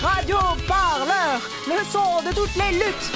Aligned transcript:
Radio 0.00 0.36
Parleur, 0.68 1.40
le 1.66 1.84
son 1.90 2.22
de 2.22 2.32
toutes 2.32 2.54
les 2.54 2.78
luttes. 2.78 3.12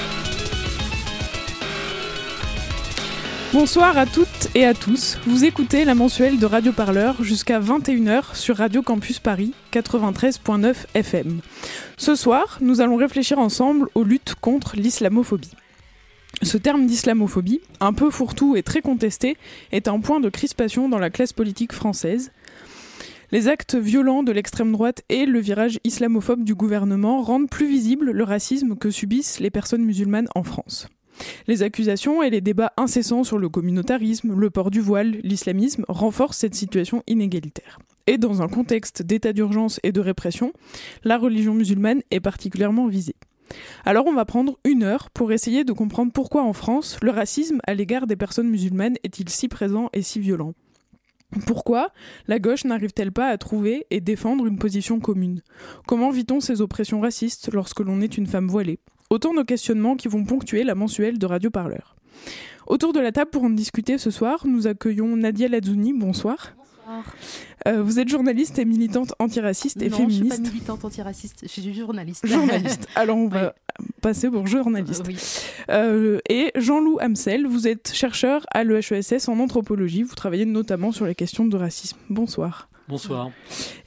Bonsoir 3.52 3.96
à 3.96 4.04
toutes 4.04 4.48
et 4.56 4.64
à 4.64 4.74
tous. 4.74 5.16
Vous 5.24 5.44
écoutez 5.44 5.84
la 5.84 5.94
mensuelle 5.94 6.40
de 6.40 6.46
Radio 6.46 6.72
Parleur 6.72 7.22
jusqu'à 7.22 7.60
21h 7.60 8.34
sur 8.34 8.56
Radio 8.56 8.82
Campus 8.82 9.20
Paris 9.20 9.54
93.9 9.72 10.74
FM. 10.94 11.40
Ce 11.96 12.16
soir, 12.16 12.58
nous 12.60 12.80
allons 12.80 12.96
réfléchir 12.96 13.38
ensemble 13.38 13.88
aux 13.94 14.02
luttes 14.02 14.34
contre 14.40 14.74
l'islamophobie. 14.74 15.52
Ce 16.42 16.56
terme 16.56 16.86
d'islamophobie, 16.86 17.60
un 17.78 17.92
peu 17.92 18.10
fourre-tout 18.10 18.56
et 18.56 18.64
très 18.64 18.80
contesté, 18.80 19.36
est 19.70 19.86
un 19.86 20.00
point 20.00 20.18
de 20.18 20.28
crispation 20.28 20.88
dans 20.88 20.98
la 20.98 21.10
classe 21.10 21.32
politique 21.32 21.72
française. 21.72 22.32
Les 23.32 23.48
actes 23.48 23.76
violents 23.76 24.22
de 24.22 24.30
l'extrême 24.30 24.72
droite 24.72 25.04
et 25.08 25.24
le 25.24 25.38
virage 25.38 25.80
islamophobe 25.84 26.44
du 26.44 26.54
gouvernement 26.54 27.22
rendent 27.22 27.48
plus 27.48 27.66
visible 27.66 28.10
le 28.10 28.24
racisme 28.24 28.76
que 28.76 28.90
subissent 28.90 29.40
les 29.40 29.48
personnes 29.48 29.86
musulmanes 29.86 30.28
en 30.34 30.42
France. 30.42 30.86
Les 31.46 31.62
accusations 31.62 32.22
et 32.22 32.28
les 32.28 32.42
débats 32.42 32.74
incessants 32.76 33.24
sur 33.24 33.38
le 33.38 33.48
communautarisme, 33.48 34.38
le 34.38 34.50
port 34.50 34.70
du 34.70 34.80
voile, 34.80 35.12
l'islamisme 35.22 35.86
renforcent 35.88 36.36
cette 36.36 36.54
situation 36.54 37.02
inégalitaire. 37.06 37.78
Et 38.06 38.18
dans 38.18 38.42
un 38.42 38.48
contexte 38.48 39.00
d'état 39.00 39.32
d'urgence 39.32 39.80
et 39.82 39.92
de 39.92 40.00
répression, 40.00 40.52
la 41.02 41.16
religion 41.16 41.54
musulmane 41.54 42.02
est 42.10 42.20
particulièrement 42.20 42.86
visée. 42.86 43.16
Alors 43.86 44.06
on 44.06 44.12
va 44.12 44.26
prendre 44.26 44.58
une 44.66 44.82
heure 44.82 45.08
pour 45.08 45.32
essayer 45.32 45.64
de 45.64 45.72
comprendre 45.72 46.12
pourquoi 46.12 46.42
en 46.42 46.52
France 46.52 46.98
le 47.00 47.10
racisme 47.10 47.60
à 47.66 47.72
l'égard 47.72 48.06
des 48.06 48.16
personnes 48.16 48.50
musulmanes 48.50 48.96
est-il 49.04 49.30
si 49.30 49.48
présent 49.48 49.88
et 49.94 50.02
si 50.02 50.20
violent. 50.20 50.52
Pourquoi 51.46 51.90
la 52.28 52.38
gauche 52.38 52.64
n'arrive-t-elle 52.64 53.12
pas 53.12 53.28
à 53.28 53.38
trouver 53.38 53.86
et 53.90 54.00
défendre 54.00 54.46
une 54.46 54.58
position 54.58 55.00
commune? 55.00 55.42
Comment 55.86 56.10
vit-on 56.10 56.40
ces 56.40 56.60
oppressions 56.60 57.00
racistes 57.00 57.50
lorsque 57.52 57.80
l'on 57.80 58.00
est 58.00 58.16
une 58.16 58.26
femme 58.26 58.48
voilée? 58.48 58.78
Autant 59.10 59.34
de 59.34 59.42
questionnements 59.42 59.96
qui 59.96 60.08
vont 60.08 60.24
ponctuer 60.24 60.64
la 60.64 60.74
mensuelle 60.74 61.18
de 61.18 61.26
Radio 61.26 61.50
Parleur. 61.50 61.96
Autour 62.66 62.92
de 62.92 63.00
la 63.00 63.12
table 63.12 63.30
pour 63.30 63.44
en 63.44 63.50
discuter 63.50 63.98
ce 63.98 64.10
soir, 64.10 64.46
nous 64.46 64.66
accueillons 64.66 65.16
Nadia 65.16 65.48
Lazouni. 65.48 65.92
Bonsoir. 65.92 66.54
Euh, 67.68 67.82
vous 67.82 67.98
êtes 67.98 68.08
journaliste 68.08 68.58
et 68.58 68.64
militante 68.64 69.14
antiraciste 69.18 69.80
et 69.82 69.88
non, 69.88 69.96
féministe. 69.98 70.22
je 70.22 70.34
suis 70.34 70.42
pas 70.42 70.50
militante 70.50 70.84
antiraciste, 70.84 71.40
je 71.42 71.48
suis 71.48 71.74
journaliste. 71.74 72.26
Journaliste. 72.26 72.88
Alors 72.94 73.16
on 73.16 73.28
va 73.28 73.54
passer 74.02 74.28
pour 74.28 74.46
journaliste. 74.46 75.04
Oui. 75.06 75.16
Euh, 75.70 76.18
et 76.28 76.52
Jean-Loup 76.56 76.98
Hamsel, 77.00 77.46
vous 77.46 77.66
êtes 77.66 77.92
chercheur 77.94 78.44
à 78.50 78.64
l'EHESS 78.64 79.28
en 79.28 79.38
anthropologie. 79.38 80.02
Vous 80.02 80.14
travaillez 80.14 80.44
notamment 80.44 80.92
sur 80.92 81.06
les 81.06 81.14
questions 81.14 81.46
de 81.46 81.56
racisme. 81.56 81.96
Bonsoir. 82.10 82.68
Bonsoir. 82.88 83.30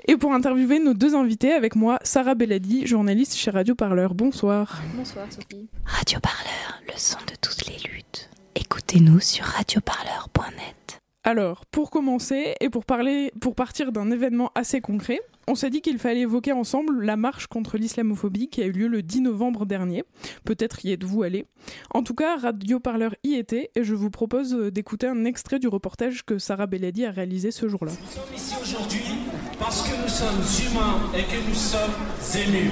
Et 0.08 0.18
pour 0.18 0.34
interviewer 0.34 0.80
nos 0.80 0.94
deux 0.94 1.16
invités, 1.16 1.52
avec 1.52 1.76
moi, 1.76 2.00
Sarah 2.04 2.34
Belladi, 2.34 2.88
journaliste 2.88 3.36
chez 3.36 3.52
Radio 3.52 3.76
Parleur. 3.76 4.16
Bonsoir. 4.16 4.82
Bonsoir 4.96 5.28
Sophie. 5.30 5.68
Radio 5.86 6.20
Parleur, 6.22 6.82
le 6.88 6.94
son 6.98 7.20
de 7.28 7.36
toutes 7.40 7.68
les 7.68 7.78
luttes. 7.90 8.30
Écoutez-nous 8.56 9.20
sur 9.20 9.46
radioparleur.net. 9.46 10.85
Alors, 11.28 11.66
pour 11.66 11.90
commencer 11.90 12.54
et 12.62 12.70
pour 12.70 12.86
parler, 12.86 13.32
pour 13.42 13.56
partir 13.56 13.92
d'un 13.92 14.12
événement 14.12 14.52
assez 14.54 14.80
concret, 14.80 15.22
on 15.48 15.56
s'est 15.56 15.72
dit 15.72 15.82
qu'il 15.82 15.98
fallait 15.98 16.20
évoquer 16.20 16.52
ensemble 16.52 17.04
la 17.04 17.18
marche 17.18 17.48
contre 17.48 17.80
l'islamophobie 17.80 18.48
qui 18.48 18.62
a 18.62 18.66
eu 18.66 18.72
lieu 18.72 18.88
le 18.88 19.02
10 19.02 19.22
novembre 19.22 19.66
dernier. 19.66 20.04
Peut-être 20.44 20.86
y 20.86 20.92
êtes-vous 20.92 21.24
allé. 21.24 21.48
En 21.90 22.04
tout 22.04 22.14
cas, 22.14 22.38
Radio 22.38 22.80
Parleur 22.80 23.16
y 23.24 23.34
était 23.34 23.72
et 23.74 23.84
je 23.84 23.96
vous 23.96 24.12
propose 24.12 24.54
d'écouter 24.72 25.08
un 25.08 25.26
extrait 25.26 25.58
du 25.58 25.68
reportage 25.68 26.24
que 26.26 26.38
Sarah 26.38 26.68
Belladi 26.68 27.06
a 27.06 27.12
réalisé 27.12 27.50
ce 27.50 27.68
jour-là. 27.68 27.92
Nous 27.92 28.08
sommes 28.08 28.36
ici 28.36 28.56
aujourd'hui 28.62 29.16
parce 29.60 29.82
que 29.82 30.00
nous 30.00 30.08
sommes 30.08 30.70
humains 30.70 31.10
et 31.18 31.24
que 31.24 31.50
nous 31.50 31.56
sommes 31.56 31.96
émus. 32.36 32.70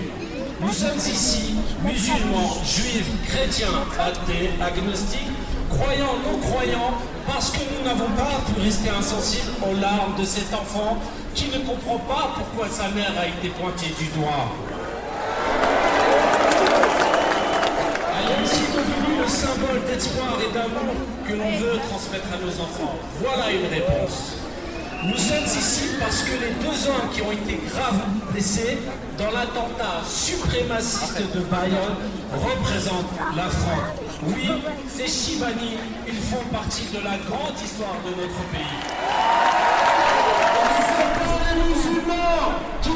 Nous 0.62 0.72
sommes 0.72 0.98
ici 0.98 1.56
musulmans, 1.84 2.64
juifs, 2.64 3.12
chrétiens, 3.26 3.84
athées, 4.00 4.52
agnostiques, 4.62 5.20
croyants, 5.78 6.18
non-croyants, 6.26 6.94
parce 7.28 7.52
que 7.52 7.60
nous 7.60 7.84
n'avons 7.86 8.10
pas 8.16 8.42
pu 8.48 8.62
rester 8.62 8.90
insensibles 8.90 9.52
aux 9.62 9.80
larmes 9.80 10.16
de 10.20 10.26
cet 10.26 10.54
enfant 10.54 10.98
qui 11.34 11.48
ne 11.48 11.60
comprend 11.66 11.98
pas 12.00 12.36
pourquoi 12.36 12.68
sa 12.70 12.90
mère 12.90 13.14
a 13.20 13.28
été 13.28 13.50
pointée 13.50 13.94
du 13.98 14.08
doigt. 14.18 14.52
Elle 18.16 18.32
est 18.32 18.44
aussi 18.44 18.62
devenue 18.72 19.22
le 19.22 19.28
symbole 19.28 19.82
d'espoir 19.88 20.38
et 20.40 20.54
d'amour 20.54 20.94
que 21.28 21.34
l'on 21.34 21.52
veut 21.58 21.80
transmettre 21.90 22.28
à 22.34 22.38
nos 22.38 22.52
enfants. 22.62 22.96
Voilà 23.20 23.52
une 23.52 23.68
réponse. 23.68 24.43
Nous 25.06 25.18
sommes 25.18 25.44
ici 25.44 25.90
parce 26.00 26.24
que 26.24 26.32
les 26.32 26.54
deux 26.64 26.88
hommes 26.88 27.10
qui 27.12 27.22
ont 27.22 27.32
été 27.32 27.60
gravement 27.70 28.06
blessés 28.32 28.78
dans 29.18 29.32
l'attentat 29.32 30.02
suprémaciste 30.08 31.22
de 31.36 31.42
Bayonne 31.42 31.98
représentent 32.32 33.12
la 33.36 33.50
France. 33.50 34.00
Oui, 34.24 34.50
ces 34.88 35.08
Chibani, 35.08 35.78
ils 36.08 36.14
font 36.14 36.46
partie 36.54 36.86
de 36.94 37.04
la 37.04 37.18
grande 37.28 37.60
histoire 37.62 37.98
de 38.06 38.12
notre 38.22 38.44
pays. 38.52 38.80
Pas 41.20 41.54
les 41.54 41.64
musulmans 41.74 42.54
qui 42.82 42.90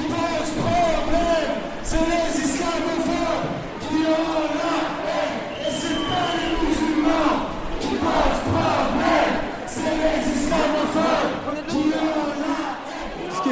problème, 0.62 1.52
c'est 1.84 1.98
les 1.98 2.46
islamophobes 2.46 3.50
qui 3.82 3.96
ont 4.08 4.48
la 4.56 4.78
haine. 5.12 5.68
Et 5.68 5.72
c'est 5.78 6.02
pas 6.08 6.30
les 6.40 6.68
musulmans 6.68 7.47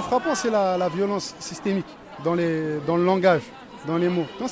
frappant, 0.06 0.36
c'est 0.36 0.52
la, 0.52 0.88
violence 0.90 1.36
systémique 1.40 1.86
dans, 2.24 2.36
le 2.36 2.80
langage, 3.04 3.42
dans 3.88 3.98
les 3.98 4.08
mots. 4.08 4.26
Quand, 4.40 4.48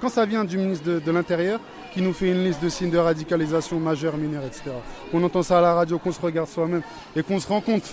quand, 0.00 0.08
ça 0.08 0.26
vient 0.26 0.44
du 0.44 0.58
ministre 0.58 0.84
de, 0.84 1.10
l'Intérieur 1.12 1.60
qui 1.94 2.02
nous 2.02 2.12
fait 2.12 2.30
une 2.30 2.44
liste 2.44 2.62
de 2.62 2.68
signes 2.68 2.90
de 2.90 2.98
radicalisation 2.98 3.78
majeure, 3.78 4.16
mineure, 4.16 4.44
etc., 4.44 4.72
qu'on 5.10 5.22
entend 5.22 5.42
ça 5.42 5.58
à 5.58 5.60
la 5.60 5.74
radio, 5.74 5.98
qu'on 5.98 6.12
se 6.12 6.20
regarde 6.20 6.48
soi-même 6.48 6.82
et 7.14 7.22
qu'on 7.22 7.38
se 7.38 7.46
rend 7.46 7.60
compte 7.60 7.84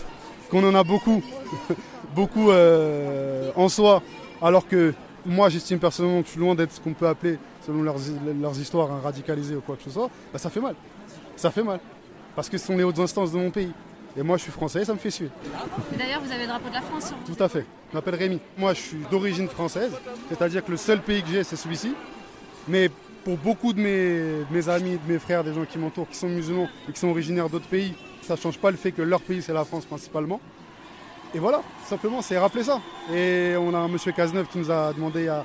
qu'on 0.49 0.67
en 0.67 0.73
a 0.73 0.83
beaucoup, 0.83 1.21
beaucoup 2.15 2.49
euh, 2.49 3.51
en 3.55 3.69
soi, 3.69 4.01
alors 4.41 4.67
que 4.67 4.93
moi 5.25 5.49
j'estime 5.49 5.77
personnellement 5.77 6.21
que 6.21 6.27
je 6.27 6.31
suis 6.31 6.39
loin 6.39 6.55
d'être 6.55 6.71
ce 6.71 6.79
qu'on 6.79 6.93
peut 6.93 7.07
appeler, 7.07 7.37
selon 7.65 7.83
leurs, 7.83 7.97
leurs 8.41 8.59
histoires, 8.59 8.91
un 8.91 9.01
radicalisé 9.01 9.55
ou 9.55 9.61
quoi 9.61 9.75
que 9.75 9.83
ce 9.83 9.91
soit, 9.91 10.09
bah, 10.33 10.39
ça 10.39 10.49
fait 10.49 10.61
mal. 10.61 10.73
Ça 11.35 11.51
fait 11.51 11.63
mal. 11.63 11.79
Parce 12.35 12.49
que 12.49 12.57
ce 12.57 12.65
sont 12.65 12.75
les 12.75 12.83
hautes 12.83 12.99
instances 12.99 13.31
de 13.31 13.37
mon 13.37 13.51
pays. 13.51 13.71
Et 14.17 14.23
moi, 14.23 14.37
je 14.37 14.43
suis 14.43 14.51
français, 14.51 14.83
ça 14.85 14.93
me 14.93 14.99
fait 14.99 15.11
suer. 15.11 15.29
D'ailleurs, 15.97 16.21
vous 16.21 16.31
avez 16.31 16.41
le 16.41 16.47
drapeau 16.47 16.69
de 16.69 16.73
la 16.73 16.81
France 16.81 17.07
sur 17.07 17.15
vous. 17.15 17.33
Tout 17.33 17.43
à 17.43 17.49
fait. 17.49 17.65
Je 17.91 17.95
m'appelle 17.95 18.15
Rémi. 18.15 18.39
Moi, 18.57 18.73
je 18.73 18.81
suis 18.81 18.97
d'origine 19.09 19.47
française, 19.47 19.91
c'est-à-dire 20.29 20.63
que 20.63 20.71
le 20.71 20.77
seul 20.77 21.01
pays 21.01 21.21
que 21.21 21.29
j'ai, 21.29 21.43
c'est 21.43 21.55
celui-ci. 21.55 21.93
Mais 22.67 22.89
pour 23.23 23.37
beaucoup 23.37 23.73
de 23.73 23.79
mes, 23.79 24.19
de 24.19 24.45
mes, 24.51 24.69
amis, 24.69 24.97
de 25.05 25.11
mes 25.11 25.19
frères, 25.19 25.43
des 25.43 25.53
gens 25.53 25.65
qui 25.65 25.77
m'entourent, 25.77 26.09
qui 26.09 26.17
sont 26.17 26.29
musulmans 26.29 26.67
et 26.87 26.91
qui 26.91 26.99
sont 26.99 27.09
originaires 27.09 27.49
d'autres 27.49 27.67
pays, 27.67 27.93
ça 28.21 28.33
ne 28.35 28.39
change 28.39 28.57
pas 28.57 28.71
le 28.71 28.77
fait 28.77 28.91
que 28.91 29.01
leur 29.01 29.21
pays, 29.21 29.41
c'est 29.41 29.53
la 29.53 29.65
France 29.65 29.85
principalement. 29.85 30.39
Et 31.33 31.39
voilà, 31.39 31.61
simplement, 31.85 32.21
c'est 32.21 32.37
rappeler 32.37 32.63
ça. 32.63 32.79
Et 33.13 33.55
on 33.57 33.73
a 33.73 33.77
un 33.77 33.87
monsieur 33.87 34.11
Cazeneuve 34.11 34.47
qui 34.47 34.57
nous 34.57 34.71
a 34.71 34.91
demandé 34.93 35.21
il 35.21 35.25
y 35.25 35.29
a 35.29 35.43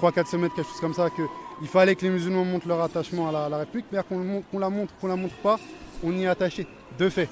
3-4 0.00 0.26
semaines, 0.26 0.50
quelque 0.50 0.68
chose 0.68 0.80
comme 0.80 0.94
ça, 0.94 1.08
qu'il 1.10 1.68
fallait 1.68 1.94
que 1.94 2.02
les 2.02 2.10
musulmans 2.10 2.44
montrent 2.44 2.68
leur 2.68 2.80
attachement 2.80 3.28
à 3.28 3.32
la, 3.32 3.44
à 3.44 3.48
la 3.48 3.58
République, 3.58 3.86
mais 3.92 3.98
qu'on 4.08 4.42
qu 4.50 4.58
la 4.58 4.70
montre, 4.70 4.94
qu'on 5.00 5.08
la 5.08 5.16
montre 5.16 5.34
pas, 5.36 5.58
on 6.02 6.12
y 6.12 6.24
est 6.24 6.26
attaché. 6.26 6.66
De 6.98 7.10
fait. 7.10 7.28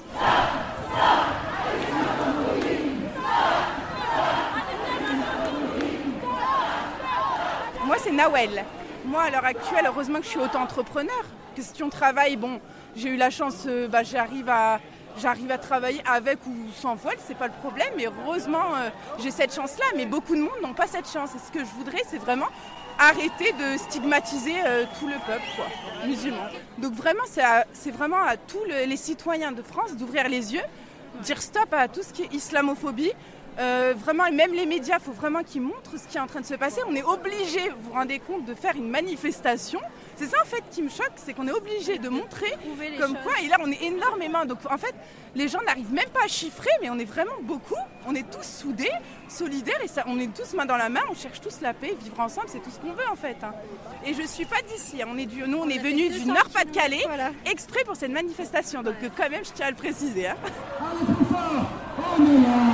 Moi, 7.83 7.95
c'est 7.99 8.11
Nawel. 8.11 8.63
Moi, 9.05 9.23
à 9.23 9.29
l'heure 9.31 9.45
actuelle, 9.45 9.85
heureusement 9.87 10.19
que 10.19 10.25
je 10.25 10.29
suis 10.29 10.39
auto-entrepreneur. 10.39 11.23
Question 11.55 11.89
travail, 11.89 12.35
bon, 12.35 12.59
j'ai 12.95 13.09
eu 13.09 13.15
la 13.15 13.31
chance, 13.31 13.63
euh, 13.65 13.87
bah, 13.87 14.03
j'arrive 14.03 14.49
à, 14.49 14.79
travailler 15.57 16.01
avec 16.05 16.45
ou 16.45 16.53
sans 16.75 16.95
voile, 16.95 17.17
c'est 17.25 17.37
pas 17.37 17.47
le 17.47 17.53
problème. 17.53 17.93
Mais 17.97 18.05
heureusement, 18.05 18.75
euh, 18.75 18.89
j'ai 19.19 19.31
cette 19.31 19.53
chance-là. 19.55 19.85
Mais 19.95 20.05
beaucoup 20.05 20.35
de 20.35 20.41
monde 20.41 20.61
n'ont 20.61 20.73
pas 20.73 20.87
cette 20.87 21.09
chance. 21.09 21.31
Et 21.33 21.39
ce 21.39 21.51
que 21.51 21.59
je 21.65 21.71
voudrais, 21.77 22.03
c'est 22.07 22.19
vraiment 22.19 22.47
arrêter 22.99 23.51
de 23.53 23.77
stigmatiser 23.77 24.55
euh, 24.65 24.85
tout 24.99 25.07
le 25.07 25.15
peuple 25.25 25.43
quoi, 25.55 25.65
musulman. 26.07 26.47
Donc 26.77 26.93
vraiment, 26.93 27.23
c'est 27.73 27.91
vraiment 27.91 28.21
à 28.21 28.37
tous 28.37 28.63
le- 28.67 28.85
les 28.87 28.97
citoyens 28.97 29.51
de 29.51 29.61
France 29.61 29.95
d'ouvrir 29.95 30.27
les 30.29 30.53
yeux, 30.53 30.61
dire 31.21 31.41
stop 31.41 31.73
à 31.73 31.87
tout 31.87 32.01
ce 32.03 32.13
qui 32.13 32.23
est 32.23 32.33
islamophobie. 32.33 33.11
Euh, 33.57 33.93
vraiment, 33.97 34.29
même 34.31 34.51
les 34.53 34.65
médias, 34.65 34.97
il 34.99 35.03
faut 35.03 35.13
vraiment 35.13 35.41
qu'ils 35.43 35.61
montrent 35.61 35.97
ce 35.97 36.07
qui 36.09 36.17
est 36.17 36.19
en 36.19 36.27
train 36.27 36.41
de 36.41 36.45
se 36.45 36.55
passer. 36.55 36.81
On 36.89 36.95
est 36.95 37.03
obligé, 37.03 37.69
vous 37.69 37.89
vous 37.89 37.93
rendez 37.93 38.19
compte, 38.19 38.43
de 38.45 38.53
faire 38.53 38.75
une 38.75 38.89
manifestation. 38.89 39.79
C'est 40.17 40.27
ça 40.27 40.37
en 40.41 40.45
fait 40.45 40.63
qui 40.71 40.81
me 40.81 40.89
choque, 40.89 41.11
c'est 41.17 41.33
qu'on 41.33 41.47
est 41.47 41.51
obligé 41.51 41.97
de 41.97 42.07
montrer 42.09 42.53
comme 42.99 43.15
quoi, 43.23 43.33
et 43.43 43.47
là 43.47 43.57
on 43.61 43.69
est 43.71 43.81
énormément. 43.83 44.45
Donc 44.45 44.59
en 44.69 44.77
fait, 44.77 44.95
les 45.35 45.47
gens 45.49 45.61
n'arrivent 45.67 45.91
même 45.91 46.09
pas 46.09 46.23
à 46.23 46.27
chiffrer, 46.27 46.69
mais 46.81 46.89
on 46.89 46.97
est 46.99 47.05
vraiment 47.05 47.35
beaucoup. 47.41 47.75
On 48.07 48.15
est 48.15 48.29
tous 48.31 48.43
soudés, 48.45 48.91
solidaires, 49.27 49.81
et 49.83 49.87
ça, 49.89 50.03
on 50.07 50.17
est 50.19 50.33
tous 50.33 50.53
main 50.53 50.65
dans 50.65 50.77
la 50.77 50.87
main, 50.89 51.01
on 51.09 51.15
cherche 51.15 51.41
tous 51.41 51.59
la 51.61 51.73
paix, 51.73 51.95
vivre 52.01 52.19
ensemble, 52.19 52.47
c'est 52.49 52.59
tout 52.63 52.69
ce 52.69 52.79
qu'on 52.79 52.93
veut 52.93 53.07
en 53.11 53.15
fait. 53.15 53.35
hein. 53.43 53.53
Et 54.05 54.13
je 54.13 54.21
suis 54.21 54.45
pas 54.45 54.61
d'ici, 54.61 55.01
hein. 55.01 55.07
on 55.11 55.17
est 55.17 55.25
du, 55.25 55.41
nous 55.47 55.57
on 55.57 55.67
est 55.69 55.79
venus 55.79 56.11
du 56.13 56.25
Nord-Pas-de-Calais, 56.27 57.03
exprès 57.45 57.83
pour 57.83 57.95
cette 57.95 58.11
manifestation. 58.11 58.83
Donc 58.83 58.95
quand 59.17 59.29
même, 59.29 59.43
je 59.43 59.51
tiens 59.51 59.67
à 59.67 59.71
le 59.71 59.75
préciser. 59.75 60.27
hein. 60.27 60.35
Alors 62.17 62.64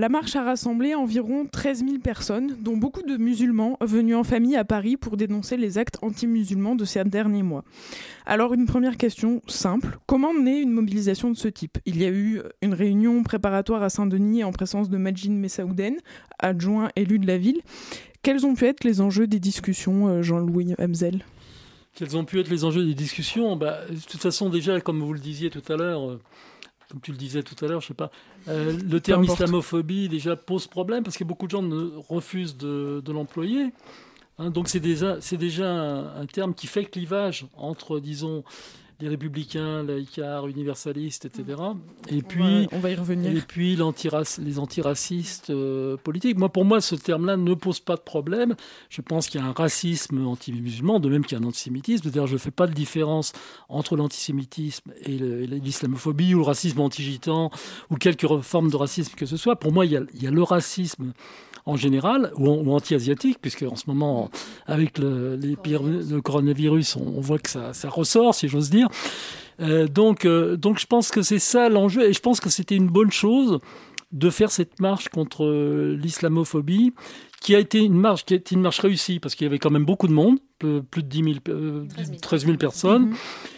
la 0.00 0.08
marche 0.08 0.34
a 0.34 0.42
rassemblé 0.42 0.94
environ 0.94 1.44
13 1.44 1.84
000 1.84 1.98
personnes, 1.98 2.56
dont 2.58 2.78
beaucoup 2.78 3.02
de 3.02 3.18
musulmans 3.18 3.76
venus 3.82 4.16
en 4.16 4.24
famille 4.24 4.56
à 4.56 4.64
Paris 4.64 4.96
pour 4.96 5.18
dénoncer 5.18 5.58
les 5.58 5.76
actes 5.76 5.98
anti-musulmans 6.00 6.74
de 6.74 6.86
ces 6.86 7.04
derniers 7.04 7.42
mois. 7.42 7.64
Alors 8.24 8.54
une 8.54 8.64
première 8.64 8.96
question 8.96 9.42
simple, 9.46 9.98
comment 10.06 10.32
naît 10.32 10.62
une 10.62 10.70
mobilisation 10.70 11.30
de 11.30 11.36
ce 11.36 11.48
type? 11.48 11.76
Il 11.84 12.00
y 12.00 12.06
a 12.06 12.08
eu 12.08 12.40
une 12.62 12.72
réunion 12.72 13.22
préparatoire 13.22 13.82
à 13.82 13.90
Saint-Denis 13.90 14.42
en 14.42 14.52
présence 14.52 14.88
de 14.88 14.96
Majid 14.96 15.32
Messaouden, 15.32 15.96
adjoint 16.38 16.88
élu 16.96 17.18
de 17.18 17.26
la 17.26 17.36
ville. 17.36 17.60
Quels 18.22 18.46
ont 18.46 18.54
pu 18.54 18.64
être 18.64 18.84
les 18.84 19.02
enjeux 19.02 19.26
des 19.26 19.38
discussions, 19.38 20.08
euh, 20.08 20.22
Jean-Louis 20.22 20.74
Hamzel? 20.78 21.26
Quels 21.94 22.16
ont 22.16 22.24
pu 22.24 22.40
être 22.40 22.48
les 22.48 22.64
enjeux 22.64 22.86
des 22.86 22.94
discussions? 22.94 23.54
Bah, 23.54 23.80
De 23.90 24.00
toute 24.00 24.22
façon, 24.22 24.48
déjà, 24.48 24.80
comme 24.80 25.00
vous 25.00 25.12
le 25.12 25.20
disiez 25.20 25.50
tout 25.50 25.70
à 25.70 25.76
l'heure, 25.76 26.08
euh, 26.08 26.20
comme 26.90 27.00
tu 27.00 27.12
le 27.12 27.16
disais 27.16 27.42
tout 27.42 27.62
à 27.64 27.68
l'heure, 27.68 27.80
je 27.80 27.88
sais 27.88 27.94
pas, 27.94 28.10
euh, 28.48 28.76
le 28.76 29.00
terme 29.00 29.24
islamophobie 29.24 30.08
déjà 30.08 30.36
pose 30.36 30.66
problème 30.66 31.04
parce 31.04 31.16
que 31.16 31.24
beaucoup 31.24 31.46
de 31.46 31.52
gens 31.52 31.62
ne 31.62 31.90
refusent 32.08 32.56
de, 32.56 33.00
de 33.04 33.12
l'employer. 33.12 33.72
Hein, 34.38 34.50
donc 34.50 34.68
c'est 34.68 34.80
déjà, 34.80 35.20
c'est 35.20 35.36
déjà 35.36 35.70
un, 35.70 36.22
un 36.22 36.26
terme 36.26 36.54
qui 36.54 36.66
fait 36.66 36.84
clivage 36.84 37.46
entre, 37.56 38.00
disons, 38.00 38.42
les 39.00 39.08
républicains, 39.08 39.82
laïcards, 39.82 40.46
universalistes, 40.48 41.24
etc. 41.24 41.58
Et 42.08 42.22
puis, 42.22 42.68
on 42.72 42.78
va 42.78 42.90
y 42.90 42.94
revenir. 42.94 43.36
et 43.36 43.40
puis 43.40 43.76
les 43.76 44.58
antiracistes 44.58 45.50
euh, 45.50 45.96
politiques. 45.96 46.38
Moi, 46.38 46.48
pour 46.48 46.64
moi, 46.64 46.80
ce 46.80 46.94
terme-là 46.94 47.36
ne 47.36 47.54
pose 47.54 47.80
pas 47.80 47.96
de 47.96 48.00
problème. 48.02 48.54
Je 48.88 49.00
pense 49.02 49.28
qu'il 49.28 49.40
y 49.40 49.44
a 49.44 49.46
un 49.46 49.52
racisme 49.52 50.26
anti-musulman, 50.26 51.00
de 51.00 51.08
même 51.08 51.24
qu'il 51.24 51.38
y 51.38 51.40
a 51.40 51.44
un 51.44 51.48
antisémitisme. 51.48 52.02
C'est-à-dire, 52.02 52.26
je 52.26 52.34
ne 52.34 52.38
fais 52.38 52.50
pas 52.50 52.66
de 52.66 52.72
différence 52.74 53.32
entre 53.68 53.96
l'antisémitisme 53.96 54.92
et 55.02 55.18
l'islamophobie 55.18 56.34
ou 56.34 56.38
le 56.38 56.44
racisme 56.44 56.80
anti-gitan 56.80 57.50
ou 57.90 57.96
quelque 57.96 58.26
forme 58.40 58.70
de 58.70 58.76
racisme 58.76 59.14
que 59.16 59.26
ce 59.26 59.36
soit. 59.36 59.56
Pour 59.56 59.72
moi, 59.72 59.86
il 59.86 59.92
y 59.92 59.96
a, 59.96 60.02
il 60.14 60.22
y 60.22 60.26
a 60.26 60.30
le 60.30 60.42
racisme 60.42 61.12
en 61.66 61.76
général 61.76 62.32
ou, 62.36 62.48
ou 62.48 62.72
anti-asiatique, 62.72 63.38
puisque 63.40 63.62
en 63.62 63.76
ce 63.76 63.84
moment, 63.86 64.30
avec 64.66 64.98
le, 64.98 65.36
les 65.36 65.56
pires- 65.56 65.82
le 65.82 66.20
coronavirus, 66.20 66.96
on, 66.96 67.14
on 67.18 67.20
voit 67.20 67.38
que 67.38 67.50
ça, 67.50 67.74
ça 67.74 67.88
ressort, 67.90 68.34
si 68.34 68.48
j'ose 68.48 68.70
dire. 68.70 68.88
Euh, 69.60 69.86
donc, 69.86 70.24
euh, 70.24 70.56
donc, 70.56 70.78
je 70.78 70.86
pense 70.86 71.10
que 71.10 71.22
c'est 71.22 71.38
ça 71.38 71.68
l'enjeu, 71.68 72.08
et 72.08 72.12
je 72.12 72.20
pense 72.20 72.40
que 72.40 72.50
c'était 72.50 72.76
une 72.76 72.88
bonne 72.88 73.12
chose 73.12 73.58
de 74.12 74.30
faire 74.30 74.50
cette 74.50 74.80
marche 74.80 75.08
contre 75.08 75.44
euh, 75.44 75.96
l'islamophobie, 76.00 76.92
qui 77.40 77.54
a 77.54 77.58
été 77.58 77.78
une 77.78 77.94
marche, 77.94 78.24
qui 78.24 78.34
a 78.34 78.36
été 78.36 78.54
une 78.54 78.62
marche 78.62 78.80
réussie, 78.80 79.18
parce 79.20 79.34
qu'il 79.34 79.44
y 79.44 79.48
avait 79.48 79.58
quand 79.58 79.70
même 79.70 79.84
beaucoup 79.84 80.08
de 80.08 80.12
monde, 80.12 80.38
plus 80.58 81.02
de 81.02 81.08
10 81.08 81.24
000, 81.24 81.36
euh, 81.48 81.86
13 82.20 82.44
000 82.46 82.56
personnes, 82.58 83.14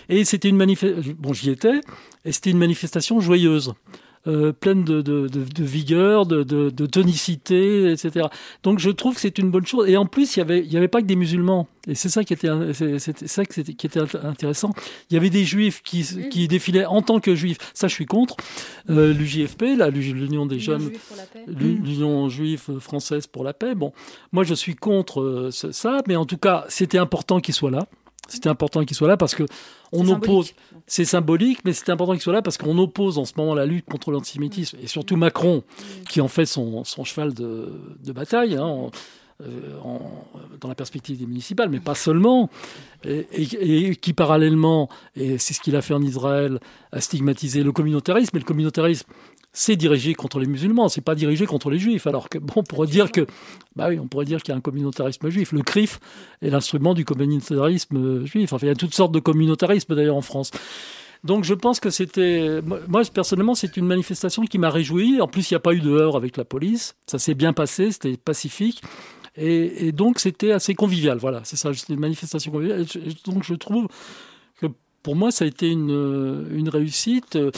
et 0.08 0.24
c'était 0.24 0.48
une 0.48 0.56
manifestation. 0.56 1.14
Bon, 1.18 1.32
j'y 1.32 1.50
étais, 1.50 1.80
et 2.24 2.32
c'était 2.32 2.50
une 2.50 2.58
manifestation 2.58 3.20
joyeuse. 3.20 3.74
Euh, 4.26 4.52
pleine 4.52 4.84
de, 4.84 5.02
de, 5.02 5.26
de- 5.28 5.44
de 5.44 5.64
vigueur, 5.64 6.26
de, 6.26 6.42
de, 6.42 6.70
de 6.70 6.86
tonicité, 6.86 7.90
etc. 7.90 8.26
Donc 8.62 8.78
je 8.78 8.90
trouve 8.90 9.14
que 9.16 9.20
c'est 9.20 9.38
une 9.38 9.50
bonne 9.50 9.66
chose. 9.66 9.88
Et 9.88 9.96
en 9.96 10.06
plus, 10.06 10.36
il 10.36 10.38
y 10.38 10.42
avait, 10.42 10.60
il 10.60 10.72
y 10.72 10.76
avait 10.76 10.88
pas 10.88 11.00
que 11.00 11.06
des 11.06 11.16
musulmans. 11.16 11.66
Et 11.88 11.94
c'est 11.96 12.08
ça 12.08 12.22
qui 12.22 12.32
était, 12.32 12.48
c'est- 12.74 12.98
c'était 13.00 13.26
ça 13.26 13.44
que 13.44 13.52
c'était- 13.54 13.74
qui 13.74 13.86
était 13.86 13.98
int- 14.00 14.24
intéressant. 14.24 14.70
Il 15.10 15.14
y 15.14 15.16
avait 15.16 15.30
des 15.30 15.44
juifs 15.44 15.82
qui, 15.82 16.04
qui 16.30 16.46
défilaient 16.46 16.86
en 16.86 17.02
tant 17.02 17.18
que 17.18 17.34
juifs. 17.34 17.58
Ça, 17.74 17.88
je 17.88 17.94
suis 17.94 18.06
contre. 18.06 18.36
Euh, 18.88 19.12
L'UJFP, 19.12 19.76
là, 19.76 19.90
l'Union 19.90 20.46
des 20.46 20.60
jeunes, 20.60 20.90
l'U- 21.48 21.80
l'Union 21.82 22.28
juive 22.28 22.78
française 22.78 23.26
pour 23.26 23.42
la 23.42 23.52
paix. 23.52 23.74
Bon, 23.74 23.92
moi, 24.30 24.44
je 24.44 24.54
suis 24.54 24.76
contre 24.76 25.20
euh, 25.20 25.50
ça, 25.50 26.02
mais 26.06 26.14
en 26.16 26.26
tout 26.26 26.36
cas, 26.38 26.64
c'était 26.68 26.98
important 26.98 27.40
qu'il 27.40 27.54
soit 27.54 27.70
là. 27.72 27.86
C'était 28.32 28.48
important 28.48 28.84
qu'il 28.84 28.96
soit 28.96 29.08
là 29.08 29.16
parce 29.16 29.34
que 29.34 29.44
on 29.92 30.04
oppose. 30.14 30.52
C'est 30.86 31.04
symbolique, 31.04 31.60
mais 31.64 31.72
c'était 31.72 31.92
important 31.92 32.12
qu'il 32.12 32.22
soit 32.22 32.32
là 32.32 32.42
parce 32.42 32.56
qu'on 32.58 32.76
oppose 32.78 33.18
en 33.18 33.24
ce 33.24 33.32
moment 33.36 33.54
la 33.54 33.66
lutte 33.66 33.84
contre 33.86 34.10
l'antisémitisme 34.10 34.78
et 34.82 34.86
surtout 34.86 35.16
Macron, 35.16 35.62
qui 36.08 36.20
en 36.20 36.28
fait 36.28 36.46
son, 36.46 36.84
son 36.84 37.04
cheval 37.04 37.34
de, 37.34 37.68
de 38.04 38.12
bataille. 38.12 38.56
hein, 38.56 38.64
en- 38.64 38.90
euh, 39.42 39.76
en- 39.82 40.24
dans 40.60 40.68
la 40.68 40.74
perspective 40.76 41.18
des 41.18 41.26
municipales, 41.26 41.68
mais 41.68 41.80
pas 41.80 41.96
seulement, 41.96 42.48
et, 43.02 43.26
et- 43.32 43.86
et 43.88 43.96
qui 43.96 44.12
parallèlement, 44.12 44.88
et 45.16 45.36
c'est 45.38 45.52
ce 45.52 45.60
qu'il 45.60 45.74
a 45.74 45.82
fait 45.82 45.94
en 45.94 46.02
Israël, 46.02 46.60
a 46.92 47.00
stigmatisé 47.00 47.64
le 47.64 47.72
communautarisme, 47.72 48.36
et 48.36 48.38
le 48.38 48.44
communautarisme, 48.44 49.06
c'est 49.52 49.76
dirigé 49.76 50.14
contre 50.14 50.38
les 50.38 50.46
musulmans, 50.46 50.88
c'est 50.88 51.02
pas 51.02 51.14
dirigé 51.14 51.46
contre 51.46 51.70
les 51.70 51.78
juifs. 51.78 52.06
Alors 52.06 52.28
que 52.28 52.38
bon, 52.38 52.54
on 52.56 52.62
pourrait 52.62 52.86
dire 52.86 53.12
que, 53.12 53.26
bah 53.76 53.86
oui, 53.88 53.98
on 53.98 54.06
pourrait 54.06 54.24
dire 54.24 54.42
qu'il 54.42 54.52
y 54.52 54.54
a 54.54 54.58
un 54.58 54.62
communautarisme 54.62 55.28
juif. 55.28 55.52
Le 55.52 55.62
CRIF 55.62 56.00
est 56.40 56.50
l'instrument 56.50 56.94
du 56.94 57.04
communautarisme 57.04 57.96
euh, 57.96 58.26
juif. 58.26 58.52
Enfin, 58.52 58.66
il 58.66 58.68
y 58.68 58.72
a 58.72 58.74
toutes 58.74 58.94
sortes 58.94 59.12
de 59.12 59.20
communautarismes 59.20 59.94
d'ailleurs 59.94 60.16
en 60.16 60.22
France. 60.22 60.50
Donc 61.24 61.44
je 61.44 61.54
pense 61.54 61.78
que 61.78 61.90
c'était, 61.90 62.60
moi 62.88 63.02
personnellement, 63.12 63.54
c'est 63.54 63.76
une 63.76 63.86
manifestation 63.86 64.44
qui 64.44 64.58
m'a 64.58 64.70
réjoui. 64.70 65.20
En 65.20 65.28
plus, 65.28 65.50
il 65.50 65.54
n'y 65.54 65.56
a 65.56 65.60
pas 65.60 65.72
eu 65.72 65.80
de 65.80 65.90
heurts 65.90 66.16
avec 66.16 66.36
la 66.36 66.44
police. 66.44 66.96
Ça 67.06 67.18
s'est 67.18 67.34
bien 67.34 67.52
passé, 67.52 67.92
c'était 67.92 68.16
pacifique. 68.16 68.82
Et, 69.36 69.92
donc 69.92 70.18
c'était 70.18 70.52
assez 70.52 70.74
convivial. 70.74 71.18
Voilà, 71.18 71.40
c'est 71.44 71.56
ça, 71.56 71.72
c'était 71.72 71.94
une 71.94 72.00
manifestation 72.00 72.50
conviviale. 72.50 72.84
Donc 73.24 73.44
je 73.44 73.54
trouve 73.54 73.86
pour 75.02 75.16
moi, 75.16 75.30
ça 75.32 75.44
a 75.44 75.48
été 75.48 75.68
une, 75.68 75.90
euh, 75.90 76.44
une 76.52 76.68
réussite 76.68 77.36
euh, 77.36 77.50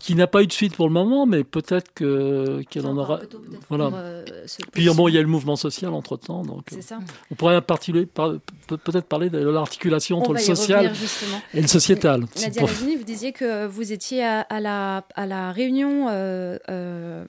qui 0.00 0.14
n'a 0.14 0.26
pas 0.26 0.42
eu 0.42 0.46
de 0.46 0.52
suite 0.52 0.76
pour 0.76 0.86
le 0.86 0.92
moment, 0.92 1.24
mais 1.26 1.42
peut-être 1.44 1.92
que 1.94 2.62
qu'elle 2.68 2.86
en 2.86 2.96
aura. 2.96 3.20
Voilà. 3.68 3.90
euh, 3.94 4.24
Puis 4.72 4.88
bon, 4.94 5.08
il 5.08 5.14
y 5.14 5.16
a 5.16 5.20
eu 5.20 5.24
le 5.24 5.28
mouvement 5.30 5.56
social 5.56 5.92
entre 5.94 6.16
temps, 6.16 6.42
donc 6.42 6.64
ça. 6.80 6.98
on 7.30 7.34
pourrait 7.34 7.60
par- 7.62 8.34
peut-être 8.66 9.06
parler 9.06 9.30
de 9.30 9.38
l'articulation 9.38 10.18
entre 10.18 10.32
le 10.34 10.38
social 10.38 10.86
revenir, 10.88 11.40
et 11.54 11.60
le 11.62 11.66
sociétal. 11.68 12.24
Nadia 12.40 12.60
pour- 12.60 12.68
vous 12.68 13.04
disiez 13.04 13.32
que 13.32 13.66
vous 13.66 13.92
étiez 13.92 14.24
à, 14.24 14.40
à 14.42 14.60
la, 14.60 15.04
à 15.14 15.26
la 15.26 15.52
réunion 15.52 16.08
euh, 16.10 17.24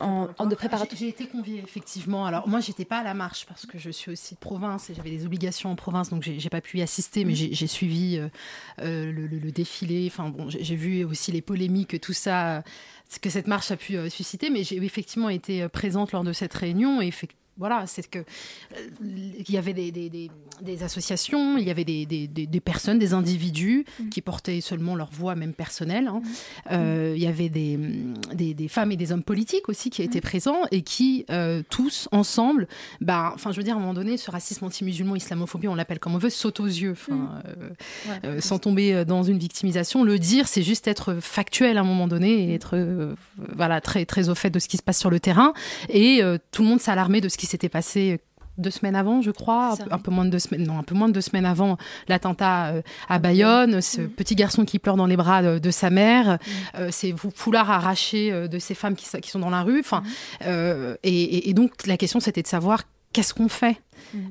en, 0.00 0.28
en 0.38 0.46
de 0.46 0.54
préparatoire. 0.54 0.98
J'ai 0.98 1.08
été 1.08 1.26
conviée, 1.26 1.58
effectivement. 1.64 2.26
Alors, 2.26 2.48
moi, 2.48 2.60
j'étais 2.60 2.84
pas 2.84 2.98
à 2.98 3.02
la 3.04 3.14
marche 3.14 3.46
parce 3.46 3.64
que 3.66 3.78
je 3.78 3.90
suis 3.90 4.10
aussi 4.12 4.34
de 4.34 4.38
province 4.40 4.90
et 4.90 4.94
j'avais 4.94 5.10
des 5.10 5.24
obligations 5.24 5.70
en 5.70 5.76
province, 5.76 6.10
donc 6.10 6.22
j'ai 6.22 6.50
pas 6.50 6.60
pu 6.60 6.78
y 6.78 6.82
assister, 6.82 7.24
mais 7.24 7.34
j'ai 7.34 7.52
j'ai 7.54 7.66
suivi 7.66 8.18
euh, 8.18 8.28
euh, 8.80 9.10
le, 9.12 9.26
le- 9.26 9.38
le 9.38 9.52
défilé. 9.52 10.06
Enfin, 10.10 10.28
bon, 10.28 10.48
j'ai 10.50 10.76
vu 10.76 11.04
aussi 11.04 11.32
les 11.32 11.40
polémiques, 11.42 12.00
tout 12.00 12.12
ça, 12.12 12.62
que 13.22 13.30
cette 13.30 13.46
marche 13.46 13.70
a 13.70 13.76
pu 13.76 13.96
euh, 13.96 14.10
susciter, 14.10 14.50
mais 14.50 14.64
j'ai 14.64 14.76
effectivement 14.76 15.28
été 15.30 15.66
présente 15.68 16.12
lors 16.12 16.24
de 16.24 16.32
cette 16.32 16.52
réunion 16.54 17.00
et 17.00 17.06
effectivement, 17.06 17.45
voilà, 17.58 17.86
c'est 17.86 18.08
que 18.08 18.18
euh, 18.18 18.24
il 19.02 19.50
y 19.50 19.56
avait 19.58 19.72
des, 19.72 19.90
des- 19.90 20.10
des- 20.10 20.30
des 20.62 20.82
associations, 20.82 21.58
il 21.58 21.64
y 21.66 21.70
avait 21.70 21.84
des, 21.84 22.60
personnes, 22.64 22.98
des 22.98 23.12
individus 23.12 23.84
qui 24.10 24.22
portaient 24.22 24.62
seulement 24.62 24.94
leur 24.94 25.10
voix, 25.10 25.34
même 25.34 25.52
personnelle. 25.52 26.08
hein. 26.08 26.22
Euh, 26.72 27.12
il 27.14 27.22
y 27.22 27.26
avait 27.26 27.50
des, 27.50 27.78
femmes 28.68 28.90
et 28.92 28.96
des 28.96 29.12
hommes 29.12 29.22
politiques 29.22 29.68
aussi 29.68 29.90
qui 29.90 30.02
étaient 30.02 30.22
présents 30.22 30.62
et 30.70 30.80
qui 30.82 31.26
euh, 31.30 31.62
tous 31.68 32.08
ensemble, 32.10 32.68
bah, 33.02 33.32
enfin, 33.34 33.52
je 33.52 33.58
veux 33.58 33.62
dire, 33.64 33.74
à 33.74 33.76
un 33.76 33.80
moment 33.80 33.92
donné, 33.94 34.16
ce 34.16 34.30
racisme 34.30 34.64
anti-musulman, 34.64 35.14
islamophobie, 35.16 35.68
on 35.68 35.74
l'appelle 35.74 35.98
comme 35.98 36.14
on 36.14 36.18
veut, 36.18 36.30
saute 36.30 36.60
aux 36.60 36.66
yeux, 36.66 36.94
sans 38.40 38.58
tomber 38.58 39.04
dans 39.04 39.22
une 39.22 39.38
victimisation. 39.38 40.04
Le 40.04 40.18
dire, 40.18 40.48
c'est 40.48 40.62
juste 40.62 40.88
être 40.88 41.14
factuel 41.20 41.76
à 41.78 41.80
un 41.80 41.84
moment 41.84 42.08
donné 42.08 42.50
et 42.50 42.54
être 42.54 43.14
voilà 43.54 43.80
très 43.80 44.06
très 44.06 44.28
au 44.28 44.34
fait 44.34 44.50
de 44.50 44.58
ce 44.58 44.68
qui 44.68 44.76
se 44.76 44.82
passe 44.82 44.98
sur 44.98 45.10
le 45.10 45.20
terrain. 45.20 45.52
Et 45.90 46.20
tout 46.50 46.62
le 46.62 46.68
monde 46.68 46.80
alarmé 46.86 47.20
de 47.20 47.28
ce 47.28 47.36
qui 47.36 47.45
s'était 47.46 47.68
passé 47.68 48.20
deux 48.58 48.70
semaines 48.70 48.96
avant, 48.96 49.20
je 49.20 49.30
crois, 49.30 49.72
un 49.72 49.76
peu, 49.84 49.92
un 49.92 49.98
peu 49.98 50.10
moins 50.10 50.24
de 50.24 50.30
deux 50.30 50.38
semaines, 50.38 50.66
non, 50.66 50.78
un 50.78 50.82
peu 50.82 50.94
moins 50.94 51.08
de 51.08 51.12
deux 51.12 51.20
semaines 51.20 51.44
avant 51.44 51.76
l'attentat 52.08 52.68
euh, 52.68 52.82
à 53.06 53.18
Bayonne, 53.18 53.82
ce 53.82 54.00
petit 54.00 54.34
garçon 54.34 54.64
qui 54.64 54.78
pleure 54.78 54.96
dans 54.96 55.04
les 55.04 55.18
bras 55.18 55.42
de, 55.42 55.58
de 55.58 55.70
sa 55.70 55.90
mère, 55.90 56.38
euh, 56.78 56.88
ces 56.90 57.12
fou- 57.14 57.30
foulards 57.34 57.70
arrachés 57.70 58.32
euh, 58.32 58.48
de 58.48 58.58
ces 58.58 58.74
femmes 58.74 58.94
qui, 58.96 59.30
sont 59.30 59.38
dans 59.40 59.50
la 59.50 59.62
rue, 59.62 59.80
enfin, 59.80 60.02
euh, 60.46 60.96
et- 61.02 61.50
et 61.50 61.52
donc 61.54 61.86
la 61.86 61.98
question 61.98 62.18
c'était 62.18 62.40
de 62.42 62.46
savoir 62.48 62.84
qu'est-ce 63.16 63.32
qu'on 63.32 63.48
fait 63.48 63.80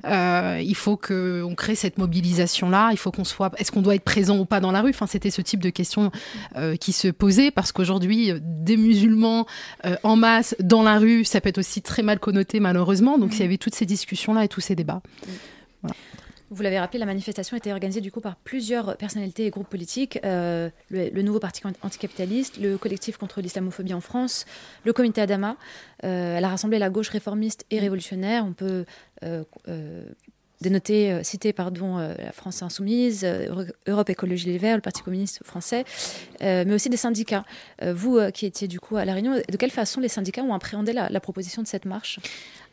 euh, 0.06 0.62
il 0.64 0.76
faut 0.76 0.96
qu'on 0.96 1.54
crée 1.56 1.76
cette 1.76 1.98
mobilisation-là. 1.98 2.90
Il 2.92 2.98
faut 2.98 3.12
qu'on 3.12 3.24
soit. 3.24 3.52
Est-ce 3.58 3.72
qu'on 3.72 3.82
doit 3.82 3.96
être 3.96 4.04
présent 4.04 4.38
ou 4.38 4.46
pas 4.46 4.60
dans 4.60 4.72
la 4.72 4.82
rue? 4.82 4.92
Enfin, 4.92 5.08
c'était 5.08 5.32
ce 5.32 5.42
type 5.42 5.60
de 5.60 5.70
questions 5.70 6.12
euh, 6.56 6.76
qui 6.76 6.94
se 6.94 7.08
posaient 7.08 7.52
parce 7.52 7.72
qu'aujourd'hui, 7.72 8.32
des 8.42 8.78
musulmans 8.78 9.46
euh, 9.86 9.98
en 10.04 10.16
masse 10.16 10.56
dans 10.60 10.82
la 10.82 10.98
rue, 10.98 11.26
ça 11.26 11.42
peut 11.42 11.50
être 11.50 11.58
aussi 11.58 11.82
très 11.82 12.04
mal 12.04 12.20
connoté 12.20 12.60
malheureusement. 12.60 13.18
Donc, 13.18 13.34
il 13.34 13.42
y 13.42 13.44
avait 13.44 13.58
toutes 13.58 13.76
ces 13.76 13.86
discussions-là 13.86 14.46
et 14.46 14.48
tous 14.48 14.62
ces 14.62 14.76
débats. 14.76 15.02
Voilà. 15.82 15.96
Vous 16.52 16.62
l'avez 16.62 16.80
rappelé, 16.80 17.00
la 17.00 17.08
manifestation 17.08 17.58
été 17.58 17.72
organisée 17.72 18.02
du 18.02 18.12
coup 18.12 18.22
par 18.22 18.36
plusieurs 18.36 18.98
personnalités 18.98 19.48
et 19.48 19.50
groupes 19.50 19.68
politiques, 19.68 20.20
euh, 20.24 20.70
le, 20.90 21.22
nouveau 21.24 21.40
parti 21.40 21.64
anticapitaliste, 21.82 22.58
le 22.60 22.78
collectif 22.78 23.18
contre 23.18 23.42
l'islamophobie 23.42 23.96
en 23.96 24.02
France, 24.02 24.46
le 24.84 24.94
comité 24.94 25.22
Adama. 25.22 25.58
Euh, 26.04 26.38
elle 26.38 26.46
a 26.46 26.50
rassemblé 26.50 26.78
la 26.78 26.92
gauche 26.92 27.10
réformiste 27.10 27.66
et 27.72 27.80
révolutionnaire. 27.80 28.46
On 28.46 28.54
peut 28.54 28.86
euh, 29.24 29.44
dénoter, 30.62 31.12
euh, 31.12 31.24
citer 31.24 31.52
pardon, 31.52 31.98
la 31.98 32.32
France 32.32 32.62
Insoumise, 32.62 33.26
Europe 33.88 34.10
Écologie 34.12 34.46
Les 34.46 34.60
Verts, 34.60 34.76
le 34.76 34.82
Parti 34.82 35.02
communiste 35.02 35.44
français, 35.44 35.84
mais 36.42 36.74
aussi 36.74 36.90
des 36.90 36.98
syndicats. 36.98 37.44
vous 37.82 38.20
qui 38.32 38.46
étiez 38.46 38.68
du 38.68 38.80
coup 38.80 38.98
à 38.98 39.06
La 39.06 39.14
Réunion, 39.14 39.34
de 39.34 39.58
quelle 39.58 39.72
façon 39.72 40.00
les 40.00 40.10
syndicats 40.10 40.44
ont 40.44 40.54
appréhendé 40.54 40.94
la 40.94 41.20
proposition 41.20 41.64
de 41.64 41.68
cette 41.68 41.86
marche? 41.86 42.20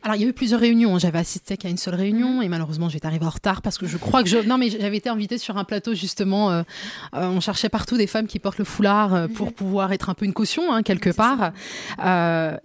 Alors, 0.03 0.17
il 0.17 0.21
y 0.21 0.25
a 0.25 0.27
eu 0.27 0.33
plusieurs 0.33 0.59
réunions. 0.59 0.99
J'avais 0.99 1.19
assisté 1.19 1.55
qu'à 1.55 1.69
une 1.69 1.77
seule 1.77 1.95
réunion 1.95 2.41
et 2.41 2.49
malheureusement, 2.49 2.89
j'étais 2.89 3.05
arrivée 3.05 3.25
en 3.25 3.29
retard 3.29 3.61
parce 3.61 3.77
que 3.77 3.87
je 3.87 3.95
crois 3.95 4.21
que 4.21 4.27
je. 4.27 4.37
Non, 4.37 4.57
mais 4.57 4.69
j'avais 4.69 4.97
été 4.97 5.07
invitée 5.07 5.37
sur 5.37 5.57
un 5.57 5.63
plateau 5.63 5.93
justement. 5.93 6.51
Euh, 6.51 6.63
euh, 7.15 7.27
on 7.29 7.39
cherchait 7.39 7.69
partout 7.69 7.95
des 7.95 8.07
femmes 8.07 8.27
qui 8.27 8.37
portent 8.39 8.57
le 8.57 8.65
foulard 8.65 9.13
euh, 9.13 9.27
pour 9.29 9.53
pouvoir 9.53 9.93
être 9.93 10.09
un 10.09 10.13
peu 10.13 10.25
une 10.25 10.33
caution, 10.33 10.73
hein, 10.73 10.83
quelque 10.83 11.09
part. 11.09 11.53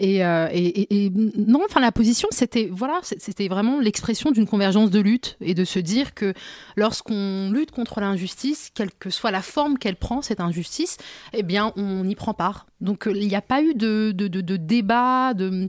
Et, 0.00 0.16
et, 0.18 1.06
et, 1.06 1.10
non, 1.10 1.60
enfin, 1.64 1.80
la 1.80 1.92
position, 1.92 2.28
c'était 2.32 2.68
voilà, 2.72 3.00
c'était 3.02 3.46
vraiment 3.46 3.78
l'expression 3.78 4.32
d'une 4.32 4.46
convergence 4.46 4.90
de 4.90 4.98
lutte 4.98 5.36
et 5.40 5.54
de 5.54 5.64
se 5.64 5.78
dire 5.78 6.14
que 6.14 6.34
lorsqu'on 6.76 7.50
lutte 7.52 7.70
contre 7.70 8.00
l'injustice, 8.00 8.70
quelle 8.74 8.90
que 8.90 9.10
soit 9.10 9.30
la 9.30 9.42
forme 9.42 9.78
qu'elle 9.78 9.96
prend, 9.96 10.22
cette 10.22 10.40
injustice, 10.40 10.96
eh 11.32 11.44
bien, 11.44 11.72
on 11.76 12.08
y 12.08 12.16
prend 12.16 12.34
part. 12.34 12.67
Donc 12.80 13.08
il 13.12 13.26
n'y 13.26 13.34
a 13.34 13.42
pas 13.42 13.62
eu 13.62 13.74
de, 13.74 14.12
de, 14.12 14.28
de, 14.28 14.40
de 14.40 14.56
débat, 14.56 15.34
de, 15.34 15.68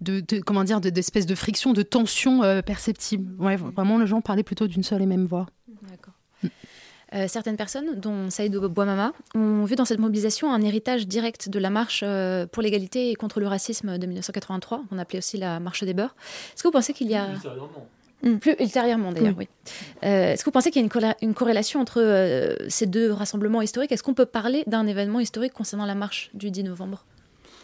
de, 0.00 0.40
comment 0.40 0.64
dire, 0.64 0.80
d'espèce 0.80 1.26
de, 1.26 1.34
friction, 1.34 1.72
de 1.72 1.82
tension 1.82 2.42
euh, 2.42 2.62
perceptible. 2.62 3.34
Ouais, 3.42 3.56
vraiment, 3.56 3.98
les 3.98 4.06
gens 4.06 4.20
parlaient 4.20 4.42
plutôt 4.42 4.66
d'une 4.66 4.82
seule 4.82 5.02
et 5.02 5.06
même 5.06 5.26
voix. 5.26 5.46
D'accord. 5.88 6.14
Euh, 7.14 7.28
certaines 7.28 7.56
personnes, 7.56 8.00
dont 8.00 8.30
Saïd 8.30 8.56
Bouamama, 8.56 9.12
ont 9.34 9.64
vu 9.64 9.76
dans 9.76 9.84
cette 9.84 10.00
mobilisation 10.00 10.52
un 10.52 10.60
héritage 10.60 11.06
direct 11.06 11.48
de 11.48 11.58
la 11.60 11.70
marche 11.70 12.02
euh, 12.04 12.46
pour 12.46 12.62
l'égalité 12.62 13.10
et 13.10 13.14
contre 13.14 13.38
le 13.38 13.46
racisme 13.46 13.96
de 13.96 14.06
1983, 14.06 14.82
qu'on 14.90 14.98
appelait 14.98 15.18
aussi 15.18 15.36
la 15.36 15.60
marche 15.60 15.84
des 15.84 15.94
beurs. 15.94 16.16
Est-ce 16.54 16.64
que 16.64 16.68
vous 16.68 16.72
pensez 16.72 16.92
qu'il 16.92 17.08
y 17.08 17.14
a... 17.14 17.28
Mm. 18.22 18.36
Plus 18.36 18.56
ultérieurement 18.58 19.12
d'ailleurs, 19.12 19.34
oui. 19.36 19.48
Euh, 20.04 20.32
Est-ce 20.32 20.42
que 20.42 20.46
vous 20.46 20.52
pensez 20.52 20.70
qu'il 20.70 20.80
y 20.82 20.84
a 20.84 20.88
une, 20.88 21.14
une 21.22 21.34
corrélation 21.34 21.80
entre 21.80 22.00
euh, 22.00 22.54
ces 22.68 22.86
deux 22.86 23.12
rassemblements 23.12 23.62
historiques? 23.62 23.92
Est-ce 23.92 24.02
qu'on 24.02 24.14
peut 24.14 24.26
parler 24.26 24.64
d'un 24.66 24.86
événement 24.86 25.20
historique 25.20 25.52
concernant 25.52 25.86
la 25.86 25.94
marche 25.94 26.30
du 26.34 26.50
10 26.50 26.64
novembre? 26.64 27.04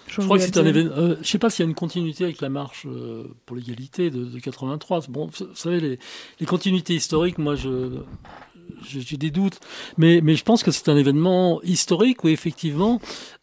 Je, 0.08 0.20
crois 0.20 0.36
que 0.36 0.44
c'est 0.44 0.58
un 0.58 0.66
événement. 0.66 0.92
Euh, 0.96 1.14
je 1.14 1.20
ne 1.20 1.24
sais 1.24 1.38
pas 1.38 1.48
s'il 1.48 1.64
y 1.64 1.66
a 1.66 1.70
une 1.70 1.74
continuité 1.74 2.24
avec 2.24 2.40
la 2.40 2.50
marche 2.50 2.86
euh, 2.86 3.24
pour 3.46 3.56
l'égalité 3.56 4.10
de, 4.10 4.24
de, 4.24 4.38
83. 4.38 5.06
Bon, 5.08 5.26
vous 5.26 5.54
savez, 5.54 5.80
les, 5.80 5.98
les 6.38 6.46
continuités 6.46 6.94
historiques, 6.94 7.38
moi, 7.38 7.54
je, 7.54 8.00
j'ai 8.84 9.16
des 9.16 9.30
doutes, 9.30 9.58
mais, 9.96 10.20
mais 10.22 10.34
je 10.34 10.44
pense 10.44 10.62
que 10.62 10.70
c'est 10.70 10.88
un 10.88 10.96
événement 10.96 11.60
historique 11.62 12.24
où 12.24 12.28
effectivement, 12.28 13.00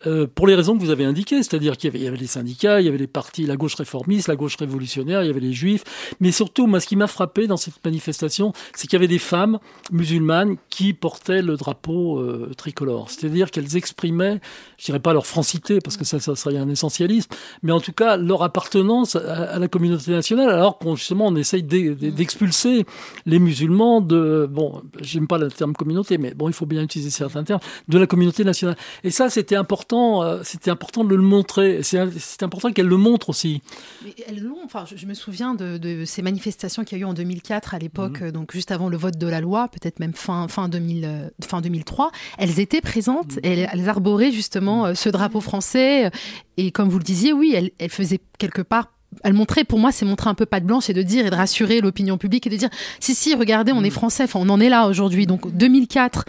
euh, 0.08 0.28
pour 0.34 0.48
les 0.48 0.56
raisons 0.56 0.78
que 0.78 0.84
vous 0.84 0.90
avez 0.90 1.06
indiquées, 1.06 1.44
c'est-à-dire 1.44 1.78
qu'il 1.78 1.96
y, 1.96 2.04
y 2.04 2.08
avait, 2.08 2.18
les 2.18 2.28
syndicats, 2.28 2.82
il 2.82 2.86
y 2.86 2.90
avait 2.90 2.98
les 2.98 3.08
partis, 3.08 3.46
la 3.46 3.56
gauche 3.56 3.76
réformiste, 3.76 4.28
la 4.28 4.36
gauche 4.36 4.56
révolutionnaire, 4.58 5.24
il 5.24 5.28
y 5.28 5.30
avait 5.30 5.40
les 5.40 5.54
juifs, 5.54 5.84
mais 6.20 6.32
surtout, 6.32 6.68
moi, 6.68 6.80
ce 6.80 6.88
qui 6.88 6.96
m'a 6.96 7.08
frappé 7.08 7.48
dans 7.48 7.58
cette 7.58 7.84
manifestation, 7.84 8.54
c'est 8.76 8.88
qu'il 8.88 8.94
y 8.94 8.98
avait 8.98 9.08
des 9.08 9.20
femmes 9.20 9.60
musulmanes 9.92 10.58
qui 10.70 10.94
portaient 10.94 11.42
le 11.42 11.56
drapeau 11.56 12.20
euh, 12.20 12.52
tricolore, 12.58 13.10
c'est-à-dire 13.10 13.52
qu'elles 13.52 13.76
exprimaient, 13.76 14.40
je 14.78 14.86
dirais 14.86 15.00
pas 15.00 15.14
leur 15.14 15.26
francité, 15.26 15.80
parce 15.80 15.98
que 15.98 16.06
ça, 16.06 16.20
ça 16.20 16.36
serait 16.36 16.58
un 16.58 16.70
essentialisme, 16.70 17.32
mais 17.64 17.72
en 17.72 17.80
tout 17.80 17.94
cas 17.94 18.18
leur 18.18 18.44
appartenance 18.44 19.16
à, 19.16 19.52
à 19.52 19.60
la 19.60 19.68
communauté 19.68 20.12
nationale, 20.12 20.50
alors 20.50 20.78
qu'on 20.78 20.96
justement 20.96 21.28
on 21.28 21.36
essaye 21.36 21.64
d'expulser 21.64 22.86
les 23.26 23.40
musulmans 23.40 24.02
de, 24.02 24.48
bon, 24.50 24.82
j'aime 25.02 25.28
pas 25.30 25.38
le 25.38 25.50
terme 25.50 25.74
communauté, 25.74 26.18
mais 26.18 26.34
bon, 26.34 26.50
il 26.50 26.54
faut 26.54 26.66
bien 26.66 26.82
utiliser 26.82 27.12
certains 27.12 27.44
termes, 27.44 27.62
de 27.88 27.98
la 27.98 28.08
communauté 28.08 28.44
nationale. 28.44 28.76
Et 29.04 29.12
ça, 29.12 29.30
c'était 29.30 29.56
important, 29.56 30.24
euh, 30.24 30.42
c'était 30.44 30.72
important 30.72 31.04
de 31.04 31.16
le 31.16 31.22
montrer. 31.22 31.82
C'est 31.84 32.44
important 32.44 32.72
qu'elle 32.74 32.88
le 32.88 32.98
montre 32.98 33.30
aussi. 33.30 33.62
Mais 34.04 34.14
elles 34.28 34.42
l'ont. 34.42 34.58
Enfin, 34.66 34.86
je, 34.90 34.98
je, 34.98 35.06
me 35.06 35.14
souviens 35.14 35.54
de, 35.54 35.78
de 35.78 36.04
ces 36.06 36.22
manifestations 36.22 36.84
qu'il 36.84 36.98
y 36.98 37.02
a 37.02 37.04
eu 37.04 37.08
en 37.08 37.14
2004 37.14 37.76
à 37.76 37.80
l'époque, 37.80 38.22
mmh. 38.22 38.32
donc 38.32 38.52
juste 38.52 38.72
avant 38.72 38.90
le 38.90 38.98
vote 38.98 39.18
de 39.18 39.28
la 39.28 39.40
loi, 39.40 39.68
peut-être 39.70 40.00
même 40.00 40.14
fin 40.14 40.48
fin 40.48 40.68
2000, 40.68 41.06
euh, 41.06 41.30
fin 41.46 41.62
2003. 41.62 42.12
Elles 42.38 42.60
étaient 42.60 42.82
présentes. 42.82 43.36
Mmh. 43.38 43.42
Elles, 43.44 43.70
elles, 43.72 43.90
arboraient 43.90 44.32
justement 44.32 44.88
mmh. 44.88 44.96
ce 44.96 45.10
drapeau 45.10 45.42
français. 45.42 46.12
Et 46.58 46.72
comme 46.72 46.90
vous 46.90 46.98
le 46.98 47.04
disiez, 47.04 47.32
oui, 47.34 47.54
elles, 47.56 47.72
elles 47.78 47.92
faisaient 47.92 48.20
quelque 48.38 48.62
part 48.62 48.88
elle 49.24 49.34
montrait, 49.34 49.64
pour 49.64 49.80
moi, 49.80 49.92
c'est 49.92 50.06
montrer 50.06 50.30
un 50.30 50.36
peu 50.36 50.46
patte 50.46 50.64
blanche 50.64 50.90
et 50.90 50.94
de 50.94 51.02
dire 51.02 51.26
et 51.26 51.30
de 51.30 51.36
rassurer 51.36 51.82
l'opinion 51.82 52.18
publique 52.18 52.48
et 52.48 52.50
de 52.50 52.56
dire 52.56 52.70
si, 53.00 53.16
si, 53.16 53.36
regardez, 53.36 53.72
on 53.72 53.84
est 53.84 53.90
français, 53.90 54.24
enfin, 54.24 54.40
on 54.42 54.50
en 54.50 54.60
est 54.60 54.70
là 54.70 54.88
aujourd'hui. 54.88 55.26
Donc 55.26 55.52
2004, 55.56 56.26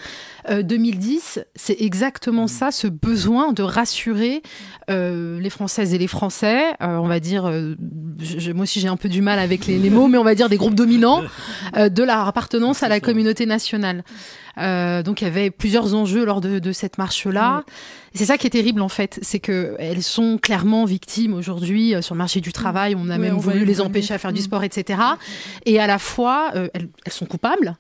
euh, 0.50 0.62
2010, 0.62 1.40
c'est 1.54 1.80
exactement 1.80 2.46
ça, 2.46 2.70
ce 2.70 2.86
besoin 2.86 3.52
de 3.52 3.62
rassurer 3.62 4.42
euh, 4.90 5.38
les 5.40 5.50
Françaises 5.50 5.94
et 5.94 5.98
les 5.98 6.06
Français. 6.06 6.70
Euh, 6.82 6.96
on 6.98 7.06
va 7.06 7.20
dire, 7.20 7.46
euh, 7.46 7.74
je, 8.18 8.52
moi 8.52 8.64
aussi 8.64 8.80
j'ai 8.80 8.88
un 8.88 8.96
peu 8.96 9.08
du 9.08 9.22
mal 9.22 9.38
avec 9.38 9.66
les, 9.66 9.78
les, 9.78 9.90
mots, 9.90 10.08
mais 10.08 10.18
on 10.18 10.24
va 10.24 10.34
dire 10.34 10.48
des 10.48 10.56
groupes 10.56 10.74
dominants 10.74 11.22
euh, 11.76 11.88
de 11.88 12.02
leur 12.02 12.26
appartenance 12.26 12.82
à 12.82 12.88
la 12.88 13.00
communauté 13.00 13.46
nationale. 13.46 14.04
Euh, 14.58 15.02
donc 15.02 15.20
il 15.20 15.24
y 15.24 15.26
avait 15.26 15.50
plusieurs 15.50 15.94
enjeux 15.94 16.24
lors 16.24 16.40
de, 16.40 16.58
de 16.58 16.72
cette 16.72 16.98
marche-là. 16.98 17.58
Mmh. 17.58 17.64
C'est 18.14 18.24
ça 18.26 18.38
qui 18.38 18.46
est 18.46 18.50
terrible 18.50 18.80
en 18.80 18.88
fait, 18.88 19.18
c'est 19.22 19.38
que 19.38 19.76
elles 19.78 20.02
sont 20.02 20.38
clairement 20.38 20.84
victimes 20.84 21.34
aujourd'hui 21.34 21.94
euh, 21.94 22.02
sur 22.02 22.14
le 22.14 22.18
marché 22.18 22.40
du 22.40 22.52
travail. 22.52 22.94
On 22.96 23.08
a 23.08 23.18
même 23.18 23.36
on 23.36 23.38
voulu 23.38 23.64
les 23.64 23.80
empêcher 23.80 24.14
à 24.14 24.18
faire 24.18 24.32
du 24.32 24.40
sport, 24.40 24.64
etc. 24.64 25.00
Et 25.64 25.78
à 25.78 25.86
la 25.86 25.98
fois, 25.98 26.50
euh, 26.54 26.68
elles, 26.74 26.88
elles, 27.04 27.12
sont 27.12 27.26
coupables. 27.26 27.76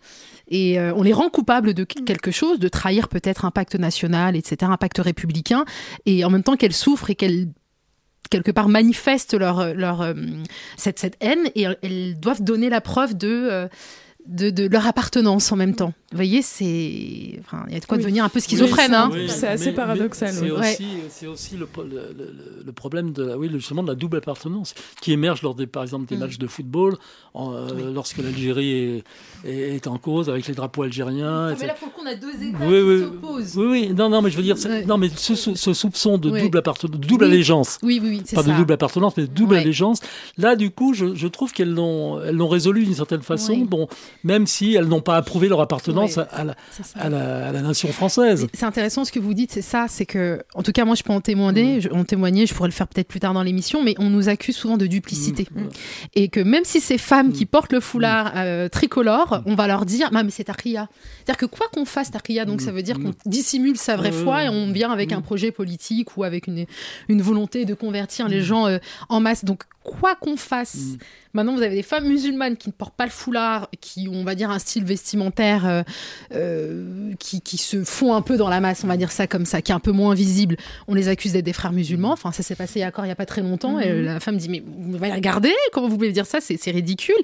Et 0.50 0.78
euh, 0.78 0.92
on 0.94 1.02
les 1.02 1.12
rend 1.12 1.30
coupables 1.30 1.74
de 1.74 1.84
quelque 1.84 2.30
chose, 2.30 2.58
de 2.58 2.68
trahir 2.68 3.08
peut-être 3.08 3.44
un 3.44 3.50
pacte 3.50 3.76
national, 3.76 4.36
etc., 4.36 4.70
un 4.72 4.76
pacte 4.76 4.98
républicain, 4.98 5.64
et 6.06 6.24
en 6.24 6.30
même 6.30 6.42
temps 6.42 6.56
qu'elles 6.56 6.74
souffrent 6.74 7.10
et 7.10 7.14
qu'elles 7.14 7.48
quelque 8.30 8.50
part 8.52 8.68
manifestent 8.68 9.34
leur, 9.34 9.74
leur 9.74 10.02
euh, 10.02 10.14
cette, 10.76 10.98
cette 10.98 11.16
haine, 11.20 11.50
et 11.54 11.66
elles 11.82 12.18
doivent 12.18 12.42
donner 12.42 12.70
la 12.70 12.80
preuve 12.80 13.16
de 13.16 13.28
euh, 13.28 13.68
de, 14.30 14.50
de, 14.50 14.68
leur 14.68 14.86
appartenance 14.86 15.50
en 15.52 15.56
même 15.56 15.74
temps. 15.74 15.92
Vous 16.12 16.16
voyez, 16.16 16.42
c'est. 16.42 17.38
Enfin, 17.40 17.64
il 17.68 17.74
y 17.74 17.76
a 17.76 17.80
de 17.80 17.84
quoi 17.84 17.96
oui. 17.96 18.02
devenir 18.02 18.24
un 18.24 18.28
peu 18.28 18.40
schizophrène. 18.40 18.90
Oui, 18.90 18.96
hein. 18.96 19.10
oui, 19.12 19.28
c'est 19.28 19.46
assez 19.46 19.66
mais, 19.66 19.72
paradoxal. 19.72 20.32
C'est 20.32 20.50
ouais. 20.50 20.76
aussi, 21.06 21.26
aussi 21.26 21.56
le, 21.56 21.68
le, 21.84 22.34
le, 22.64 22.72
problème 22.72 23.12
de 23.12 23.22
la, 23.22 23.38
oui, 23.38 23.48
justement 23.52 23.82
de 23.82 23.88
la 23.88 23.94
double 23.94 24.16
appartenance 24.16 24.74
qui 25.00 25.12
émerge 25.12 25.42
lors 25.42 25.54
des, 25.54 25.66
par 25.66 25.82
exemple, 25.82 26.06
des 26.06 26.16
mm. 26.16 26.20
matchs 26.20 26.38
de 26.38 26.46
football, 26.46 26.96
en, 27.34 27.52
euh, 27.54 27.92
lorsque 27.92 28.18
l'Algérie 28.18 29.02
est, 29.44 29.86
en 29.86 29.98
cause 29.98 30.28
avec 30.28 30.46
les 30.46 30.54
drapeaux 30.54 30.82
algériens. 30.82 31.50
Ah, 31.50 31.56
mais 31.60 31.66
là, 31.66 31.74
pour 31.74 31.88
le 31.88 31.92
coup, 31.92 32.00
on 32.02 32.06
a 32.06 32.14
deux 32.14 32.42
États 32.42 32.58
qui 32.58 33.04
s'opposent. 33.04 33.56
Oui, 33.56 33.66
oui, 33.66 33.94
non, 33.94 34.08
non, 34.08 34.22
mais 34.22 34.30
je 34.30 34.36
veux 34.36 34.42
dire, 34.42 34.56
non, 34.86 34.98
mais 34.98 35.10
ce, 35.14 35.34
ce 35.34 35.74
soupçon 35.74 36.18
de 36.18 36.30
double 36.30 36.58
appartenance, 36.58 36.98
double 37.00 37.24
allégeance. 37.24 37.78
Oui, 37.82 38.00
oui, 38.02 38.22
Pas 38.34 38.42
ça. 38.42 38.50
de 38.50 38.56
double 38.56 38.72
appartenance, 38.72 39.16
mais 39.16 39.24
de 39.24 39.32
double 39.32 39.56
allégeance. 39.56 40.00
Là, 40.38 40.56
du 40.56 40.70
coup, 40.70 40.92
je, 40.92 41.14
je 41.14 41.28
trouve 41.28 41.52
qu'elles 41.52 41.72
l'ont, 41.72 42.20
elles 42.20 42.36
l'ont 42.36 42.48
résolu 42.48 42.84
d'une 42.84 42.94
certaine 42.94 43.22
façon. 43.22 43.58
Bon, 43.58 43.88
même 44.24 44.46
si 44.46 44.74
elles 44.74 44.86
n'ont 44.86 45.00
pas 45.00 45.16
approuvé 45.16 45.48
leur 45.48 45.60
appartenance 45.60 46.18
à, 46.18 46.26
la, 46.44 46.54
à, 46.94 47.08
la, 47.08 47.48
à, 47.48 47.52
la, 47.52 47.62
nation 47.62 47.92
française. 47.92 48.46
C'est 48.52 48.66
intéressant 48.66 49.04
ce 49.04 49.12
que 49.12 49.18
vous 49.18 49.34
dites, 49.34 49.52
c'est 49.52 49.62
ça, 49.62 49.86
c'est 49.88 50.06
que, 50.06 50.42
en 50.54 50.62
tout 50.62 50.72
cas, 50.72 50.84
moi, 50.84 50.94
je 50.94 51.02
peux 51.02 51.12
en 51.12 51.20
témoigner, 51.20 51.76
mmh. 51.76 51.80
je, 51.80 51.88
en 51.90 52.04
témoigner, 52.04 52.46
je 52.46 52.54
pourrais 52.54 52.68
le 52.68 52.74
faire 52.74 52.88
peut-être 52.88 53.08
plus 53.08 53.20
tard 53.20 53.34
dans 53.34 53.42
l'émission, 53.42 53.82
mais 53.82 53.94
on 53.98 54.10
nous 54.10 54.28
accuse 54.28 54.56
souvent 54.56 54.76
de 54.76 54.86
duplicité. 54.86 55.46
Mmh. 55.50 55.62
Et 56.14 56.28
que 56.28 56.40
même 56.40 56.64
si 56.64 56.80
ces 56.80 56.98
femmes 56.98 57.32
qui 57.32 57.46
portent 57.46 57.72
le 57.72 57.80
foulard 57.80 58.32
euh, 58.36 58.68
tricolore, 58.68 59.42
on 59.46 59.54
va 59.54 59.66
leur 59.66 59.86
dire, 59.86 60.10
ah, 60.14 60.22
mais 60.22 60.30
c'est 60.30 60.44
Takia. 60.44 60.88
C'est-à-dire 61.18 61.36
que 61.36 61.46
quoi 61.46 61.66
qu'on 61.72 61.84
fasse 61.84 62.10
Takia, 62.10 62.44
donc 62.44 62.60
ça 62.60 62.72
veut 62.72 62.82
dire 62.82 62.98
qu'on 62.98 63.12
dissimule 63.26 63.76
sa 63.76 63.96
vraie 63.96 64.12
foi 64.12 64.44
et 64.44 64.48
on 64.48 64.72
vient 64.72 64.90
avec 64.90 65.12
un 65.12 65.20
projet 65.20 65.50
politique 65.50 66.16
ou 66.16 66.24
avec 66.24 66.46
une, 66.46 66.66
une 67.08 67.22
volonté 67.22 67.64
de 67.64 67.74
convertir 67.74 68.28
les 68.28 68.42
gens 68.42 68.66
euh, 68.66 68.78
en 69.08 69.20
masse. 69.20 69.44
Donc, 69.44 69.64
quoi 69.82 70.14
qu'on 70.14 70.36
fasse, 70.36 70.96
maintenant 71.32 71.54
vous 71.54 71.62
avez 71.62 71.74
des 71.74 71.82
femmes 71.82 72.06
musulmanes 72.06 72.56
qui 72.56 72.68
ne 72.68 72.72
portent 72.72 72.94
pas 72.94 73.06
le 73.06 73.10
foulard, 73.10 73.68
qui 73.80 74.08
on 74.12 74.24
va 74.24 74.34
dire, 74.34 74.50
un 74.50 74.58
style 74.58 74.84
vestimentaire 74.84 75.66
euh, 75.66 75.82
euh, 76.34 77.12
qui, 77.18 77.40
qui, 77.40 77.56
se 77.56 77.84
font 77.84 78.14
un 78.14 78.22
peu 78.22 78.36
dans 78.36 78.48
la 78.48 78.60
masse, 78.60 78.82
on 78.84 78.86
va 78.86 78.96
dire 78.96 79.12
ça 79.12 79.26
comme 79.26 79.44
ça, 79.44 79.62
qui 79.62 79.72
est 79.72 79.74
un 79.74 79.80
peu 79.80 79.92
moins 79.92 80.14
visible. 80.14 80.56
On 80.88 80.94
les 80.94 81.08
accuse 81.08 81.32
d'être 81.32 81.44
des 81.44 81.52
frères 81.52 81.72
musulmans. 81.72 82.12
Enfin, 82.12 82.32
ça 82.32 82.42
s'est 82.42 82.54
passé 82.54 82.84
encore 82.84 83.04
il 83.04 83.08
n'y 83.08 83.12
a 83.12 83.16
pas 83.16 83.26
très 83.26 83.42
longtemps. 83.42 83.78
Et 83.78 84.02
la 84.02 84.20
femme 84.20 84.36
dit 84.36 84.48
Mais 84.48 84.62
vous 84.66 85.02
allez 85.02 85.12
regarder, 85.12 85.52
comment 85.72 85.88
vous 85.88 85.96
pouvez 85.96 86.12
dire 86.12 86.26
ça 86.26 86.38
C'est 86.40 86.70
ridicule. 86.70 87.14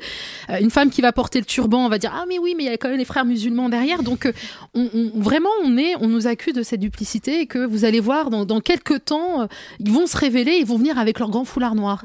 Euh, 0.51 0.59
une 0.61 0.71
femme 0.71 0.91
qui 0.91 1.01
va 1.01 1.13
porter 1.13 1.39
le 1.39 1.47
turban, 1.47 1.85
on 1.85 1.89
va 1.89 1.99
dire 1.99 2.13
Ah, 2.15 2.25
mais 2.29 2.39
oui, 2.39 2.55
mais 2.57 2.65
il 2.65 2.67
y 2.67 2.73
a 2.73 2.77
quand 2.77 2.89
même 2.89 2.99
les 2.99 3.05
frères 3.05 3.25
musulmans 3.25 3.69
derrière. 3.69 4.03
Donc, 4.03 4.31
on, 4.75 4.89
on, 4.95 5.21
vraiment, 5.21 5.51
on, 5.65 5.77
est, 5.77 5.95
on 6.01 6.09
nous 6.09 6.27
accuse 6.27 6.55
de 6.55 6.63
cette 6.63 6.81
duplicité 6.81 7.41
et 7.41 7.47
que 7.47 7.65
vous 7.65 7.85
allez 7.85 8.01
voir, 8.01 8.31
dans, 8.31 8.45
dans 8.45 8.61
quelques 8.61 9.05
temps, 9.05 9.49
ils 9.81 9.93
vont 9.93 10.07
se 10.07 10.17
révéler, 10.17 10.53
ils 10.53 10.67
vont 10.67 10.79
venir 10.79 10.99
avec 10.99 11.19
leur 11.19 11.31
grand 11.31 11.45
foulard 11.45 11.75
noir. 11.75 12.05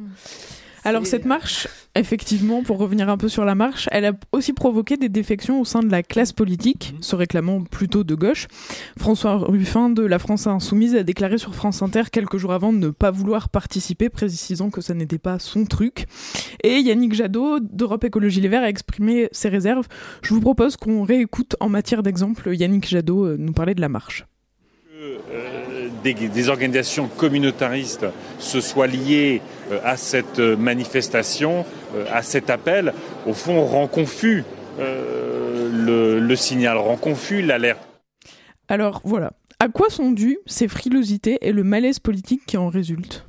Alors 0.84 1.06
cette 1.06 1.26
marche, 1.26 1.68
Effectivement, 1.94 2.64
pour 2.64 2.78
revenir 2.78 3.10
un 3.10 3.18
peu 3.18 3.28
sur 3.28 3.44
la 3.44 3.54
marche, 3.54 3.90
elle 3.92 4.06
a 4.06 4.14
aussi 4.32 4.54
provoqué 4.54 4.96
des 4.96 5.10
défections 5.10 5.60
au 5.60 5.66
sein 5.66 5.82
de 5.82 5.92
la 5.92 6.04
classe 6.04 6.32
politique, 6.32 6.96
se 7.02 7.18
réclamant 7.18 7.64
plutôt 7.64 8.06
de 8.06 8.16
gauche. 8.16 8.48
François 8.98 9.36
Ruffin 9.36 9.90
de 9.90 10.02
la 10.02 10.18
France 10.18 10.48
Insoumise 10.48 10.96
a 10.96 11.04
déclaré 11.04 11.38
sur 11.38 11.54
France 11.54 11.82
Inter 11.82 12.04
quelques 12.10 12.38
jours 12.38 12.54
avant 12.54 12.72
de 12.72 12.78
ne 12.78 12.90
pas 12.92 13.12
vouloir 13.12 13.50
participer, 13.50 14.08
précisant 14.08 14.70
que 14.70 14.80
ça 14.80 14.94
n'était 14.94 15.18
pas 15.18 15.38
son 15.38 15.66
truc. 15.66 16.06
Et 16.64 16.80
Yannick 16.80 17.14
Jadot 17.14 17.60
d'Europe 17.60 18.06
Écologie 18.06 18.40
Les 18.40 18.48
Verts 18.48 18.64
a 18.64 18.70
exprimé 18.70 19.28
ses 19.34 19.50
réserves. 19.50 19.88
Je 20.22 20.34
vous 20.34 20.42
propose 20.42 20.78
qu'on 20.78 21.04
réécoute 21.04 21.58
en 21.60 21.68
matière 21.68 22.04
d'exemple 22.04 22.56
Yannick 22.56 22.88
Jadot 22.88 23.26
euh, 23.26 23.36
nous 23.38 23.52
parler 23.52 23.76
de 23.76 23.82
la 23.82 23.90
marche. 23.90 24.26
Euh, 25.02 25.90
des, 26.04 26.14
des, 26.14 26.50
organisations 26.50 27.08
communautaristes 27.08 28.06
se 28.38 28.62
soient 28.62 28.86
liées 28.86 29.42
euh, 29.72 29.80
à 29.84 29.98
cette 29.98 30.38
manifestation, 30.38 31.66
euh, 31.96 32.06
à 32.12 32.22
cet 32.22 32.52
appel, 32.52 32.94
au 33.26 33.34
fond 33.34 33.66
rend 33.66 33.88
confus 33.88 34.44
le, 34.78 36.20
le 36.20 36.36
signal, 36.36 36.78
rend 36.78 36.98
confus 36.98 37.42
l'alerte. 37.42 37.82
Alors 38.68 39.02
voilà, 39.04 39.34
à 39.60 39.70
quoi 39.70 39.90
sont 39.90 40.12
dues 40.12 40.38
ces 40.46 40.68
frilosités 40.68 41.40
et 41.42 41.52
le 41.52 41.64
malaise 41.64 41.98
politique 41.98 42.46
qui 42.46 42.58
en 42.58 42.70
résulte? 42.70 43.26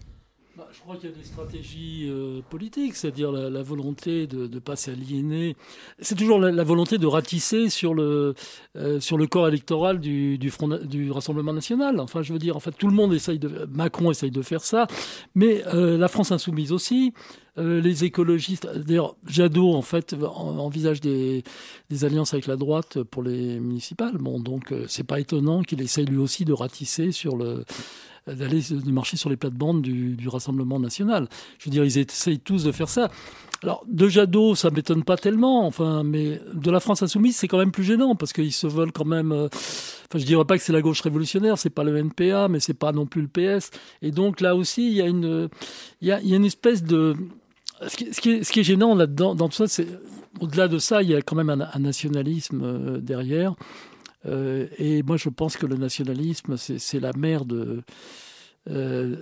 Crois 0.82 0.96
qu'il 0.96 1.10
y 1.10 1.12
a 1.12 1.16
des 1.16 1.24
stratégies 1.24 2.08
euh, 2.08 2.40
politiques, 2.50 2.94
c'est-à-dire 2.96 3.30
la, 3.30 3.62
volonté 3.62 4.26
de 4.26 4.46
ne 4.46 4.58
pas 4.58 4.76
s'aliéner. 4.76 5.56
C'est 6.00 6.16
toujours 6.16 6.38
la, 6.38 6.64
volonté 6.64 6.98
de 6.98 7.06
ratisser 7.06 7.68
sur 7.68 7.94
le, 7.94 8.34
euh, 8.76 9.00
sur 9.00 9.16
le 9.16 9.26
corps 9.26 9.48
électoral 9.48 10.00
du, 10.00 10.38
du, 10.38 10.50
Front, 10.50 10.68
du 10.68 11.10
Rassemblement 11.10 11.52
national. 11.52 12.00
Enfin, 12.00 12.22
je 12.22 12.32
veux 12.32 12.38
dire, 12.38 12.56
en 12.56 12.60
fait, 12.60 12.72
tout 12.72 12.88
le 12.88 12.94
monde 12.94 13.14
essaye 13.14 13.38
de. 13.38 13.68
Macron 13.72 14.10
essaye 14.10 14.30
de 14.30 14.42
faire 14.42 14.64
ça, 14.64 14.86
mais 15.34 15.62
euh, 15.68 15.96
la 15.96 16.08
France 16.08 16.32
insoumise 16.32 16.72
aussi. 16.72 17.12
Les 17.58 18.04
écologistes, 18.04 18.66
d'ailleurs, 18.66 19.14
Jadot 19.26 19.74
en 19.74 19.82
fait 19.82 20.14
en- 20.14 20.56
envisage 20.56 21.02
des, 21.02 21.44
des 21.90 22.04
alliances 22.06 22.32
avec 22.32 22.46
la 22.46 22.56
droite 22.56 23.02
pour 23.02 23.22
les 23.22 23.60
municipales. 23.60 24.16
Bon, 24.16 24.40
donc 24.40 24.72
c'est 24.88 25.06
pas 25.06 25.20
étonnant 25.20 25.60
qu'il 25.60 25.82
essaye 25.82 26.06
lui 26.06 26.16
aussi 26.16 26.46
de 26.46 26.54
ratisser 26.54 27.12
sur 27.12 27.36
le 27.36 27.66
d'aller 28.26 28.60
de 28.70 28.90
marcher 28.90 29.16
sur 29.16 29.30
les 29.30 29.36
plates-bandes 29.36 29.82
du, 29.82 30.16
du 30.16 30.28
Rassemblement 30.28 30.78
national. 30.78 31.28
Je 31.58 31.66
veux 31.66 31.70
dire, 31.70 31.84
ils 31.84 31.98
essayent 31.98 32.40
tous 32.40 32.64
de 32.64 32.72
faire 32.72 32.88
ça. 32.88 33.10
Alors, 33.62 33.84
de 33.86 34.08
Jadot, 34.08 34.56
ça 34.56 34.70
m'étonne 34.70 35.04
pas 35.04 35.16
tellement, 35.16 35.64
enfin, 35.66 36.02
mais 36.02 36.40
de 36.52 36.70
la 36.70 36.80
France 36.80 37.02
insoumise, 37.02 37.36
c'est 37.36 37.46
quand 37.46 37.58
même 37.58 37.70
plus 37.70 37.84
gênant 37.84 38.16
parce 38.16 38.32
qu'ils 38.32 38.52
se 38.52 38.66
veulent 38.66 38.90
quand 38.92 39.04
même. 39.04 39.30
euh, 39.32 39.46
Enfin, 39.52 40.18
je 40.18 40.26
dirais 40.26 40.44
pas 40.44 40.58
que 40.58 40.62
c'est 40.64 40.72
la 40.72 40.82
gauche 40.82 41.00
révolutionnaire, 41.00 41.56
c'est 41.56 41.70
pas 41.70 41.84
le 41.84 41.96
NPA, 41.96 42.48
mais 42.48 42.60
c'est 42.60 42.74
pas 42.74 42.92
non 42.92 43.06
plus 43.06 43.22
le 43.22 43.28
PS. 43.28 43.70
Et 44.02 44.10
donc 44.10 44.40
là 44.40 44.54
aussi, 44.56 44.88
il 44.88 44.92
y 44.94 45.00
a 45.00 45.06
une, 45.06 45.48
il 46.02 46.08
y 46.08 46.12
a, 46.12 46.20
y 46.20 46.34
a 46.34 46.36
une 46.36 46.44
espèce 46.44 46.82
de 46.82 47.14
ce 47.86 47.96
qui, 47.96 48.04
est, 48.30 48.44
ce 48.44 48.52
qui 48.52 48.60
est 48.60 48.64
gênant 48.64 48.94
là-dedans, 48.94 49.34
dans 49.34 49.48
tout 49.48 49.56
ça, 49.56 49.68
c'est 49.68 49.86
au-delà 50.40 50.68
de 50.68 50.78
ça, 50.78 51.02
il 51.02 51.10
y 51.10 51.14
a 51.14 51.22
quand 51.22 51.36
même 51.36 51.50
un, 51.50 51.66
un 51.72 51.78
nationalisme 51.78 52.60
euh, 52.62 52.98
derrière. 52.98 53.54
Euh, 54.26 54.68
et 54.78 55.02
moi, 55.02 55.16
je 55.16 55.28
pense 55.28 55.56
que 55.56 55.66
le 55.66 55.76
nationalisme, 55.76 56.56
c'est 56.56 57.00
la 57.00 57.12
mère 57.12 57.44
de, 57.44 57.82
euh, 58.70 59.16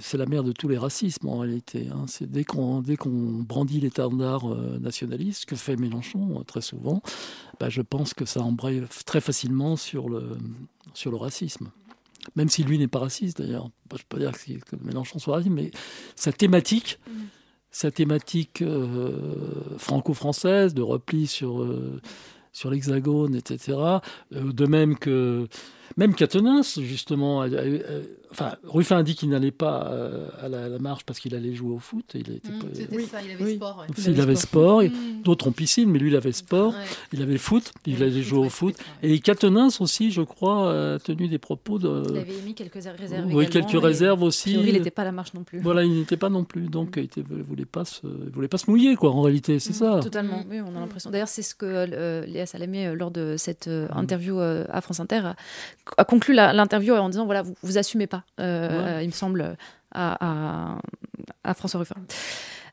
c'est 0.00 0.16
la 0.16 0.26
mère 0.26 0.42
de 0.42 0.52
tous 0.52 0.68
les 0.68 0.78
racismes 0.78 1.28
en 1.28 1.38
réalité. 1.38 1.88
Hein. 1.92 2.04
C'est 2.06 2.30
dès 2.30 2.44
qu'on 2.44 2.80
dès 2.80 2.96
qu'on 2.96 3.10
brandit 3.42 3.80
l'étendard 3.80 4.50
euh, 4.50 4.78
nationaliste, 4.78 5.44
que 5.44 5.56
fait 5.56 5.76
Mélenchon 5.76 6.42
très 6.46 6.62
souvent, 6.62 7.02
bah, 7.60 7.68
je 7.68 7.82
pense 7.82 8.14
que 8.14 8.24
ça 8.24 8.40
embraye 8.40 8.82
très 9.04 9.20
facilement 9.20 9.76
sur 9.76 10.08
le 10.08 10.38
sur 10.94 11.10
le 11.10 11.18
racisme. 11.18 11.70
Même 12.34 12.48
si 12.48 12.64
lui 12.64 12.78
n'est 12.78 12.88
pas 12.88 13.00
raciste 13.00 13.38
d'ailleurs, 13.38 13.70
Bah, 13.88 13.96
je 13.98 14.02
peux 14.08 14.16
pas 14.16 14.18
dire 14.18 14.32
que, 14.32 14.76
Mélenchon 14.82 15.18
soit 15.18 15.36
raciste, 15.36 15.54
mais 15.54 15.70
sa 16.16 16.32
thématique, 16.32 16.98
sa 17.70 17.90
thématique 17.90 18.62
euh, 18.62 19.76
franco-française 19.78 20.74
de 20.74 20.82
repli 20.82 21.26
sur 21.26 21.62
euh, 21.62 22.00
sur 22.56 22.70
l'Hexagone, 22.70 23.34
etc. 23.34 23.78
Euh, 23.78 24.00
de 24.32 24.66
même 24.66 24.96
que 24.96 25.46
même 25.96 26.14
Catenins, 26.14 26.62
justement, 26.62 27.42
a- 27.42 27.46
a- 27.46 27.48
a- 27.48 28.00
enfin, 28.30 28.56
Ruffin 28.64 28.98
a 28.98 29.02
dit 29.02 29.14
qu'il 29.14 29.28
n'allait 29.30 29.50
pas 29.50 29.88
euh, 29.92 30.26
à, 30.42 30.48
la, 30.48 30.64
à 30.64 30.68
la 30.68 30.78
marche 30.78 31.04
parce 31.04 31.18
qu'il 31.20 31.34
allait 31.34 31.54
jouer 31.54 31.72
au 31.74 31.78
foot. 31.78 32.14
et 32.14 32.18
Il 32.18 32.32
était 32.36 32.50
Mmh, 32.50 32.58
pas- 32.58 32.66
C'était 32.74 33.02
ça, 33.06 33.22
il 33.22 33.30
avait 33.32 33.54
sport. 33.56 33.78
ouais. 33.78 33.86
il 34.06 34.20
avait 34.20 34.34
sport, 34.36 34.82
Mmh. 34.82 35.22
d'autres 35.24 35.48
ont 35.48 35.52
piscine, 35.52 35.90
mais 35.90 35.98
lui 35.98 36.10
il 36.10 36.16
avait 36.16 36.32
sport, 36.32 36.72
Ouais. 36.72 36.84
il 37.12 37.22
avait 37.22 37.32
le 37.32 37.38
foot, 37.38 37.72
il 37.86 38.02
allait 38.02 38.22
jouer 38.22 38.46
au 38.46 38.48
foot. 38.50 38.74
Et 39.02 39.18
Catenins 39.20 39.68
aussi, 39.80 40.10
je 40.10 40.22
crois, 40.22 40.94
a 40.94 40.98
tenu 40.98 41.28
des 41.28 41.38
propos 41.38 41.78
de. 41.78 42.02
Il 42.10 42.18
avait 42.18 42.34
émis 42.36 42.54
quelques 42.54 42.74
réserves. 42.74 43.26
Oui, 43.32 43.48
quelques 43.48 43.80
réserves 43.82 44.22
aussi. 44.22 44.50
priori, 44.50 44.68
il 44.68 44.72
n'était 44.74 44.90
pas 44.90 45.02
à 45.02 45.06
la 45.06 45.12
marche 45.12 45.32
non 45.34 45.44
plus. 45.44 45.60
Voilà, 45.60 45.84
il 45.84 45.92
n'était 45.92 46.16
pas 46.16 46.28
non 46.28 46.44
plus, 46.44 46.62
donc 46.68 46.94
il 46.96 47.04
était- 47.04 47.22
il 47.30 47.42
voulait 47.42 47.64
pas 47.64 47.84
se, 47.84 48.00
il 48.06 48.30
voulait 48.32 48.48
pas 48.48 48.58
se 48.58 48.70
mouiller, 48.70 48.96
quoi. 48.96 49.10
En 49.12 49.22
réalité, 49.22 49.58
c'est 49.58 49.72
ça. 49.72 50.00
Totalement, 50.02 50.44
oui, 50.50 50.60
on 50.60 50.76
a 50.76 50.80
l'impression. 50.80 51.10
D'ailleurs, 51.10 51.28
c'est 51.28 51.42
ce 51.42 51.54
que 51.54 51.66
euh, 51.66 52.24
Léa 52.26 52.46
Salamé, 52.46 52.86
euh, 52.88 52.94
lors 52.94 53.10
de 53.10 53.36
cette 53.38 53.68
euh, 53.68 53.86
interview 53.92 54.38
euh, 54.40 54.64
à 54.70 54.80
France 54.80 55.00
Inter, 55.00 55.22
a, 55.96 56.04
conclu 56.04 56.34
l'interview 56.34 56.94
en 56.94 57.08
disant 57.08 57.24
voilà, 57.26 57.42
vous, 57.42 57.54
vous 57.62 57.78
assumez 57.78 58.06
pas, 58.06 58.24
euh, 58.40 58.68
Ouais. 58.68 58.90
euh, 58.92 59.02
il 59.02 59.06
me 59.08 59.12
semble, 59.12 59.56
à, 59.92 60.74
à- 60.74 60.78
à 61.44 61.54
François 61.54 61.80
Ruffin. 61.80 61.96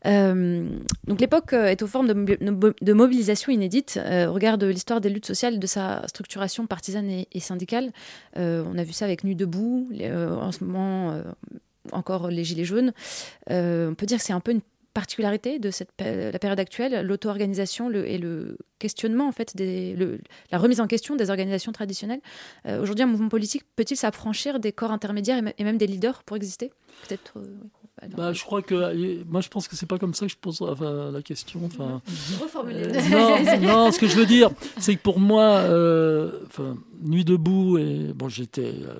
Euh, 0.05 0.67
donc 1.07 1.21
l'époque 1.21 1.53
est 1.53 1.81
aux 1.81 1.87
formes 1.87 2.07
de, 2.07 2.13
mobi- 2.13 2.73
de 2.81 2.93
mobilisation 2.93 3.53
inédite 3.53 3.97
euh, 4.03 4.27
au 4.27 4.33
regard 4.33 4.57
de 4.57 4.67
l'histoire 4.67 4.99
des 4.99 5.09
luttes 5.09 5.25
sociales, 5.25 5.59
de 5.59 5.67
sa 5.67 6.05
structuration 6.07 6.67
partisane 6.67 7.09
et, 7.09 7.27
et 7.31 7.39
syndicale. 7.39 7.91
Euh, 8.37 8.65
on 8.69 8.77
a 8.77 8.83
vu 8.83 8.91
ça 8.91 9.05
avec 9.05 9.23
Nuit 9.23 9.35
debout, 9.35 9.87
les- 9.91 10.11
en 10.11 10.51
ce 10.51 10.63
moment 10.63 11.17
encore 11.93 12.29
les 12.29 12.43
Gilets 12.43 12.65
jaunes. 12.65 12.91
On 13.49 13.93
peut 13.97 14.05
dire 14.05 14.17
que 14.17 14.23
c'est 14.23 14.33
un 14.33 14.39
peu 14.41 14.51
une 14.51 14.61
particularité 14.93 15.59
de 15.59 15.71
cette, 15.71 15.89
la 15.99 16.37
période 16.39 16.59
actuelle, 16.59 17.05
l'auto-organisation 17.05 17.89
le- 17.89 18.07
et 18.09 18.17
le 18.17 18.57
questionnement, 18.79 19.27
en 19.27 19.31
fait, 19.31 19.55
des, 19.55 19.95
le- 19.95 20.19
la 20.51 20.57
remise 20.57 20.79
en 20.81 20.87
question 20.87 21.15
des 21.15 21.29
organisations 21.29 21.71
traditionnelles. 21.71 22.21
Euh, 22.67 22.81
Aujourd'hui, 22.81 23.03
un 23.03 23.07
mouvement 23.07 23.29
politique 23.29 23.63
peut-il 23.75 23.95
s'affranchir 23.97 24.59
des 24.59 24.71
corps 24.71 24.91
intermédiaires 24.91 25.41
et, 25.57 25.63
même 25.63 25.77
des 25.77 25.87
leaders 25.87 26.23
pour 26.23 26.37
exister? 26.37 26.71
Peut-être. 27.07 27.33
euh, 27.37 27.41
oui. 27.63 27.69
Alors, 28.01 28.17
Bah, 28.17 28.33
je 28.33 28.43
crois 28.43 28.61
que 28.63 28.73
euh, 28.73 29.23
moi 29.29 29.39
je 29.41 29.49
pense 29.49 29.67
que 29.67 29.75
c'est 29.75 29.85
pas 29.85 29.99
comme 29.99 30.13
ça 30.15 30.25
que 30.25 30.31
je 30.31 30.37
pose 30.37 30.61
enfin, 30.63 31.11
la 31.11 31.21
question. 31.21 31.61
Enfin, 31.65 32.01
Reformuler. 32.41 32.87
Euh, 32.87 33.59
non, 33.59 33.61
non, 33.85 33.91
ce 33.91 33.99
que 33.99 34.07
je 34.07 34.15
veux 34.15 34.25
dire, 34.25 34.49
c'est 34.79 34.95
que 34.95 35.01
pour 35.01 35.19
moi, 35.19 35.43
euh, 35.59 36.39
enfin, 36.47 36.75
nuit 37.03 37.23
debout 37.23 37.77
et 37.77 38.11
bon, 38.13 38.29
j'étais 38.29 38.73
euh, 38.83 38.95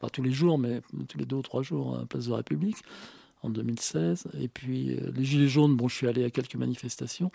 pas 0.00 0.08
tous 0.10 0.22
les 0.22 0.30
jours, 0.32 0.58
mais 0.58 0.80
tous 1.08 1.18
les 1.18 1.24
deux 1.26 1.36
ou 1.36 1.42
trois 1.42 1.62
jours 1.62 1.96
à 1.96 2.00
la 2.00 2.06
Place 2.06 2.26
de 2.26 2.30
la 2.30 2.36
République 2.36 2.76
en 3.46 3.50
2016. 3.50 4.26
Et 4.40 4.48
puis 4.48 4.90
euh, 4.90 5.10
les 5.14 5.24
gilets 5.24 5.48
jaunes, 5.48 5.76
bon, 5.76 5.88
je 5.88 5.96
suis 5.96 6.08
allé 6.08 6.24
à 6.24 6.30
quelques 6.30 6.56
manifestations. 6.56 7.30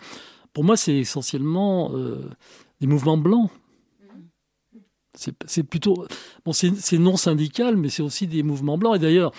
Pour 0.52 0.64
moi, 0.64 0.76
c'est 0.76 0.96
essentiellement 0.96 1.92
euh, 1.94 2.28
des 2.80 2.86
mouvements 2.86 3.16
blancs. 3.16 3.50
C'est 5.14 5.62
plutôt 5.62 6.06
bon, 6.46 6.54
c'est 6.54 6.98
non 6.98 7.18
syndical, 7.18 7.76
mais 7.76 7.90
c'est 7.90 8.02
aussi 8.02 8.26
des 8.26 8.42
mouvements 8.42 8.78
blancs. 8.78 8.96
Et 8.96 8.98
d'ailleurs, 8.98 9.32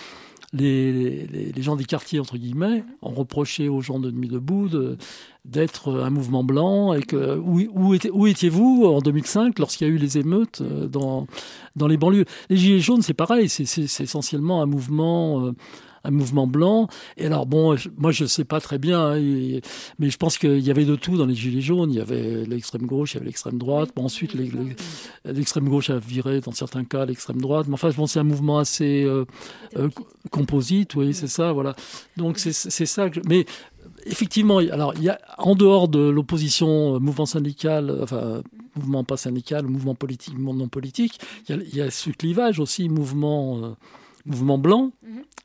les, 0.54 1.52
gens 1.58 1.76
des 1.76 1.86
quartiers, 1.86 2.20
entre 2.20 2.38
guillemets, 2.38 2.84
ont 3.02 3.14
reproché 3.14 3.70
aux 3.70 3.82
gens 3.82 4.00
de 4.00 4.12
Nuit 4.12 4.28
debout 4.28 4.70
de- 4.70 4.98
d'être 5.46 5.92
un 5.92 6.12
mouvement 6.12 6.44
blanc. 6.44 6.94
Et 6.94 7.02
que, 7.02 7.38
où, 7.38 7.60
où, 7.74 7.94
étiez, 7.96 8.12
où 8.12 8.28
étiez-vous 8.28 8.86
en 8.86 9.00
2005 9.00 9.58
lorsqu'il 9.58 9.88
y 9.88 9.90
a 9.90 9.94
eu 9.94 9.98
les 9.98 10.18
émeutes 10.20 10.62
euh, 10.62 10.88
dans, 10.88 11.28
les 11.88 11.98
banlieues? 11.98 12.26
Les 12.50 12.58
Gilets 12.58 12.80
jaunes, 12.80 13.02
c'est 13.02 13.16
pareil, 13.16 13.50
c'est, 13.50 13.64
essentiellement 14.04 14.62
un 14.62 14.68
mouvement. 14.68 15.54
Un 16.04 16.12
mouvement 16.12 16.48
blanc. 16.48 16.88
Et 17.18 17.26
alors, 17.26 17.46
bon, 17.46 17.76
je- 17.76 17.90
moi, 17.98 18.12
je 18.12 18.26
sais 18.26 18.44
pas 18.44 18.60
très 18.60 18.78
bien, 18.78 19.00
hein, 19.00 19.16
et- 19.18 19.62
mais 20.00 20.10
je 20.10 20.18
pense 20.18 20.38
qu'il 20.38 20.60
y 20.60 20.70
avait 20.72 20.86
de 20.86 20.96
tout 20.96 21.18
dans 21.18 21.26
les 21.26 21.36
Gilets 21.36 21.62
jaunes. 21.62 21.92
Il 21.92 21.98
y 21.98 22.02
avait 22.02 22.46
l'extrême 22.46 22.86
gauche, 22.86 23.14
il 23.14 23.16
y 23.16 23.18
avait 23.18 23.28
l'extrême 23.28 23.58
droite. 23.58 23.92
Bon, 23.96 24.04
ensuite, 24.06 24.34
l'extrême 25.26 25.70
gauche 25.70 25.90
a 25.90 26.00
viré, 26.00 26.42
dans 26.42 26.52
certains 26.52 26.84
cas, 26.84 27.06
l'extrême 27.06 27.40
droite. 27.42 27.68
Mais 27.68 27.74
enfin, 27.76 27.90
bon, 27.96 28.08
c'est 28.08 28.20
un 28.20 28.24
mouvement 28.24 28.60
assez 28.60 29.04
euh, 29.04 29.26
euh, 29.78 29.90
co- 29.90 30.08
composite, 30.30 30.96
oui, 30.96 31.14
c'est 31.14 31.28
ça, 31.28 31.52
voilà. 31.52 31.76
Donc, 32.18 32.38
c'est 32.40 32.52
ça 32.86 33.10
que 33.10 33.16
je- 33.16 33.22
Mais 33.28 33.46
effectivement, 34.06 34.58
alors, 34.58 34.94
il 34.98 35.04
y 35.04 35.10
a, 35.10 35.20
en 35.38 35.56
dehors 35.56 35.88
de 35.88 36.00
l'opposition 36.00 36.96
euh, 36.96 37.00
mouvement 37.00 37.26
syndical, 37.26 38.00
enfin, 38.02 38.42
mouvement 38.76 39.04
pas 39.04 39.18
syndical, 39.18 39.66
mouvement 39.66 39.96
politique, 39.96 40.34
mouvement 40.34 40.54
non 40.54 40.68
politique, 40.68 41.20
il 41.48 41.56
y 41.56 41.60
a, 41.60 41.62
il 41.64 41.76
y 41.76 41.82
a 41.82 41.92
ce 41.92 42.10
clivage 42.10 42.60
aussi, 42.60 42.90
mouvement, 42.90 43.76
mouvement 44.26 44.58
blanc, 44.58 44.92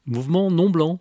mouvement 0.06 0.50
non 0.50 0.70
blanc. 0.70 0.98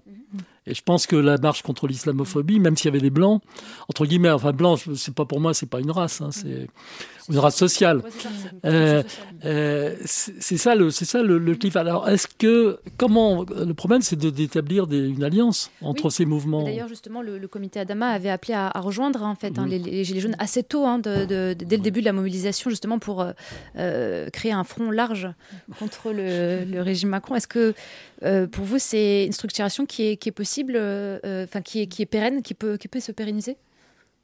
Et 0.68 0.74
je 0.74 0.82
pense 0.84 1.08
que 1.08 1.16
la 1.16 1.38
marche 1.38 1.62
contre 1.64 1.88
l'islamophobie, 1.88 2.60
même 2.60 2.76
s'il 2.78 2.86
y 2.86 2.90
avait 2.90 3.00
des 3.02 3.10
blancs, 3.10 3.42
entre 3.90 4.06
guillemets, 4.06 4.30
enfin 4.32 4.52
blanc, 4.52 4.76
je- 4.76 4.94
c'est 4.94 5.14
pas 5.14 5.26
pour 5.26 5.40
moi, 5.40 5.54
c'est 5.54 5.66
pas 5.70 5.80
une 5.80 5.92
race, 5.92 6.22
hein, 6.22 6.30
c'est 6.32 6.68
une 7.30 7.40
race 7.40 7.56
sociale. 7.56 8.02
C'est 8.10 8.22
ça, 8.22 8.30
Euh, 8.66 9.04
euh, 9.46 9.96
c'est 10.06 10.58
le, 10.76 10.90
c'est 10.92 11.06
ça 11.06 11.24
le, 11.24 11.38
le 11.38 11.56
cliff. 11.56 11.76
Alors, 11.76 12.08
est-ce 12.10 12.28
que 12.38 12.80
comment 12.98 13.44
le 13.44 13.74
problème, 13.74 14.02
c'est 14.02 14.16
d'établir 14.18 14.86
une 14.92 15.24
alliance 15.24 15.72
entre 15.82 16.06
Oui. 16.06 16.12
ces 16.12 16.26
mouvements. 16.26 16.64
D'ailleurs, 16.64 16.88
justement, 16.88 17.22
le, 17.22 17.38
le 17.38 17.48
comité 17.48 17.80
Adama 17.80 18.08
avait 18.10 18.30
appelé 18.30 18.54
à, 18.54 18.68
à 18.68 18.80
rejoindre 18.80 19.24
en 19.24 19.36
fait 19.36 19.58
hein, 19.60 19.64
Mhm. 19.64 19.70
les, 19.70 19.80
les 19.80 20.04
Gilets 20.04 20.20
jaunes 20.22 20.36
assez 20.40 20.64
tôt, 20.64 20.86
hein, 20.86 21.00
de- 21.00 21.26
de- 21.26 21.54
de- 21.54 21.66
dès 21.66 21.78
le 21.78 21.84
début 21.84 22.00
de 22.02 22.06
la 22.06 22.14
mobilisation, 22.14 22.70
justement 22.70 23.00
pour 23.00 23.22
euh, 23.22 23.32
euh, 23.78 24.30
créer 24.30 24.52
un 24.52 24.64
front 24.64 24.92
large 24.92 25.28
contre 25.80 26.12
le, 26.12 26.64
le 26.66 26.82
régime 26.82 27.10
Macron. 27.10 27.36
Est-ce 27.36 27.48
que 27.48 27.74
euh, 28.24 28.48
pour 28.48 28.66
vous, 28.66 28.80
c'est 28.80 29.26
une 29.26 29.32
structuration 29.32 29.86
qui 29.86 30.08
est, 30.08 30.18
qui 30.18 30.30
est 30.30 30.32
possible 30.32 30.76
possible, 30.76 31.44
enfin 31.44 31.62
qui 31.62 31.82
est 31.82 31.88
qui 31.88 32.02
est 32.02 32.06
pérenne, 32.06 32.42
qui 32.42 32.54
peut 32.54 32.78
qui 32.78 32.88
peut 32.88 33.00
se 33.00 33.12
pérenniser? 33.12 33.58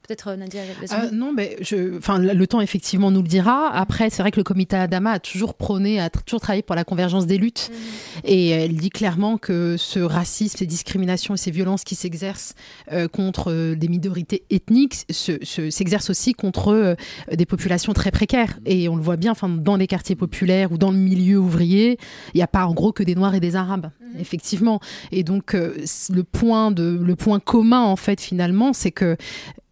Peut-être 0.05 0.31
euh, 0.31 0.35
Nadia 0.35 0.61
euh, 0.63 1.11
Non, 1.13 1.31
mais 1.31 1.55
je, 1.61 1.97
enfin, 1.97 2.19
le 2.19 2.47
temps 2.47 2.59
effectivement 2.59 3.09
nous 3.09 3.21
le 3.21 3.27
dira. 3.27 3.73
Après, 3.73 4.09
c'est 4.09 4.21
vrai 4.21 4.31
que 4.31 4.37
le 4.37 4.43
comité 4.43 4.75
Adama 4.75 5.11
a 5.11 5.19
toujours 5.19 5.53
prôné, 5.53 6.01
a 6.01 6.09
toujours 6.09 6.41
travaillé 6.41 6.61
pour 6.61 6.75
la 6.75 6.83
convergence 6.83 7.25
des 7.25 7.37
luttes. 7.37 7.69
Mhm. 7.71 8.21
Et 8.25 8.49
elle 8.49 8.75
dit 8.75 8.89
clairement 8.89 9.37
que 9.37 9.77
ce 9.77 9.99
racisme, 9.99 10.57
ces 10.57 10.65
discriminations 10.65 11.35
et 11.35 11.37
ces 11.37 11.51
violences 11.51 11.85
qui 11.85 11.95
s'exercent 11.95 12.53
euh, 12.91 13.07
contre 13.07 13.75
des 13.75 13.87
minorités 13.87 14.43
ethniques 14.49 15.05
s'exercent 15.09 16.09
aussi 16.09 16.33
contre 16.33 16.97
des 17.31 17.45
populations 17.45 17.93
très 17.93 18.11
précaires. 18.11 18.59
Et 18.65 18.89
on 18.89 18.97
le 18.97 19.01
voit 19.01 19.15
bien 19.15 19.31
enfin, 19.31 19.47
dans 19.47 19.77
les 19.77 19.87
quartiers 19.87 20.17
populaires 20.17 20.73
ou 20.73 20.77
dans 20.77 20.91
le 20.91 20.97
milieu 20.97 21.37
ouvrier, 21.37 21.97
il 22.33 22.37
n'y 22.37 22.43
a 22.43 22.47
pas 22.47 22.65
en 22.65 22.73
gros 22.73 22.91
que 22.91 23.03
des 23.03 23.15
Noirs 23.15 23.35
et 23.35 23.39
des 23.39 23.55
Arabes, 23.55 23.89
mhm. 24.01 24.19
effectivement. 24.19 24.81
Et 25.13 25.23
donc, 25.23 25.53
le, 25.53 26.23
point 26.23 26.71
de, 26.71 26.99
le 27.01 27.15
point 27.15 27.39
commun, 27.39 27.81
en 27.81 27.95
fait, 27.95 28.19
finalement, 28.19 28.73
c'est 28.73 28.91
que 28.91 29.15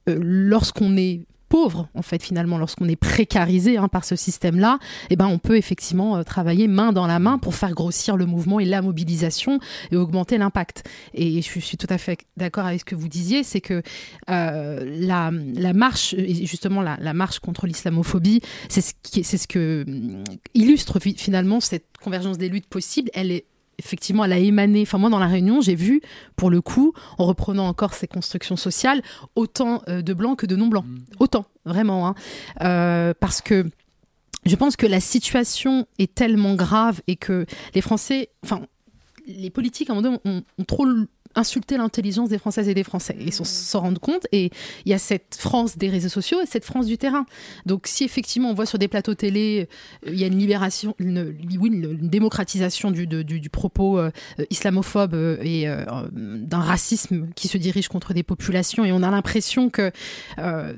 euh, 0.10 0.18
lorsqu'on 0.22 0.98
est 0.98 1.26
pauvre, 1.52 1.90
en 1.96 2.02
fait, 2.02 2.24
finalement, 2.24 2.58
lorsqu'on 2.58 2.88
est 2.88 2.96
précarisé 2.96 3.76
hein, 3.76 3.90
par 3.90 4.06
ce 4.06 4.16
système-là, 4.16 4.80
eh 5.10 5.18
ben, 5.18 5.28
on 5.28 5.38
peut 5.38 5.58
effectivement 5.58 6.16
euh, 6.16 6.24
travailler 6.24 6.70
main 6.70 6.94
dans 6.94 7.08
la 7.08 7.20
main 7.20 7.38
pour 7.38 7.56
faire 7.56 7.72
grossir 7.72 8.16
le 8.16 8.26
mouvement 8.26 8.62
et 8.62 8.66
la 8.66 8.82
mobilisation 8.82 9.60
et 9.92 9.98
augmenter 9.98 10.38
l'impact. 10.38 10.90
Et 11.14 11.42
je 11.42 11.60
suis 11.60 11.78
tout 11.78 11.88
à 11.90 11.98
fait 11.98 12.20
d'accord 12.38 12.66
avec 12.66 12.80
ce 12.80 12.86
que 12.86 12.96
vous 12.96 13.10
disiez, 13.10 13.44
c'est 13.44 13.60
que 13.60 13.84
euh, 14.30 14.86
la, 14.98 15.30
la, 15.56 15.74
marche, 15.74 16.16
justement 16.18 16.82
la, 16.82 16.96
la 17.02 17.14
marche 17.14 17.40
contre 17.40 17.68
l'islamophobie, 17.68 18.40
c'est 18.70 18.82
ce, 18.82 18.94
ce 19.38 19.48
que 19.48 19.86
illustre 20.54 21.00
finalement 21.02 21.60
cette 21.60 21.86
convergence 22.02 22.38
des 22.38 22.48
luttes 22.48 22.68
possibles. 22.68 23.10
Elle 23.14 23.30
est 23.30 23.46
effectivement, 23.78 24.26
elle 24.26 24.34
a 24.34 24.38
émané. 24.38 24.82
Enfin, 24.84 24.98
moi, 24.98 25.10
dans 25.10 25.20
la 25.20 25.28
réunion, 25.28 25.62
j'ai 25.62 25.76
vu, 25.76 26.02
pour 26.36 26.50
le 26.50 26.62
coup, 26.62 26.94
en 27.18 27.26
reprenant 27.26 27.68
encore 27.68 27.94
ces 27.94 28.08
constructions 28.08 28.56
sociales, 28.56 29.02
autant 29.36 29.82
euh, 29.88 30.02
de 30.02 30.14
blancs 30.14 30.38
que 30.40 30.46
de 30.46 30.56
non-blancs. 30.56 30.86
Mm. 30.86 31.00
Autant, 31.20 31.46
vraiment. 31.66 32.08
Hein. 32.08 32.16
Euh, 32.62 33.14
parce 33.20 33.42
que 33.42 33.66
je 34.46 34.56
pense 34.56 34.76
que 34.76 34.88
la 34.88 35.00
situation 35.00 35.88
est 36.00 36.14
tellement 36.14 36.56
grave 36.56 37.02
et 37.08 37.16
que 37.16 37.46
les 37.76 37.82
Français, 37.82 38.30
enfin, 38.44 38.62
les 39.28 39.50
politiques, 39.50 39.90
à 39.90 39.94
un 39.94 40.02
moment 40.02 40.20
donné, 40.24 40.44
ont 40.58 40.64
trop 40.64 40.86
insulter 41.36 41.78
l'intelligence 41.78 42.30
des 42.30 42.38
Françaises 42.38 42.68
et 42.68 42.74
des 42.74 42.84
Français. 42.84 43.16
Et 43.20 43.26
ils 43.26 43.34
s'en 43.34 43.80
rendent 43.80 44.00
compte. 44.00 44.28
Et 44.32 44.52
il 44.86 44.92
y 44.92 44.94
a 44.94 45.00
cette 45.00 45.36
France 45.38 45.78
des 45.78 45.90
réseaux 45.90 46.10
sociaux 46.10 46.40
et 46.42 46.46
cette 46.46 46.66
France 46.66 46.86
du 46.86 46.98
terrain. 46.98 47.26
Donc, 47.66 47.88
si 47.88 48.04
effectivement 48.04 48.50
on 48.50 48.54
voit 48.54 48.66
sur 48.66 48.80
des 48.80 48.88
plateaux 48.88 49.16
télé, 49.16 49.68
euh, 50.06 50.12
il 50.12 50.20
y 50.20 50.24
a 50.24 50.28
une 50.28 50.38
libération, 50.38 50.96
une, 51.00 51.36
oui, 51.60 51.70
une, 51.70 52.10
démocratisation 52.10 52.92
du, 52.92 53.08
du, 53.08 53.50
propos 53.50 54.00
euh, 54.00 54.12
islamophobe 54.50 55.14
euh, 55.14 55.38
et 55.42 55.66
d'un 56.12 56.60
racisme 56.60 57.28
qui 57.36 57.48
se 57.48 57.58
dirige 57.58 57.88
contre 57.88 58.14
des 58.14 58.24
populations, 58.24 58.86
et 58.86 58.92
on 58.92 59.04
a 59.04 59.12
l'impression 59.12 59.70
que 59.70 59.92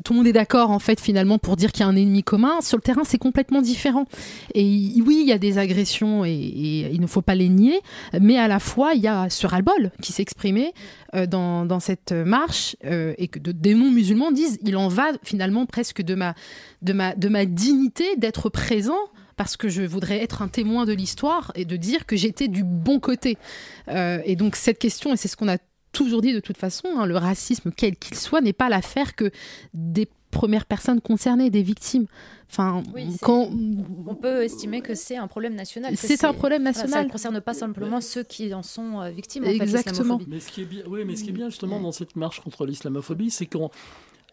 tout 0.04 0.13
le 0.13 0.18
monde 0.18 0.28
est 0.28 0.34
d'accord, 0.34 0.72
en 0.72 0.80
fait, 0.80 1.00
finalement, 1.00 1.38
pour 1.38 1.56
dire 1.56 1.72
qu'il 1.72 1.82
y 1.82 1.84
a 1.84 1.88
un 1.88 1.96
ennemi 1.96 2.24
commun, 2.24 2.62
sur 2.62 2.78
le 2.78 2.82
terrain, 2.82 3.04
c'est 3.04 3.18
complètement 3.18 3.62
différent. 3.62 4.06
Et 4.54 4.92
oui, 5.06 5.20
il 5.22 5.28
y 5.28 5.32
a 5.32 5.38
des 5.38 5.58
agressions 5.58 6.26
et, 6.26 6.32
et 6.32 6.94
il 6.94 7.02
ne 7.02 7.08
faut 7.08 7.22
pas 7.22 7.36
les 7.36 7.50
nier, 7.50 7.80
mais 8.20 8.38
à 8.38 8.48
la 8.48 8.60
fois, 8.60 8.94
il 8.94 9.02
y 9.02 9.08
a 9.08 9.30
ce 9.30 9.48
ras-le-bol 9.48 9.92
qui 10.02 10.12
s'exprime 10.12 10.43
euh, 11.16 11.26
dans, 11.26 11.80
cette 11.80 12.12
marche 12.12 12.76
euh, 12.86 13.14
et 13.18 13.28
que 13.28 13.40
de, 13.40 13.52
des 13.52 13.74
non-musulmans 13.74 14.32
disent 14.32 14.60
il 14.64 14.78
en 14.78 14.88
va 14.88 15.12
finalement 15.24 15.66
presque 15.66 16.02
de 16.02 16.16
ma, 16.16 16.36
de 16.82 16.94
ma, 16.94 17.16
de 17.16 17.30
ma 17.30 17.46
dignité 17.46 18.16
d'être 18.18 18.50
présent 18.50 19.00
parce 19.36 19.58
que 19.58 19.70
je 19.70 19.82
voudrais 19.82 20.22
être 20.22 20.42
un 20.42 20.48
témoin 20.48 20.86
de 20.86 20.94
l'histoire 20.94 21.52
et 21.56 21.66
de 21.66 21.76
dire 21.76 22.06
que 22.06 22.16
j'étais 22.16 22.48
du 22.48 22.64
bon 22.64 23.00
côté. 23.00 23.38
Euh, 23.88 24.20
et 24.26 24.36
donc 24.36 24.56
cette 24.56 24.80
question, 24.80 25.14
et 25.14 25.18
c'est 25.18 25.28
ce 25.28 25.36
qu'on 25.36 25.50
a 25.50 25.58
toujours 25.92 26.22
dit 26.22 26.34
de 26.34 26.40
toute 26.40 26.58
façon, 26.58 26.88
hein, 26.98 27.06
le 27.06 27.18
racisme, 27.18 27.72
quel 27.76 27.96
qu'il 27.96 28.18
soit, 28.18 28.42
n'est 28.42 28.54
pas 28.54 28.70
l'affaire 28.70 29.16
que 29.16 29.32
des 29.74 30.08
premières 30.34 30.65
personnes 30.65 31.00
concernées, 31.00 31.50
des 31.50 31.63
victimes. 31.63 32.08
Enfin, 32.50 32.84
quand... 33.22 33.50
On 34.06 34.15
peut 34.15 34.43
estimer 34.43 34.82
que 34.82 34.93
c'est 34.93 35.15
un 35.15 35.28
problème 35.28 35.56
national. 35.56 35.96
C'est 35.96 36.24
un 36.24 36.34
problème 36.34 36.63
national. 36.63 36.89
ça 36.91 37.04
ne 37.04 37.10
concerne 37.10 37.41
pas 37.41 37.54
simplement 37.54 38.02
ceux 38.02 38.24
qui 38.24 38.54
en 38.54 38.63
sont 38.63 39.02
euh, 39.02 39.10
victimes. 39.10 39.46
Exactement. 39.46 40.19
mais, 40.28 40.39
ce 40.39 40.52
qui 40.52 40.62
est 40.62 40.65
bien, 40.65 40.84
oui, 40.88 41.04
mais 41.06 41.15
ce 41.15 41.24
qui 41.24 41.30
est 41.30 41.34
bien 41.34 41.50
justement 41.50 41.80
dans 41.80 41.91
cette 41.91 42.15
marche 42.15 42.41
contre 42.41 42.65
l'islamophobie, 42.65 43.32
c'est 43.32 43.46
qu'on 43.46 43.72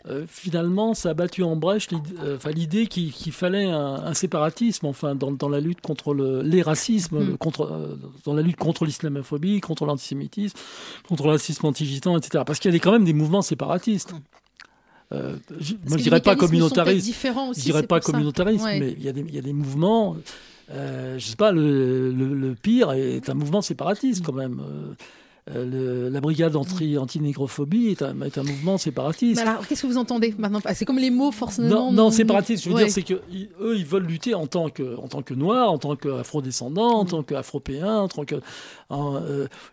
euh, 0.06 0.24
finalement, 0.26 0.94
ça 0.94 1.10
a 1.10 1.14
battu 1.14 1.42
en 1.42 1.56
brèche 1.56 1.88
euh, 2.22 2.38
l'idée 2.54 2.86
qu'il 2.86 3.32
fallait 3.32 3.66
un, 3.66 4.14
séparatisme, 4.14 4.86
enfin, 4.86 5.14
dans, 5.14 5.48
la 5.48 5.60
lutte 5.60 5.82
contre 5.82 6.14
le, 6.14 6.40
les 6.40 6.62
racismes, 6.62 7.20
mm. 7.20 7.36
contre, 7.36 7.98
dans 8.24 8.32
la 8.32 8.40
lutte 8.40 8.56
contre 8.56 8.86
l'islamophobie, 8.86 9.60
contre 9.60 9.84
l'antisémitisme, 9.84 10.58
contre 11.06 11.24
le 11.24 11.30
racisme 11.30 11.66
anti-gitan, 11.66 12.16
etc. 12.16 12.44
Parce 12.46 12.58
qu'il 12.58 12.72
y 12.72 12.76
a 12.76 12.78
quand 12.78 12.92
même 12.92 13.04
des 13.04 13.12
mouvements 13.12 13.42
séparatistes. 13.42 14.14
Mm. 15.11 15.14
Euh, 15.14 15.37
je, 15.59 15.75
moi, 15.88 15.99
je 15.99 16.03
dirais 16.03 16.20
pas 16.20 16.37
communautariste. 16.37 17.14
je 17.23 17.61
dirais 17.61 17.83
pas 17.83 18.01
communautariste, 18.01 18.64
mais 18.64 18.94
il 18.96 19.03
y, 19.03 19.09
a 19.09 19.12
des, 19.12 19.23
y 19.23 19.38
a 19.38 19.42
des 19.42 19.53
mouvements. 19.53 20.16
Euh, 20.73 21.18
je 21.18 21.27
sais 21.27 21.37
pas, 21.37 21.53
le, 21.53 22.12
le, 22.12 22.55
pire 22.55 22.92
est 22.92 23.29
un 23.29 23.35
mouvement 23.35 23.61
séparatiste 23.61 24.25
quand 24.25 24.33
même. 24.33 24.61
Euh, 24.61 24.94
euh, 25.57 26.11
la 26.11 26.20
brigade 26.20 26.55
anti-négrophobie 26.55 27.88
est, 27.88 28.03
un, 28.03 28.20
est 28.20 28.38
un 28.38 28.44
mouvement 28.44 28.79
séparatiste. 28.79 29.40
alors, 29.40 29.66
qu'est-ce 29.66 29.83
que 29.83 29.88
vous 29.88 29.96
entendez 29.96 30.33
maintenant? 30.38 30.61
C'est 30.75 30.85
comme 30.85 30.99
les 30.99 31.11
mots 31.11 31.33
forcément. 31.33 31.68
Non, 31.68 31.92
non 31.92 32.11
séparatiste, 32.11 32.62
je 32.62 32.70
veux 32.70 32.77
dire, 32.77 32.90
c'est 32.90 33.03
qu'eux, 33.03 33.20
ils 33.75 33.85
veulent 33.85 34.07
lutter 34.07 34.35
en 34.35 34.46
tant 34.46 34.68
que, 34.68 34.96
en 34.96 35.09
tant 35.09 35.23
que 35.23 35.35
noirs, 35.35 35.73
en 35.73 35.79
tant 35.79 35.96
qu'afro-descendants, 35.96 37.01
en 37.01 37.05
tant 37.05 37.23
qu'afropéens, 37.25 38.03
en 38.03 38.09
tant 38.09 38.25
que. 38.25 38.37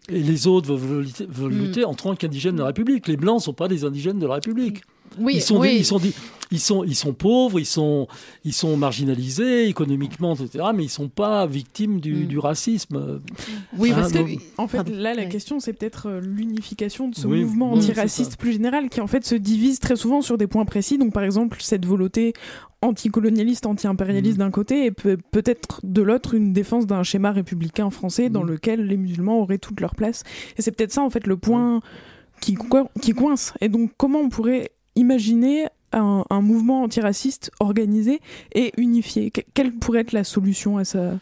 et 0.10 0.19
les 0.23 0.47
autres 0.47 0.73
veulent, 0.73 1.06
veulent 1.30 1.54
mm. 1.54 1.60
lutter 1.60 1.86
en 1.86 1.93
tant 1.93 2.15
qu'indigènes 2.15 2.56
de 2.56 2.62
la 2.62 2.67
République. 2.67 3.08
Les 3.08 3.17
blancs 3.17 3.41
ne 3.41 3.43
sont 3.43 3.54
pas 3.54 3.67
des 3.67 3.84
indigènes 3.86 4.17
de 4.17 4.26
la 4.26 4.36
République 4.36 4.82
ils, 5.19 5.41
sont, 5.41 5.63
ils, 5.63 5.86
sont, 5.86 5.99
ils, 6.51 6.60
sont, 6.60 6.84
ils 6.84 6.95
sont 6.95 7.13
pauvres, 7.13 7.60
ils 7.60 7.65
sont, 7.65 8.08
ils 8.43 8.53
sont 8.53 8.77
marginalisés 8.77 9.67
économiquement, 9.67 10.36
etc., 10.36 10.65
mais 10.73 10.84
ils 10.84 10.88
ne 10.88 10.91
sont 10.91 11.10
pas 11.10 11.45
victimes 11.45 11.99
du, 11.99 12.27
mm. 12.27 12.39
racisme. 12.39 13.21
Oui, 13.77 13.91
parce 13.91 14.15
hein, 14.15 14.23
que, 14.23 14.62
en 14.62 14.67
fait, 14.67 14.89
là, 14.89 15.13
la 15.13 15.25
question, 15.25 15.60
c'est 15.60 15.73
peut-être 15.73 16.08
euh, 16.08 16.21
l'unification 16.21 17.10
de 17.10 17.15
ce 17.15 17.27
mouvement 17.27 17.73
antiraciste 17.73 18.38
plus 18.38 18.53
général 18.53 18.89
qui, 18.89 19.01
en 19.01 19.08
fait, 19.08 19.25
se 19.25 19.36
divise 19.36 19.80
très 19.80 19.95
souvent 19.95 20.21
sur 20.21 20.38
des 20.38 20.47
points 20.47 20.65
précis. 20.65 20.97
Donc, 20.97 21.13
par 21.13 21.23
exemple, 21.23 21.58
cette 21.62 21.86
volonté 21.86 22.34
anticolonialiste, 22.82 23.65
anti-impérialiste 23.65 24.38
mm. 24.38 24.39
d'un 24.39 24.51
côté, 24.51 24.86
et 24.86 24.91
peut- 24.91 25.17
peut-être 25.32 25.82
de 25.84 26.01
l'autre 26.01 26.36
une 26.36 26.53
défense 26.53 26.86
d'un 26.86 27.03
schéma 27.03 27.32
républicain 27.32 27.89
français 27.89 28.30
dans 28.30 28.43
mm. 28.43 28.49
lequel 28.49 28.86
les 28.86 28.97
musulmans 28.97 29.41
auraient 29.41 29.58
toute 29.58 29.82
leur 29.82 29.95
place. 29.95 30.23
Et 30.58 30.62
c'est 30.62 30.71
peut-être 30.71 30.93
ça, 30.93 31.01
en 31.01 31.10
fait, 31.10 31.27
le 31.27 31.38
point 31.38 31.82
qui, 32.41 32.58
qui 33.01 33.13
coince. 33.13 33.53
Et 33.62 33.69
donc, 33.69 33.91
comment 33.97 34.19
on 34.19 34.30
pourrait 34.30 34.71
imaginer 34.97 35.67
un, 35.93 36.41
mouvement 36.41 36.83
antiraciste 36.83 37.51
organisé 37.60 38.19
et 38.53 38.73
unifié 38.77 39.31
Quelle 39.53 39.73
pourrait 39.73 40.01
être 40.01 40.12
la 40.12 40.23
solution 40.23 40.77
à 40.77 40.86
ça 40.86 41.13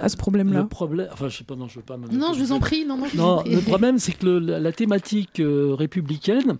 à 0.00 0.08
ce 0.08 0.16
problème-là 0.16 0.60
Le 0.60 0.68
problème, 0.68 1.08
enfin, 1.12 1.28
je 1.28 1.36
sais 1.36 1.44
pas, 1.44 1.54
non, 1.54 1.68
je 1.68 1.76
veux 1.76 1.84
pas. 1.84 1.98
Non, 1.98 2.32
je 2.32 2.38
vous 2.38 2.52
en 2.52 2.60
prie, 2.60 2.86
non, 2.86 2.96
non. 2.96 3.06
non 3.14 3.42
le 3.44 3.60
problème, 3.60 3.98
c'est 3.98 4.12
que 4.12 4.26
la, 4.26 4.72
thématique 4.72 5.38
euh, 5.38 5.74
républicaine, 5.74 6.56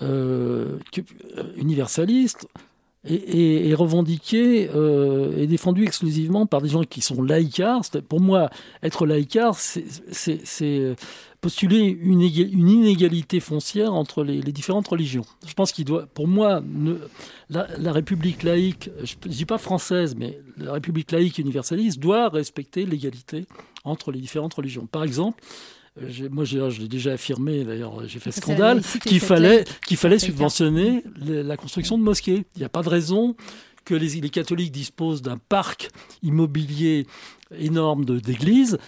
euh, 0.00 0.78
euh, 0.96 1.42
universaliste, 1.56 2.46
est, 3.04 3.74
revendiquée 3.74 4.70
et 5.36 5.46
défendue 5.48 5.82
exclusivement 5.82 6.46
par 6.46 6.62
des 6.62 6.68
gens 6.68 6.84
qui 6.84 7.00
sont 7.00 7.20
laïcards. 7.20 7.82
Pour 8.08 8.20
moi, 8.20 8.48
être 8.84 9.06
laïcard, 9.06 9.56
c'est 9.58 10.94
postuler 11.42 11.80
une, 11.80 12.22
inégalité 12.22 13.40
foncière 13.40 13.92
entre 13.92 14.22
les, 14.22 14.40
différentes 14.52 14.86
religions. 14.86 15.24
Je 15.44 15.52
pense 15.54 15.72
qu'il 15.72 15.84
doit, 15.84 16.06
pour 16.06 16.28
moi, 16.28 16.62
la, 17.50 17.92
République 17.92 18.44
laïque, 18.44 18.90
je 19.02 19.16
ne 19.26 19.32
dis 19.32 19.44
pas 19.44 19.58
française, 19.58 20.14
mais 20.16 20.38
la 20.56 20.72
République 20.72 21.10
laïque 21.10 21.38
universaliste 21.38 21.98
doit 21.98 22.28
respecter 22.28 22.86
l'égalité 22.86 23.44
entre 23.82 24.12
les 24.12 24.20
différentes 24.20 24.54
religions. 24.54 24.86
Par 24.86 25.02
exemple, 25.02 25.42
euh, 26.00 26.28
moi, 26.30 26.44
je 26.44 26.80
l'ai 26.80 26.88
déjà 26.88 27.14
affirmé, 27.14 27.64
d'ailleurs, 27.64 28.06
j'ai 28.06 28.20
fait 28.20 28.30
scandale, 28.30 28.80
qu'il 29.02 29.18
fallait, 29.18 29.64
qu'il 29.84 29.96
fallait 29.96 30.20
subventionner 30.20 31.02
la 31.16 31.56
construction 31.56 31.98
de 31.98 32.04
mosquées. 32.04 32.44
Il 32.54 32.60
n'y 32.60 32.64
a 32.64 32.70
pas 32.70 32.82
de 32.82 32.88
raison 32.88 33.34
que 33.84 33.96
les, 33.96 34.20
les 34.20 34.30
catholiques 34.30 34.70
disposent 34.70 35.22
d'un 35.22 35.38
parc 35.38 35.90
immobilier 36.22 37.08
énorme 37.58 38.04
d'églises 38.04 38.78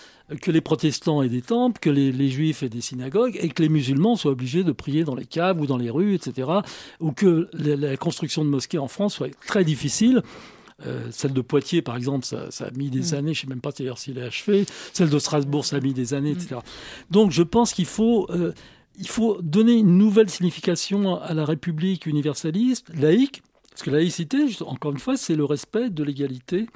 que 0.41 0.51
les 0.51 0.61
protestants 0.61 1.23
aient 1.23 1.29
des 1.29 1.43
temples, 1.43 1.79
que 1.81 1.91
les, 1.91 2.31
juifs 2.31 2.63
aient 2.63 2.69
des 2.69 2.81
synagogues, 2.81 3.39
et 3.41 3.49
que 3.49 3.63
les 3.63 3.69
musulmans 3.69 4.17
soient 4.17 4.33
obligés 4.33 4.65
de 4.65 4.73
prier 4.73 5.05
dans 5.05 5.15
les 5.15 5.27
caves 5.27 5.61
ou 5.61 5.67
dans 5.67 5.77
les 5.77 5.91
rues, 5.91 6.15
etc. 6.15 6.49
Ou 7.01 7.13
que 7.13 7.49
la, 7.53 7.97
construction 7.97 8.45
de 8.45 8.51
mosquées 8.51 8.79
en 8.79 8.89
France 8.89 9.15
soit 9.15 9.35
très 9.47 9.65
difficile. 9.65 10.23
Euh, 10.87 11.07
celle 11.11 11.33
de 11.33 11.41
Poitiers, 11.41 11.83
par 11.83 11.97
exemple, 11.97 12.25
ça, 12.25 12.49
a 12.65 12.71
mis 12.73 12.91
des 12.91 13.13
mm. 13.13 13.15
années, 13.15 13.35
je 13.35 13.41
ne 13.41 13.43
sais 13.43 13.47
même 13.47 13.61
pas 13.61 13.71
d'ailleurs 13.71 13.99
s'il 13.99 14.19
est 14.19 14.23
achevé. 14.23 14.67
Celle 14.93 15.11
de 15.11 15.19
Strasbourg, 15.19 15.65
ça 15.65 15.77
a 15.77 15.81
mis 15.81 15.95
des 15.95 16.15
années, 16.15 16.33
etc. 16.33 16.57
Donc 17.11 17.31
je 17.31 17.43
pense 17.43 17.73
qu'il 17.73 17.87
faut, 17.87 18.27
euh, 18.31 18.53
il 18.99 19.09
faut 19.09 19.41
donner 19.41 19.75
une 19.75 19.99
nouvelle 19.99 20.31
signification 20.31 21.21
à 21.21 21.33
la 21.33 21.45
République 21.45 22.07
universaliste, 22.07 22.89
laïque, 22.95 23.43
parce 23.71 23.83
que 23.83 23.91
la 23.91 23.99
laïcité, 23.99 24.47
encore 24.67 24.93
une 24.93 24.99
fois, 24.99 25.17
c'est 25.17 25.37
le 25.37 25.45
respect 25.45 25.91
de 25.91 26.03
l'égalité 26.03 26.67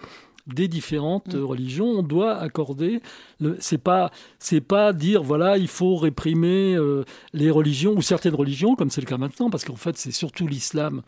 des 0.49 0.69
différentes 0.69 1.35
mm. 1.35 1.43
religions. 1.43 1.87
On 1.87 2.03
doit 2.03 2.37
accorder. 2.37 3.01
C'est 3.61 3.79
pas 3.79 4.11
c'est 4.39 4.61
pas 4.61 4.93
dire 4.93 5.23
voilà 5.23 5.59
il 5.59 5.69
faut 5.69 5.97
réprimer 5.97 6.75
euh, 6.75 7.05
les 7.33 7.51
religions 7.51 7.95
ou 7.97 8.03
certaines 8.03 8.35
religions 8.35 8.75
comme 8.75 8.91
c'est 8.91 9.01
le 9.01 9.07
cas 9.07 9.19
maintenant 9.19 9.51
parce 9.51 9.65
qu'en 9.65 9.77
fait 9.77 9.97
c'est 9.97 10.11
surtout 10.11 10.47
l'islam 10.47 11.03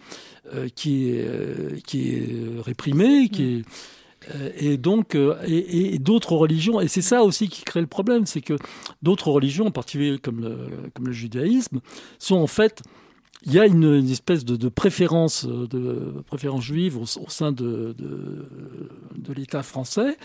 euh, 0.55 0.69
qui 0.75 1.11
est 1.11 1.25
euh, 1.27 1.79
qui 1.87 2.11
est 2.11 2.61
réprimé, 2.65 3.29
qui 3.29 3.45
est 3.45 3.63
et 4.59 4.77
donc, 4.77 5.17
et, 5.47 5.99
d'autres 5.99 6.35
religions, 6.35 6.79
et 6.79 6.89
c'est 6.89 7.01
ça 7.01 7.23
aussi 7.23 7.49
qui 7.49 7.65
crée 7.65 7.81
le 7.81 7.87
problème, 7.87 8.27
c'est 8.27 8.43
que 8.43 8.53
d'autres 9.01 9.31
religions, 9.31 9.69
en 9.69 9.71
particulier 9.71 10.19
comme 10.19 10.43
le, 10.43 10.69
comme 10.95 11.07
le 11.07 11.13
judaïsme, 11.13 11.81
sont 12.19 12.37
en 12.37 12.47
fait 12.47 12.83
il 13.47 13.53
y 13.53 13.59
a 13.59 13.67
une, 13.67 14.09
espèce 14.11 14.45
de, 14.45 14.69
préférence, 14.69 15.47
de 15.47 16.23
préférence 16.27 16.63
juive 16.63 16.99
au, 16.99 17.07
sein 17.07 17.53
de, 17.53 17.95
de, 17.97 19.33
l'État 19.33 19.63
français 19.63 20.19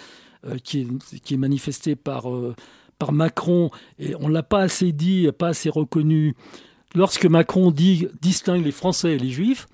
euh, 0.46 0.58
qui, 0.58 0.82
est, 0.82 1.20
qui 1.22 1.36
est 1.36 1.38
manifestée 1.38 1.96
par, 1.96 2.30
euh, 2.30 2.56
par 3.00 3.14
Macron 3.14 3.70
et 4.00 4.16
on 4.20 4.28
l'a 4.28 4.44
pas 4.44 4.62
assez 4.62 4.92
dit, 4.92 5.30
pas 5.38 5.50
assez 5.50 5.70
reconnu. 5.70 6.36
Lorsque 6.94 7.26
Macron 7.26 7.72
dit 7.72 8.08
distingue 8.22 8.66
les 8.66 8.72
Français 8.72 9.14
et 9.14 9.18
les 9.18 9.30
Juifs, 9.30 9.68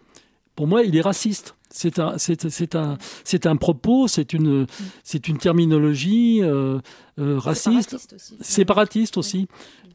pour 0.56 0.68
moi, 0.68 0.84
il 0.84 0.96
est 0.96 1.02
raciste. 1.02 1.56
C'est 1.74 2.00
un, 2.00 2.18
c'est, 2.18 2.76
un, 2.76 2.98
c'est 3.24 3.46
un 3.46 3.56
propos, 3.56 4.10
c'est 4.10 4.34
une, 4.34 4.68
c'est 5.04 5.30
une 5.30 5.38
terminologie 5.38 6.42
euh, 6.44 6.80
raciste, 7.18 7.98
séparatiste 7.98 8.14
aussi. 8.18 8.36
Séparatiste 8.42 9.18
aussi. 9.18 9.48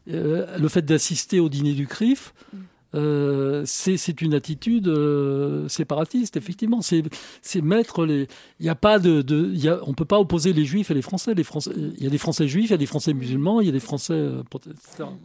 le 0.06 0.68
fait 0.68 0.82
d'assister 0.82 1.38
au 1.38 1.50
dîner 1.50 1.74
du 1.74 1.87
CRIF, 1.87 2.32
mm. 2.52 2.59
Euh, 2.94 3.62
c'est 3.66 4.22
une 4.22 4.35
attitude 4.35 4.88
euh, 4.88 5.68
séparatiste, 5.68 6.37
effectivement. 6.37 6.81
C'est 6.83 7.62
mettre 7.62 8.07
les. 8.07 8.29
Il 8.61 8.64
n'y 8.64 8.68
a 8.68 8.75
pas 8.75 8.99
de. 8.99 9.22
de 9.22 9.53
y 9.55 9.68
a, 9.68 9.81
on 9.85 9.90
ne 9.90 9.94
peut 9.94 10.05
pas 10.05 10.18
opposer 10.18 10.53
les 10.53 10.64
juifs 10.64 10.90
et 10.90 10.94
les 10.94 11.03
français. 11.03 11.35
Les 11.35 11.44
français. 11.44 11.72
Il 11.77 12.03
y 12.03 12.07
a 12.07 12.11
des 12.11 12.18
français 12.18 12.49
juifs, 12.49 12.66
il 12.66 12.70
y 12.70 12.75
a 12.75 12.79
des 12.79 12.87
français 12.87 13.12
musulmans, 13.12 13.61
il 13.61 13.66
y 13.66 13.68
a 13.68 13.72
des 13.72 13.81
français. 13.81 14.14
Euh, 14.14 14.42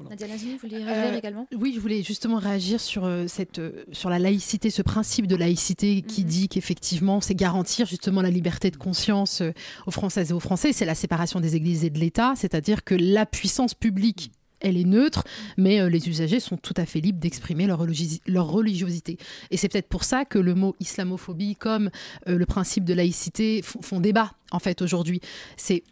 Nadia 0.10 0.28
vous 0.28 0.58
voulez 0.62 0.84
réagir 0.84 1.16
également? 1.16 1.48
Oui, 1.56 1.74
je 1.76 1.80
voulais 1.80 2.04
justement 2.04 2.38
réagir 2.38 2.80
sur, 2.80 3.10
cette, 3.28 3.62
sur 3.92 4.10
la 4.10 4.20
laïcité, 4.20 4.70
ce 4.70 4.82
principe 4.82 5.28
de 5.28 5.36
laïcité 5.36 6.02
qui 6.02 6.22
mhm. 6.22 6.28
dit 6.28 6.48
qu'effectivement, 6.50 7.22
c'est 7.22 7.36
garantir 7.36 7.86
justement 7.86 8.22
la 8.22 8.30
liberté 8.30 8.72
de 8.72 8.78
conscience 8.78 9.42
aux 9.86 9.92
Françaises 9.92 10.32
et 10.32 10.34
aux 10.34 10.40
Français. 10.40 10.74
C'est 10.74 10.86
la 10.86 10.96
séparation 10.96 11.40
des 11.40 11.56
églises 11.56 11.86
et 11.86 11.90
de 11.90 12.00
l'État, 12.00 12.34
c'est-à-dire 12.36 12.84
que 12.84 12.96
la 12.96 13.26
puissance 13.26 13.74
publique 13.74 14.32
elle 14.62 14.78
est 14.78 14.86
neutre, 14.86 15.24
mais 15.58 15.82
euh, 15.82 15.90
les 15.90 16.10
usagers 16.10 16.40
sont 16.40 16.58
tout 16.58 16.74
à 16.78 16.86
fait 16.86 17.00
libres 17.00 17.20
d'exprimer 17.20 17.68
leur, 17.68 17.80
religiosité. 18.48 19.18
Et 19.50 19.58
c'est 19.58 19.70
peut-être 19.70 19.90
pour 19.90 20.04
ça 20.04 20.26
que 20.26 20.40
le 20.40 20.56
mot 20.56 20.76
islamophobie, 20.80 21.56
comme 21.56 21.90
euh, 22.28 22.38
le 22.38 22.46
principe 22.46 22.86
de 22.86 22.94
laïcité, 22.94 23.62
font 23.64 24.00
débat 24.00 24.34
en 24.52 24.60
fait 24.60 24.82
aujourd'hui. 24.82 25.22
C'est 25.58 25.84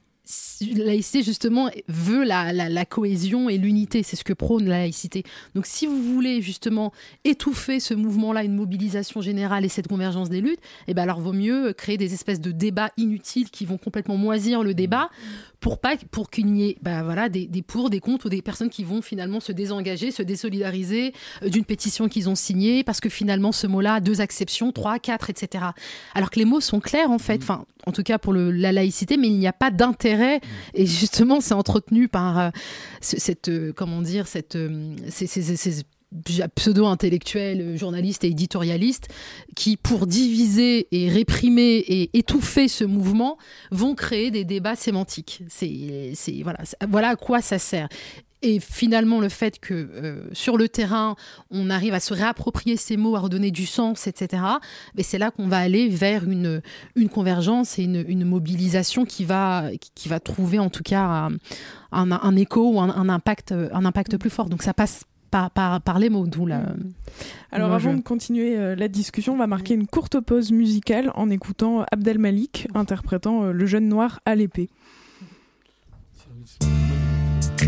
laïcité, 0.75 1.23
justement, 1.23 1.69
veut 1.87 2.23
la, 2.23 2.85
cohésion 2.85 3.49
et 3.49 3.57
l'unité. 3.57 4.03
C'est 4.03 4.15
ce 4.15 4.23
que 4.23 4.33
prône 4.33 4.65
la 4.67 4.79
laïcité. 4.79 5.23
Donc, 5.55 5.65
si 5.65 5.87
vous 5.87 6.01
voulez, 6.01 6.41
justement, 6.41 6.91
étouffer 7.23 7.79
ce 7.79 7.93
mouvement-là, 7.93 8.43
une 8.43 8.55
mobilisation 8.55 9.21
générale 9.21 9.65
et 9.65 9.69
cette 9.69 9.87
convergence 9.87 10.29
des 10.29 10.41
luttes, 10.41 10.59
eh 10.87 10.93
ben 10.93 11.03
alors, 11.03 11.21
vaut 11.21 11.33
mieux 11.33 11.73
créer 11.73 11.97
des 11.97 12.13
espèces 12.13 12.41
de 12.41 12.51
débats 12.51 12.91
inutiles 12.97 13.49
qui 13.49 13.65
vont 13.65 13.77
complètement 13.77 14.17
moisir 14.17 14.63
le 14.63 14.73
débat 14.73 15.09
pour, 15.59 15.79
pas, 15.79 15.95
pour 16.11 16.29
qu'il 16.29 16.47
n'y 16.47 16.69
ait 16.69 16.77
bah, 16.81 17.03
voilà, 17.03 17.29
des, 17.29 17.47
des, 17.47 17.61
pour, 17.61 17.89
des 17.89 17.99
contre 17.99 18.27
ou 18.27 18.29
des 18.29 18.41
personnes 18.41 18.69
qui 18.69 18.83
vont 18.83 19.01
finalement 19.01 19.39
se 19.39 19.51
désengager, 19.51 20.11
se 20.11 20.23
désolidariser 20.23 21.13
euh, 21.43 21.49
d'une 21.49 21.65
pétition 21.65 22.07
qu'ils 22.07 22.29
ont 22.29 22.35
signée 22.35 22.83
parce 22.83 22.99
que 22.99 23.09
finalement, 23.09 23.51
ce 23.51 23.67
mot-là 23.67 23.95
a 23.95 23.99
deux 23.99 24.21
acceptions, 24.21 24.71
trois, 24.71 24.99
quatre, 24.99 25.29
etc. 25.29 25.65
Alors 26.13 26.29
que 26.29 26.39
les 26.39 26.45
mots 26.45 26.61
sont 26.61 26.79
clairs, 26.79 27.11
en 27.11 27.19
fait. 27.19 27.41
Enfin, 27.41 27.65
en 27.85 27.91
tout 27.91 28.03
cas 28.03 28.17
pour 28.17 28.33
le, 28.33 28.51
la 28.51 28.71
laïcité, 28.71 29.17
mais 29.17 29.27
il 29.27 29.37
n'y 29.37 29.47
a 29.47 29.53
pas 29.53 29.71
d'intérêt. 29.71 30.18
Et 30.73 30.85
justement, 30.85 31.41
c'est 31.41 31.53
entretenu 31.53 32.07
par 32.07 32.39
euh, 32.39 32.49
cette, 33.01 33.49
euh, 33.49 33.73
comment 33.75 34.01
dire, 34.01 34.27
cette, 34.27 34.55
euh, 34.55 34.95
ces, 35.09 35.83
pseudo-intellectuels, 36.55 37.77
journalistes 37.77 38.23
et 38.23 38.29
éditorialistes, 38.29 39.09
qui, 39.55 39.77
pour 39.77 40.07
diviser 40.07 40.87
et 40.91 41.09
réprimer 41.09 41.77
et 41.77 42.17
étouffer 42.17 42.67
ce 42.67 42.83
mouvement, 42.83 43.37
vont 43.69 43.93
créer 43.93 44.31
des 44.31 44.43
débats 44.43 44.75
sémantiques. 44.75 45.43
C'est, 45.49 46.15
voilà, 46.41 46.59
voilà 46.87 47.09
à 47.09 47.15
quoi 47.15 47.41
ça 47.41 47.59
sert. 47.59 47.89
Et 48.41 48.59
finalement, 48.59 49.19
le 49.19 49.29
fait 49.29 49.59
que 49.59 49.73
euh, 49.73 50.23
sur 50.31 50.57
le 50.57 50.69
terrain, 50.69 51.15
on 51.51 51.69
arrive 51.69 51.93
à 51.93 51.99
se 51.99 52.13
réapproprier 52.13 52.77
ces 52.77 52.95
mots, 52.95 53.15
à 53.15 53.19
redonner 53.19 53.51
du 53.51 53.65
sens, 53.65 54.07
etc., 54.07 54.43
mais 54.95 55.03
c'est 55.03 55.17
là 55.17 55.31
qu'on 55.31 55.47
va 55.47 55.57
aller 55.57 55.89
vers 55.89 56.23
une, 56.23 56.61
une 56.95 57.09
convergence 57.09 57.77
et 57.79 57.83
une, 57.83 58.23
mobilisation 58.23 59.05
qui 59.05 59.25
va, 59.25 59.69
qui 59.95 60.07
va 60.07 60.19
trouver 60.19 60.59
en 60.59 60.69
tout 60.69 60.83
cas 60.83 61.29
un, 61.91 62.35
écho 62.35 62.73
ou 62.73 62.79
un, 62.79 63.09
impact, 63.09 63.51
un 63.51 63.85
impact 63.85 64.17
plus 64.17 64.29
fort. 64.29 64.49
Donc 64.49 64.61
ça 64.61 64.73
passe 64.73 65.03
par, 65.29 65.51
par, 65.81 65.99
les 65.99 66.09
mots, 66.09 66.27
d'où 66.27 66.45
la. 66.45 66.63
Alors 67.51 67.73
avant 67.73 67.93
de 67.93 68.01
continuer 68.01 68.57
euh, 68.57 68.75
la 68.75 68.87
discussion, 68.87 69.33
on 69.33 69.37
va 69.37 69.47
marquer 69.47 69.73
une 69.73 69.87
courte 69.87 70.19
pause 70.19 70.51
musicale 70.51 71.11
en 71.15 71.29
écoutant 71.29 71.85
Abdel 71.91 72.19
Malik 72.19 72.67
interprétant 72.73 73.43
euh, 73.43 73.51
Le 73.51 73.65
jeune 73.65 73.87
noir 73.87 74.19
à 74.25 74.35
l'épée. 74.35 74.69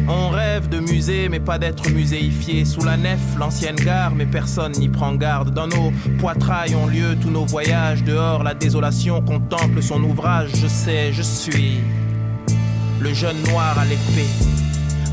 On 0.08 0.30
rêve 0.30 0.68
de 0.70 0.80
musée, 0.80 1.30
mais 1.30 1.40
pas 1.40 1.58
d'être 1.58 1.90
muséifié. 1.90 2.66
Sous 2.66 2.84
la 2.84 2.98
nef, 2.98 3.20
l'ancienne 3.38 3.76
gare, 3.76 4.14
mais 4.16 4.26
personne 4.26 4.74
n'y 4.74 4.90
prend 4.90 5.14
garde. 5.16 5.54
Dans 5.54 5.68
nos 5.68 5.92
poitrails 6.20 6.76
ont 6.76 6.88
lieu 6.88 7.16
tous 7.22 7.30
nos 7.30 7.46
voyages. 7.46 8.04
Dehors, 8.04 8.44
la 8.44 8.54
désolation 8.54 9.22
contemple 9.22 9.82
son 9.82 10.04
ouvrage. 10.04 10.50
Je 10.56 10.68
sais, 10.68 11.14
je 11.14 11.22
suis 11.22 11.80
le 13.00 13.14
jeune 13.14 13.42
noir 13.50 13.78
à 13.80 13.86
l'épée. 13.86 14.28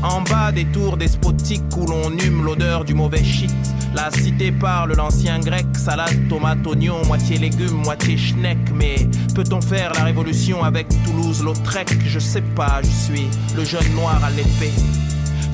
En 0.01 0.21
bas 0.21 0.51
des 0.51 0.65
tours 0.65 0.95
despotiques 0.95 1.61
où 1.75 1.85
l'on 1.85 2.09
hume 2.17 2.43
l'odeur 2.43 2.85
du 2.85 2.93
mauvais 2.93 3.23
shit. 3.23 3.51
La 3.93 4.09
cité 4.11 4.51
parle 4.51 4.93
l'ancien 4.95 5.39
grec, 5.39 5.65
salade, 5.73 6.27
tomate, 6.29 6.65
oignon, 6.65 7.03
moitié 7.05 7.37
légumes, 7.37 7.81
moitié 7.83 8.17
schneck. 8.17 8.57
Mais 8.73 8.95
peut-on 9.35 9.61
faire 9.61 9.91
la 9.95 10.03
révolution 10.03 10.63
avec 10.63 10.87
Toulouse-Lautrec? 11.05 11.97
Je 12.05 12.19
sais 12.19 12.43
pas, 12.55 12.81
je 12.83 12.89
suis 12.89 13.27
le 13.55 13.65
jeune 13.65 13.91
noir 13.93 14.23
à 14.23 14.29
l'épée. 14.29 14.71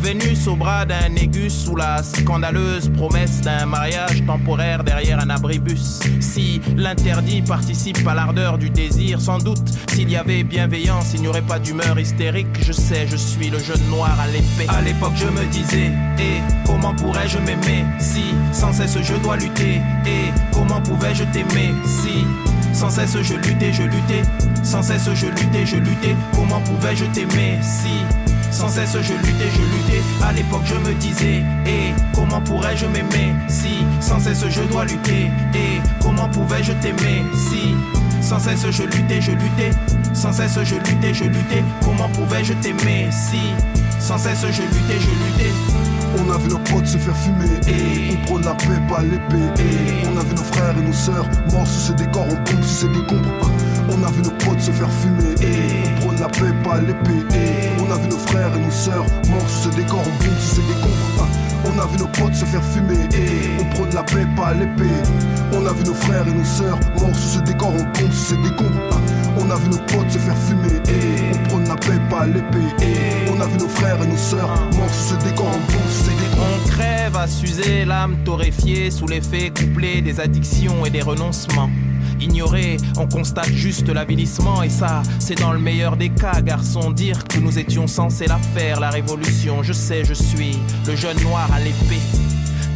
Vénus 0.01 0.47
au 0.47 0.55
bras 0.55 0.85
d'un 0.85 1.15
aigu 1.15 1.49
sous 1.49 1.75
la 1.75 2.03
scandaleuse 2.03 2.89
promesse 2.89 3.41
d'un 3.41 3.65
mariage 3.65 4.23
temporaire 4.25 4.83
derrière 4.83 5.19
un 5.19 5.29
abribus. 5.29 5.99
Si 6.19 6.61
l'interdit 6.75 7.41
participe 7.41 8.05
à 8.07 8.13
l'ardeur 8.13 8.57
du 8.57 8.69
désir, 8.69 9.19
sans 9.19 9.39
doute, 9.39 9.67
s'il 9.93 10.09
y 10.09 10.15
avait 10.15 10.43
bienveillance, 10.43 11.13
il 11.13 11.21
n'y 11.21 11.27
aurait 11.27 11.41
pas 11.41 11.59
d'humeur 11.59 11.97
hystérique. 11.99 12.47
Je 12.61 12.71
sais, 12.71 13.07
je 13.07 13.15
suis 13.15 13.49
le 13.49 13.59
jeune 13.59 13.83
noir 13.89 14.17
à 14.19 14.27
l'épée. 14.27 14.67
À 14.67 14.81
l'époque, 14.81 15.13
je 15.15 15.27
me 15.27 15.45
disais, 15.51 15.91
et 16.19 16.41
comment 16.65 16.93
pourrais-je 16.93 17.37
m'aimer? 17.39 17.85
Si 17.99 18.23
sans 18.51 18.73
cesse 18.73 18.97
je 19.01 19.15
dois 19.15 19.37
lutter 19.37 19.81
Et 20.05 20.31
comment 20.53 20.81
pouvais-je 20.81 21.23
t'aimer? 21.25 21.73
Si 21.85 22.25
sans 22.75 22.89
cesse 22.89 23.17
je 23.21 23.35
luttais, 23.35 23.71
je 23.71 23.83
luttais, 23.83 24.21
sans 24.63 24.83
cesse 24.83 25.09
je 25.13 25.27
luttais, 25.27 25.65
je 25.65 25.77
luttais, 25.77 26.15
comment 26.33 26.59
pouvais-je 26.59 27.05
t'aimer 27.05 27.57
si? 27.61 28.03
Sans 28.51 28.67
cesse 28.67 28.97
je 29.01 29.13
luttais, 29.13 29.49
je 29.53 29.61
luttais. 29.61 30.01
À 30.21 30.33
l'époque 30.33 30.63
je 30.65 30.75
me 30.75 30.93
disais, 30.95 31.43
et 31.65 31.93
comment 32.13 32.41
pourrais-je 32.41 32.85
m'aimer 32.87 33.33
si? 33.47 33.85
Sans 34.01 34.19
cesse 34.19 34.45
je 34.49 34.61
dois 34.63 34.85
lutter 34.85 35.31
Et 35.53 35.81
comment 36.01 36.27
pouvais-je 36.27 36.73
t'aimer 36.73 37.23
si? 37.33 37.75
Sans 38.21 38.39
cesse 38.39 38.69
je 38.69 38.83
luttais, 38.83 39.21
je 39.21 39.31
luttais. 39.31 39.71
Sans 40.13 40.33
cesse 40.33 40.59
je 40.63 40.75
luttais, 40.75 41.13
je 41.13 41.25
luttais. 41.25 41.63
Comment 41.81 42.09
pouvais-je 42.09 42.53
t'aimer 42.55 43.07
si? 43.11 43.39
Sans 43.99 44.17
cesse 44.17 44.41
je 44.41 44.61
luttais, 44.63 44.99
je 44.99 45.09
luttais. 45.09 45.94
On 46.17 46.31
a 46.31 46.37
vu 46.37 46.49
nos 46.49 46.59
potes 46.59 46.87
se 46.87 46.97
faire 46.97 47.15
fumer 47.17 47.59
on 48.11 48.25
prône 48.25 48.43
la 48.43 48.53
paix, 48.53 48.79
pas 48.89 49.01
l'épée. 49.01 49.63
On 50.05 50.17
a 50.17 50.23
vu 50.23 50.35
nos 50.35 50.43
frères 50.43 50.77
et 50.77 50.81
nos 50.81 50.93
sœurs 50.93 51.27
morts 51.51 51.67
sous 51.67 51.87
ce 51.87 51.91
décor, 51.93 52.25
on 52.29 52.35
pompe 52.35 52.63
sous 52.63 52.87
ces 52.87 52.87
décombres. 52.87 53.51
On 53.89 54.03
a 54.03 54.11
vu 54.11 54.21
nos 54.21 54.31
potes 54.31 54.59
se 54.59 54.71
faire 54.71 54.91
fumer 54.91 55.35
on 55.97 56.01
prône 56.01 56.19
la 56.19 56.27
paix, 56.27 56.53
pas 56.63 56.79
l'épée. 56.79 57.25
On 57.79 57.91
a 57.91 57.97
vu 57.97 58.07
nos 58.09 58.17
frères 58.17 58.55
et 58.55 58.59
nos 58.59 58.71
sœurs 58.71 59.05
morts 59.29 59.49
sous 59.49 59.69
ce 59.69 59.75
décor, 59.75 59.99
on 59.99 60.23
bombe 60.23 60.39
sous 60.39 60.55
ces 60.55 60.61
décombres. 60.61 61.44
On 61.65 61.79
a 61.79 61.85
vu 61.87 61.97
nos 61.97 62.07
potes 62.07 62.35
se 62.35 62.45
faire 62.45 62.63
fumer 62.63 63.03
et 63.13 63.61
on 63.61 63.65
prône 63.75 63.93
la 63.93 64.03
paix, 64.03 64.25
pas 64.35 64.53
l'épée. 64.53 64.83
On 65.53 65.65
a 65.65 65.73
vu 65.73 65.83
nos 65.83 65.93
frères 65.93 66.27
et 66.27 66.31
nos 66.31 66.43
sœurs 66.43 66.79
morts 66.99 67.15
sous 67.15 67.37
ce 67.37 67.39
décor, 67.39 67.73
on 67.73 68.11
sous 68.11 68.35
ces 68.35 68.37
décombres. 68.37 69.01
On 69.37 69.49
a 69.49 69.55
vu 69.55 69.69
nos 69.69 69.77
potes 69.77 70.11
se 70.11 70.19
faire 70.19 70.37
fumer 70.37 70.79
et 70.87 71.35
on 71.35 71.49
prône 71.49 71.67
la 71.67 71.75
paix, 71.75 71.99
pas 72.09 72.25
l'épée. 72.25 72.85
On 73.35 73.41
a 73.41 73.47
vu 73.47 73.57
nos 73.57 73.67
frères 73.67 74.01
et 74.03 74.07
nos 74.07 74.17
sœurs 74.17 74.49
morts 74.77 74.93
sous 74.93 75.15
ce 75.15 75.25
décor, 75.25 75.47
on 75.47 75.89
sous 75.89 76.03
ces 76.03 76.11
décombres. 76.11 76.45
On 76.65 76.69
crève 76.69 77.15
à 77.15 77.27
s'user, 77.27 77.85
l'âme 77.85 78.17
torréfiée 78.23 78.91
sous 78.91 79.07
l'effet 79.07 79.49
couplé 79.49 80.01
des 80.01 80.19
addictions 80.19 80.85
et 80.85 80.89
des 80.89 81.01
renoncements 81.01 81.69
ignoré. 82.19 82.77
On 82.97 83.07
constate 83.07 83.51
juste 83.51 83.89
l'avilissement 83.89 84.63
et 84.63 84.69
ça, 84.69 85.01
c'est 85.19 85.39
dans 85.39 85.53
le 85.53 85.59
meilleur 85.59 85.97
des 85.97 86.09
cas, 86.09 86.41
garçon. 86.41 86.91
Dire 86.91 87.23
que 87.27 87.39
nous 87.39 87.57
étions 87.57 87.87
censés 87.87 88.27
la 88.27 88.37
faire, 88.37 88.79
la 88.79 88.89
révolution. 88.89 89.63
Je 89.63 89.73
sais, 89.73 90.03
je 90.03 90.13
suis 90.13 90.57
le 90.87 90.95
jeune 90.95 91.19
noir 91.21 91.49
à 91.53 91.59
l'épée 91.59 92.01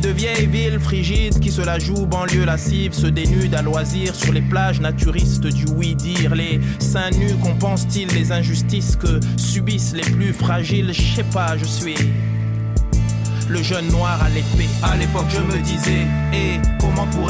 De 0.01 0.09
vieilles 0.09 0.47
villes 0.47 0.79
frigides 0.79 1.39
qui 1.39 1.51
se 1.51 1.61
la 1.61 1.79
jouent 1.79 2.05
banlieue 2.05 2.45
lascive, 2.45 2.93
se 2.93 3.07
dénudent 3.07 3.55
à 3.55 3.61
loisir 3.61 4.15
sur 4.15 4.33
les 4.33 4.41
plages 4.41 4.79
naturistes 4.79 5.47
du 5.47 5.65
oui-dire. 5.75 6.35
Les 6.35 6.59
seins 6.79 7.11
nus 7.11 7.35
compensent-ils 7.41 8.07
les 8.09 8.31
injustices 8.31 8.95
que 8.95 9.19
subissent 9.37 9.93
les 9.93 10.09
plus 10.11 10.33
fragiles? 10.33 10.91
Je 10.93 11.15
sais 11.15 11.23
pas, 11.23 11.57
je 11.57 11.65
suis 11.65 11.95
le 13.49 13.63
jeune 13.63 13.87
noir 13.87 14.21
à 14.21 14.29
l'épée. 14.29 14.69
À 14.83 14.95
l'époque, 14.95 15.25
je 15.29 15.41
me 15.41 15.61
disais, 15.63 16.05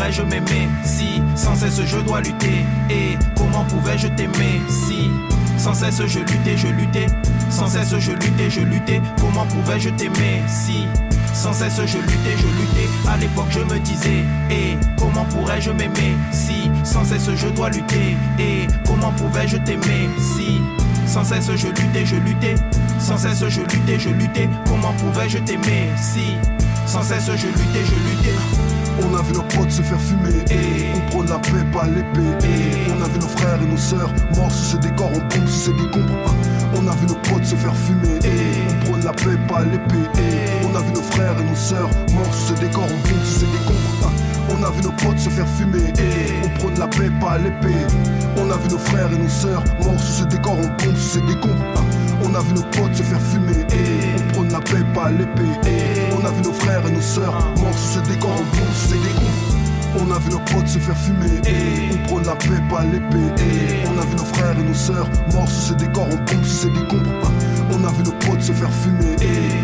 pourrais-je 0.10 0.22
m'aimer 0.24 0.68
si 0.84 1.22
sans 1.36 1.56
cesse 1.56 1.82
je 1.86 1.98
dois 2.00 2.22
lutter. 2.22 2.66
Et 2.90 3.18
comment 3.38 3.64
pouvais-je 3.66 4.08
t'aimer? 4.08 4.62
Si 4.68 5.10
sans 5.58 5.74
cesse 5.74 6.02
je 6.06 6.20
luttais, 6.20 6.58
je 6.58 6.68
luttais, 6.68 7.06
sans 7.50 7.68
cesse 7.68 7.98
je 8.00 8.12
luttais, 8.12 8.50
je 8.50 8.62
luttais. 8.62 9.02
Comment 9.20 9.46
pouvais-je 9.46 9.90
t'aimer? 9.90 10.42
Si 10.48 10.86
sans 11.34 11.54
cesse 11.54 11.80
je 11.86 11.98
luttais, 11.98 12.38
je 12.38 12.48
luttais. 12.48 12.90
À 13.08 13.18
l'époque 13.18 13.50
je 13.52 13.60
me 13.60 13.80
disais, 13.80 14.24
et 14.50 14.78
comment 14.98 15.26
pourrais-je 15.26 15.72
m'aimer? 15.72 16.16
Si 16.32 16.72
sans 16.84 17.04
cesse 17.04 17.30
je 17.36 17.48
dois 17.50 17.70
lutter. 17.70 18.18
Et 18.40 18.68
comment 18.88 19.12
pouvais-je 19.12 19.58
t'aimer? 19.58 20.10
Si 20.18 20.60
sans 21.06 21.24
cesse 21.24 21.52
je 21.56 21.68
luttais, 21.68 22.06
je 22.06 22.16
luttais, 22.16 22.56
sans 23.00 23.18
cesse 23.18 23.48
je 23.48 23.62
luttais, 23.62 24.00
je 24.00 24.10
luttais. 24.10 24.50
Comment 24.68 24.94
pouvais-je 24.94 25.38
t'aimer? 25.40 25.90
Si 25.98 26.36
sans 26.90 27.04
cesse 27.04 27.26
je 27.26 27.48
luttais, 27.48 27.86
je 27.86 27.94
luttais. 27.94 28.36
On 29.02 29.16
a 29.16 29.22
vu 29.22 29.34
nos 29.34 29.44
potes 29.44 29.72
se 29.72 29.82
faire 29.82 30.02
fumer 30.02 30.44
et 30.50 30.88
on 30.96 31.12
prône 31.12 31.28
la 31.28 31.38
paix, 31.38 31.64
pas 31.72 31.86
l'épée. 31.86 32.50
On 32.90 33.04
a 33.04 33.08
vu 33.08 33.20
nos 33.20 33.28
frères 33.28 33.62
et 33.62 33.66
nos 33.66 33.78
sœurs 33.78 34.12
morts 34.36 34.52
sous 34.52 34.76
ce 34.76 34.78
décor, 34.78 35.12
on 35.14 35.20
pompe 35.20 35.48
sous 35.48 35.72
ces 35.72 35.74
décombres. 35.74 36.34
On 36.76 36.88
a 36.88 36.96
vu 36.96 37.06
nos 37.06 37.16
potes 37.16 37.46
se 37.46 37.56
faire 37.56 37.76
fumer 37.76 38.18
et 38.26 38.72
on 38.72 38.86
prône 38.86 39.04
la 39.04 39.12
paix, 39.12 39.38
pas 39.48 39.64
l'épée. 39.64 40.10
On 40.64 40.76
a 40.76 40.82
vu 40.82 40.92
nos 40.92 41.02
frères 41.02 41.40
et 41.40 41.44
nos 41.44 41.56
sœurs 41.56 41.90
morts 42.14 42.34
sous 42.34 42.56
ce 42.56 42.60
décor, 42.60 42.86
on 42.86 43.08
pompe 43.08 43.24
sous 43.24 43.40
ces 43.42 43.46
décombres. 43.46 44.12
On 44.50 44.64
a 44.64 44.72
vu 44.72 44.82
nos 44.82 44.92
potes 44.92 45.20
se 45.20 45.30
faire 45.30 45.48
fumer 45.48 45.94
et 46.00 46.44
on 46.44 46.50
prône 46.58 46.80
la 46.80 46.88
paix, 46.88 47.12
pas 47.22 47.38
l'épée. 47.38 47.86
On 48.38 48.50
a 48.52 48.58
vu 48.58 48.70
nos 48.70 48.78
frères 48.78 49.12
et 49.12 49.18
nos 49.18 49.30
sœurs 49.30 49.64
morts 49.84 50.00
sous 50.00 50.22
ce 50.22 50.24
décor, 50.26 50.58
on 50.58 50.68
pompe 50.78 50.98
sous 50.98 51.20
ces 51.20 51.22
décombres. 51.22 51.84
On 52.24 52.36
a 52.36 52.42
vu 52.42 52.54
nos 52.54 52.64
potes 52.64 52.96
se 52.96 53.04
faire 53.04 53.22
fumer 53.22 53.66
on 54.18 54.34
prône 54.34 54.52
la 54.52 54.60
paix, 54.60 54.84
pas 54.94 55.12
l'épée. 55.12 55.72
On 56.12 56.26
a 56.26 56.32
vu 56.32 56.42
nos 56.44 56.54
frères 56.54 56.86
et 56.88 56.92
nos 56.92 57.02
sœurs 57.02 57.34
morts 57.60 57.78
sous 57.78 58.00
ce 58.00 58.10
décor, 58.10 58.32
on 58.32 58.56
pompe 58.56 58.74
sous 58.74 58.90
ces 58.90 59.00
décombres. 59.00 59.50
On 59.98 60.12
a 60.12 60.20
vu 60.20 60.30
nos 60.30 60.40
potes 60.40 60.68
se 60.68 60.78
faire 60.78 60.98
fumer 60.98 61.42
on 61.92 62.08
prône 62.08 62.26
la 62.26 62.36
paix, 62.36 62.62
pas 62.70 62.84
l'épée. 62.84 63.44
On 63.88 64.00
a 64.00 64.06
vu 64.06 64.16
nos 64.16 64.26
frères 64.26 64.60
et 64.60 64.64
nos 64.64 64.74
sœurs 64.74 65.10
morts 65.34 65.50
sous 65.50 65.70
ce 65.70 65.74
décor, 65.74 66.08
on 66.12 66.18
pompe 66.18 66.46
sous 66.46 66.68
ces 66.68 66.70
décombres. 66.70 67.32
On 67.72 67.84
a 67.84 67.92
vu 67.92 68.04
nos 68.04 68.12
potes 68.12 68.42
se 68.42 68.52
faire 68.52 68.72
fumer 68.72 69.16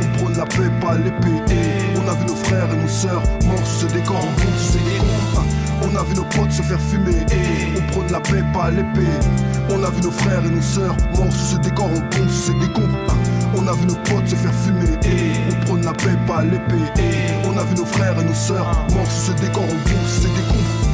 on 0.10 0.18
prône 0.18 0.38
la 0.38 0.46
paix, 0.46 0.70
pas 0.82 0.96
l'épée. 0.96 1.56
On 1.96 2.10
a 2.10 2.14
vu 2.14 2.26
nos 2.26 2.36
frères 2.36 2.70
et 2.74 2.78
nos 2.78 2.88
sœurs 2.88 3.24
morts 3.46 3.66
sous 3.66 3.88
ce 3.88 3.94
décor, 3.94 4.18
on 4.18 4.42
pompe 4.42 4.58
sous 4.58 4.74
ces 4.74 4.80
décombres. 4.80 5.35
On 5.86 5.96
a 5.96 6.04
vu 6.04 6.16
nos 6.16 6.24
potes 6.24 6.52
se 6.52 6.64
faire 6.64 6.82
fumer 6.82 7.26
on 7.78 7.92
prône 7.92 8.12
la 8.12 8.20
paix, 8.20 8.44
pas 8.54 8.72
l'épée. 8.72 9.08
On 9.70 9.84
a 9.84 9.90
vu 9.90 10.02
nos 10.02 10.12
frères 10.12 10.44
et 10.44 10.50
nos 10.50 10.62
sœurs 10.62 10.98
morts 11.16 11.32
sous 11.32 11.56
ce 11.56 11.58
décor, 11.58 11.90
on 11.94 12.02
pompe 12.02 12.30
sous 12.30 12.52
ces 12.52 12.60
décombres. 12.60 12.98
On 13.56 13.68
a 13.68 13.74
vu 13.74 13.86
nos 13.86 13.96
potes 13.96 14.28
se 14.28 14.36
faire 14.36 14.54
fumer 14.54 14.98
on 15.52 15.66
prône 15.66 15.84
la 15.84 15.94
paix, 15.94 16.18
pas 16.28 16.44
l'épée. 16.44 16.92
On 17.46 17.58
a 17.58 17.64
vu 17.64 17.76
nos 17.76 17.86
frères 17.86 18.20
et 18.20 18.24
nos 18.24 18.34
sœurs 18.34 18.72
morts 18.94 19.12
sous 19.12 19.32
ce 19.32 19.42
décor, 19.42 19.64
on 19.64 19.90
pompe 19.90 20.08
sous 20.08 20.22
ces 20.24 20.30
décombres. 20.30 20.85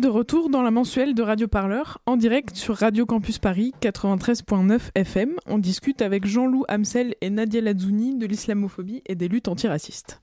De 0.00 0.08
retour 0.08 0.48
dans 0.48 0.62
la 0.62 0.70
mensuelle 0.70 1.14
de 1.14 1.22
Radio 1.22 1.46
Parleur, 1.46 1.98
en 2.06 2.16
direct 2.16 2.56
sur 2.56 2.76
Radio 2.76 3.04
Campus 3.04 3.38
Paris 3.38 3.74
93.9 3.82 4.80
FM. 4.94 5.36
On 5.46 5.58
discute 5.58 6.00
avec 6.00 6.26
Jean-Loup 6.26 6.64
Hamsel 6.68 7.14
et 7.20 7.28
Nadia 7.28 7.60
Lazouni 7.60 8.16
de 8.16 8.26
l'islamophobie 8.26 9.02
et 9.06 9.14
des 9.14 9.28
luttes 9.28 9.48
antiracistes. 9.48 10.22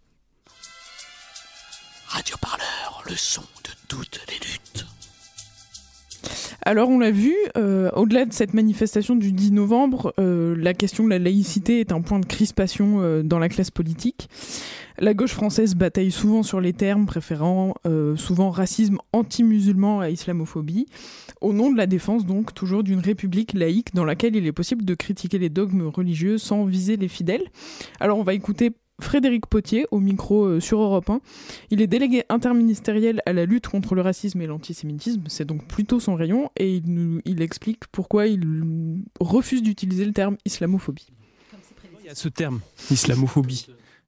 Radio 2.08 2.36
Parleur, 2.42 3.04
le 3.08 3.16
son 3.16 3.42
de 3.42 3.70
toutes 3.88 4.20
les 4.28 4.36
luttes. 4.36 4.67
Alors 6.64 6.90
on 6.90 7.00
l'a 7.00 7.12
vu, 7.12 7.34
euh, 7.56 7.90
au-delà 7.96 8.26
de 8.26 8.34
cette 8.34 8.54
manifestation 8.54 9.16
du 9.16 9.32
10 9.32 9.52
novembre, 9.52 10.14
euh, 10.20 10.56
la 10.58 10.74
question 10.74 11.04
de 11.04 11.10
la 11.10 11.20
laïcité 11.20 11.80
est 11.80 11.92
un 11.92 12.02
point 12.02 12.20
de 12.20 12.26
crispation 12.26 13.02
euh, 13.02 13.24
dans 13.24 13.40
la 13.40 13.48
classe 13.48 13.72
politique. 13.72 14.30
La 15.00 15.14
gauche 15.14 15.34
française 15.34 15.76
bataille 15.76 16.10
souvent 16.10 16.42
sur 16.42 16.60
les 16.60 16.74
termes, 16.74 17.06
préférant 17.06 17.76
souvent 18.16 18.50
racisme 18.50 18.98
anti-musulman 19.14 20.00
à 20.00 20.10
islamophobie, 20.10 20.88
au 21.40 21.54
nom 21.54 21.72
de 21.72 21.78
la 21.78 21.86
défense 21.86 22.26
donc 22.26 22.56
toujours 22.56 22.82
d'une 22.82 23.00
république 23.00 23.54
laïque 23.54 23.94
dans 23.94 24.06
laquelle 24.06 24.36
il 24.36 24.48
est 24.48 24.52
possible 24.52 24.84
de 24.86 24.96
critiquer 24.96 25.38
les 25.38 25.50
dogmes 25.50 25.86
religieux 25.88 26.40
sans 26.40 26.66
viser 26.66 26.98
les 26.98 27.10
fidèles. 27.10 27.44
Alors 28.00 28.18
on 28.18 28.24
va 28.24 28.34
écouter 28.34 28.72
Frédéric 29.00 29.46
Potier 29.46 29.86
au 29.92 30.00
micro 30.00 30.46
euh, 30.46 30.60
sur 30.60 30.80
Europe 30.80 31.10
1. 31.10 31.22
Il 31.70 31.82
est 31.82 31.88
délégué 31.88 32.24
interministériel 32.30 33.22
à 33.26 33.34
la 33.34 33.46
lutte 33.46 33.68
contre 33.68 33.94
le 33.94 34.02
racisme 34.02 34.42
et 34.42 34.48
l'antisémitisme, 34.48 35.24
c'est 35.28 35.46
donc 35.46 35.68
plutôt 35.68 36.00
son 36.00 36.16
rayon, 36.16 36.50
et 36.58 36.76
il, 36.76 36.92
nous, 36.92 37.22
il 37.26 37.42
explique 37.42 37.88
pourquoi 37.92 38.26
il 38.26 38.44
refuse 39.20 39.62
d'utiliser 39.62 40.06
le 40.06 40.14
terme 40.14 40.38
islamophobie. 40.46 41.08
Il 42.02 42.08
y 42.08 42.10
a 42.10 42.16
ce 42.16 42.30
terme, 42.30 42.62
islamophobie. 42.90 43.68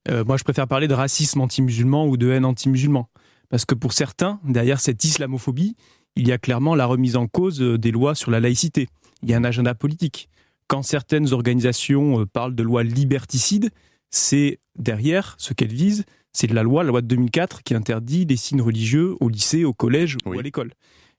Euh, 0.10 0.24
moi, 0.26 0.38
je 0.38 0.44
préfère 0.44 0.68
parler 0.68 0.88
de 0.88 0.94
racisme 0.94 1.42
anti-musulman 1.42 2.08
ou 2.08 2.18
de 2.18 2.30
haine 2.30 2.46
anti-musulman. 2.46 3.10
Parce 3.50 3.66
que 3.66 3.76
pour 3.76 3.94
certains, 3.94 4.40
derrière 4.44 4.80
cette 4.80 5.04
islamophobie, 5.04 5.76
il 6.16 6.28
y 6.28 6.32
a 6.32 6.38
clairement 6.38 6.76
la 6.76 6.86
remise 6.86 7.16
en 7.16 7.28
cause 7.28 7.62
euh, 7.62 7.78
des 7.78 7.92
lois 7.92 8.16
sur 8.16 8.32
la 8.32 8.40
laïcité. 8.40 8.88
Il 9.22 9.30
y 9.30 9.34
a 9.34 9.38
un 9.38 9.44
agenda 9.44 9.76
politique. 9.76 10.30
Quand 10.68 10.82
certaines 10.82 11.34
organisations 11.34 12.26
parlent 12.28 12.56
de 12.56 12.64
lois 12.64 12.84
liberticides, 12.84 13.72
c'est 14.10 14.60
derrière 14.78 15.36
ce 15.38 15.54
qu'elles 15.54 15.74
visent, 15.74 16.06
c'est 16.32 16.48
de 16.48 16.56
la 16.56 16.64
loi, 16.64 16.84
la 16.84 16.90
loi 16.90 17.02
de 17.02 17.08
2004, 17.08 17.64
qui 17.64 17.74
interdit 17.74 18.26
les 18.26 18.38
signes 18.38 18.62
religieux 18.62 19.16
au 19.20 19.30
lycée, 19.30 19.66
au 19.66 19.74
collège 19.74 20.18
ou 20.26 20.34
à 20.34 20.42
l'école. 20.42 20.72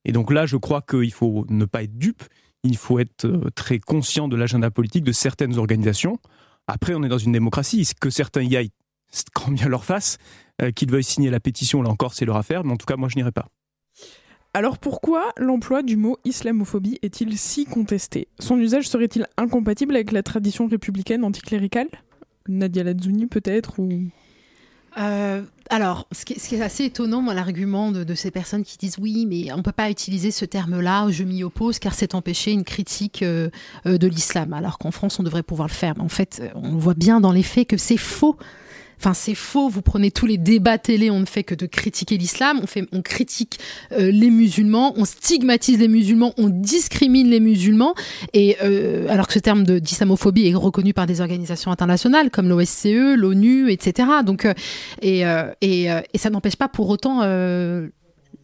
Et 0.05 0.12
donc 0.12 0.33
là, 0.33 0.46
je 0.46 0.57
crois 0.57 0.83
qu'il 0.83 1.12
faut 1.12 1.44
ne 1.48 1.64
pas 1.64 1.83
être 1.83 1.98
dupe, 1.98 2.22
il 2.62 2.76
faut 2.76 2.98
être 2.98 3.50
très 3.55 3.79
conscient 3.79 4.29
de 4.29 4.37
l'agenda 4.37 4.70
politique 4.70 5.05
de 5.05 5.12
certaines 5.12 5.59
organisations. 5.59 6.18
Après, 6.66 6.94
on 6.94 7.03
est 7.03 7.09
dans 7.09 7.18
une 7.18 7.33
démocratie. 7.33 7.88
Que 8.00 8.11
certains 8.11 8.42
y 8.42 8.57
aillent, 8.57 8.72
c'est 9.09 9.29
quand 9.31 9.50
bien 9.50 9.68
leur 9.68 9.85
face. 9.85 10.18
Euh, 10.62 10.70
qu'ils 10.70 10.90
veuillent 10.90 11.03
signer 11.03 11.31
la 11.31 11.40
pétition, 11.40 11.83
là 11.83 11.88
encore, 11.88 12.12
c'est 12.12 12.26
leur 12.26 12.37
affaire. 12.37 12.64
Mais 12.64 12.72
en 12.72 12.76
tout 12.76 12.87
cas, 12.87 12.96
moi, 12.96 13.09
je 13.09 13.16
n'irai 13.16 13.33
pas. 13.33 13.46
Alors 14.53 14.79
pourquoi 14.79 15.33
l'emploi 15.37 15.83
du 15.83 15.96
mot 15.96 16.18
islamophobie 16.24 16.98
est-il 17.03 17.38
si 17.38 17.66
contesté? 17.66 18.26
Son 18.40 18.59
usage 18.59 18.88
serait-il 18.88 19.26
incompatible 19.37 19.94
avec 19.94 20.11
la 20.11 20.24
tradition 20.24 20.66
républicaine 20.66 21.22
anticléricale? 21.22 21.88
Nadia 22.51 22.85
Lazouni 22.85 23.27
peut-être 23.27 23.79
ou... 23.79 23.89
Euh, 24.99 25.43
alors, 25.69 26.09
ce 26.11 26.25
qui, 26.25 26.35
est, 26.35 26.63
assez 26.63 26.85
étonnant, 26.85 27.23
moi, 27.23 27.33
l'argument 27.33 27.93
de, 27.93 28.15
ces 28.15 28.33
personnes 28.33 28.65
qui 28.65 28.77
disent 28.77 28.99
oui, 28.99 29.25
mais 29.25 29.53
on 29.53 29.59
ne 29.59 29.63
peut 29.63 29.71
pas 29.71 29.89
utiliser 29.89 30.33
ce 30.33 30.45
terme-là, 30.45 31.09
je 31.11 31.23
m'y 31.23 31.45
oppose, 31.45 31.79
car 31.79 31.95
c'est 31.95 32.17
empêcher 32.17 32.51
une 32.51 32.65
critique 32.65 33.23
euh, 33.23 33.51
de 33.85 34.07
l'islam, 34.09 34.53
alors 34.53 34.79
qu'en 34.79 34.91
France, 34.91 35.21
on 35.21 35.23
devrait 35.23 35.45
pouvoir 35.45 35.69
le 35.69 35.75
faire. 35.75 35.95
Mais 35.97 36.03
en 36.03 36.09
fait, 36.09 36.43
on 36.57 36.77
voit 36.77 36.95
bien 36.95 37.21
dans 37.21 37.31
les 37.31 37.45
faits 37.45 37.69
que 37.69 37.77
c'est 37.77 37.97
faux. 37.97 38.37
Enfin, 39.01 39.15
c'est 39.15 39.35
faux. 39.35 39.71
Vous 39.71 39.81
prenez 39.81 40.11
tous 40.11 40.27
les 40.27 40.37
débats 40.37 40.77
télé, 40.77 41.11
on 41.11 41.21
ne 41.21 41.25
fait 41.25 41.43
que 41.43 41.55
de 41.55 41.65
critiquer 41.65 42.19
l'islam. 42.19 42.61
On 42.63 42.67
fait, 42.67 42.87
on 42.93 43.01
critique 43.01 43.59
euh, 43.93 44.11
les 44.11 44.29
musulmans, 44.29 44.93
on 44.97 45.07
stigmatise 45.07 45.79
les 45.79 45.89
musulmans, 45.89 46.35
on 46.37 46.51
discrimine 46.51 47.29
les 47.29 47.41
musulmans. 47.41 47.95
Et 48.35 48.59
euh, 48.63 49.09
alors 49.09 49.27
que 49.27 49.33
ce 49.33 49.39
terme 49.39 49.65
de 49.65 49.79
d'islamophobie 49.79 50.49
est 50.49 50.55
reconnu 50.55 50.93
par 50.93 51.07
des 51.07 51.23
organisations 51.23 51.71
internationales 51.71 52.31
comme 52.31 52.49
l'OSCE, 52.49 53.17
l'ONU, 53.17 53.71
etc. 53.71 54.09
Donc, 54.25 54.45
euh, 54.45 54.53
et, 55.01 55.23
et, 55.63 55.85
et, 55.87 56.19
ça 56.19 56.29
n'empêche 56.29 56.57
pas 56.57 56.69
pour 56.69 56.91
autant 56.91 57.23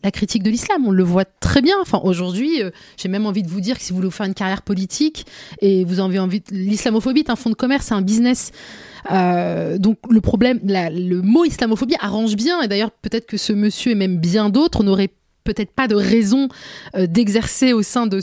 la 0.07 0.12
critique 0.12 0.45
de 0.45 0.51
l'islam. 0.51 0.87
On 0.87 0.92
le 0.92 1.03
voit 1.03 1.25
très 1.25 1.61
bien. 1.61 1.75
Enfin, 1.83 2.01
aujourd'hui, 2.03 2.62
euh, 2.62 2.71
j'ai 2.97 3.09
même 3.09 3.27
envie 3.27 3.42
de 3.42 3.49
vous 3.49 3.61
dire 3.61 3.77
que 3.77 3.83
si 3.83 3.90
vous 3.90 3.97
voulez 3.97 4.11
faire 4.11 4.27
une 4.27 4.35
carrière 4.35 4.62
politique 4.62 5.27
et 5.61 5.85
vous 5.85 5.99
avez 5.99 6.21
envie, 6.21 6.42
l'islamophobie 6.51 7.21
est 7.21 7.31
un 7.31 7.37
fonds 7.37 7.51
de 7.51 7.57
commerce, 7.57 7.87
c'est 7.87 7.95
un 7.95 8.03
business. 8.03 8.53
Euh, 9.11 9.79
donc 9.79 9.99
le 10.09 10.21
problème, 10.21 10.61
le 10.64 11.21
mot 11.23 11.45
islamophobie 11.45 11.97
arrange 11.99 12.37
bien. 12.37 12.62
Et 12.62 12.69
d'ailleurs, 12.69 12.92
peut-être 12.92 13.27
que 13.27 13.37
ce 13.37 13.53
monsieur 13.53 13.92
et 13.92 13.95
même 13.97 14.19
bien 14.19 14.49
d'autres 14.49 14.85
n'auraient 14.85 15.11
peut-être 15.42 15.73
pas 15.73 15.88
de 15.88 15.97
raison 15.97 16.49
euh, 16.95 17.07
d'exercer 17.09 17.73
au 17.73 17.83
sein 17.83 18.07
de, 18.07 18.21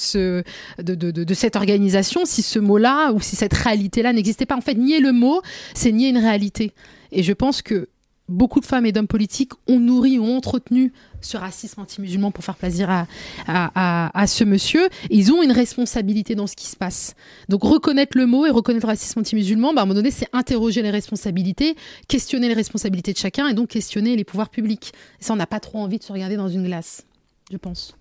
de, 0.82 0.96
de, 0.96 1.12
de, 1.12 1.24
de 1.24 1.34
cette 1.34 1.56
organisation 1.58 2.26
si 2.26 2.42
ce 2.42 2.60
mot-là 2.60 3.12
ou 3.12 3.20
si 3.20 3.36
cette 3.36 3.54
réalité-là 3.54 4.14
n'existait 4.14 4.46
pas. 4.46 4.56
En 4.56 4.62
fait, 4.62 4.76
nier 4.76 5.02
le 5.02 5.12
mot, 5.12 5.42
c'est 5.74 5.92
nier 5.92 6.10
une 6.10 6.18
réalité. 6.18 6.72
Et 7.12 7.24
je 7.24 7.34
pense 7.34 7.62
que 7.62 7.90
beaucoup 8.30 8.60
de 8.60 8.66
femmes 8.66 8.86
et 8.86 8.92
d'hommes 8.92 9.08
politiques 9.08 9.52
ont 9.68 9.80
nourri 9.80 10.20
ou 10.20 10.26
entretenu 10.26 10.94
ce 11.22 11.38
racisme 11.38 11.82
anti-musulman 11.82 12.32
pour 12.32 12.44
faire 12.44 12.56
plaisir 12.56 12.90
à, 12.90 13.08
à, 13.48 14.20
à, 14.20 14.28
ce 14.28 14.44
monsieur. 14.44 14.88
Ils 15.10 15.32
ont 15.32 15.42
une 15.42 15.52
responsabilité 15.52 16.36
dans 16.36 16.48
ce 16.48 16.56
qui 16.56 16.68
se 16.68 16.76
passe. 16.76 17.16
Donc 17.50 17.64
reconnaître 17.64 18.18
le 18.18 18.26
mot 18.26 18.46
et 18.46 18.50
reconnaître 18.50 18.86
le 18.86 18.92
racisme 18.92 19.20
anti-musulman, 19.20 19.74
bah, 19.74 19.82
à 19.82 19.84
un 19.84 19.86
moment 19.86 19.96
donné, 19.96 20.12
c'est 20.12 20.28
interroger 20.34 20.82
les 20.82 20.92
responsabilités, 20.92 21.76
questionner 22.08 22.48
les 22.48 22.54
responsabilités 22.54 23.14
de 23.14 23.18
chacun 23.18 23.48
et 23.48 23.54
donc 23.54 23.70
questionner 23.70 24.16
les 24.16 24.24
pouvoirs 24.24 24.50
publics. 24.50 24.94
Et 25.20 25.24
ça, 25.24 25.34
on 25.34 25.38
n'a 25.38 25.48
pas 25.48 25.60
trop 25.60 25.80
envie 25.80 26.00
de 26.00 26.04
se 26.04 26.12
regarder 26.12 26.36
dans 26.36 26.50
une 26.50 26.64
glace, 26.64 27.06
je 27.52 27.58
pense. 27.58 27.96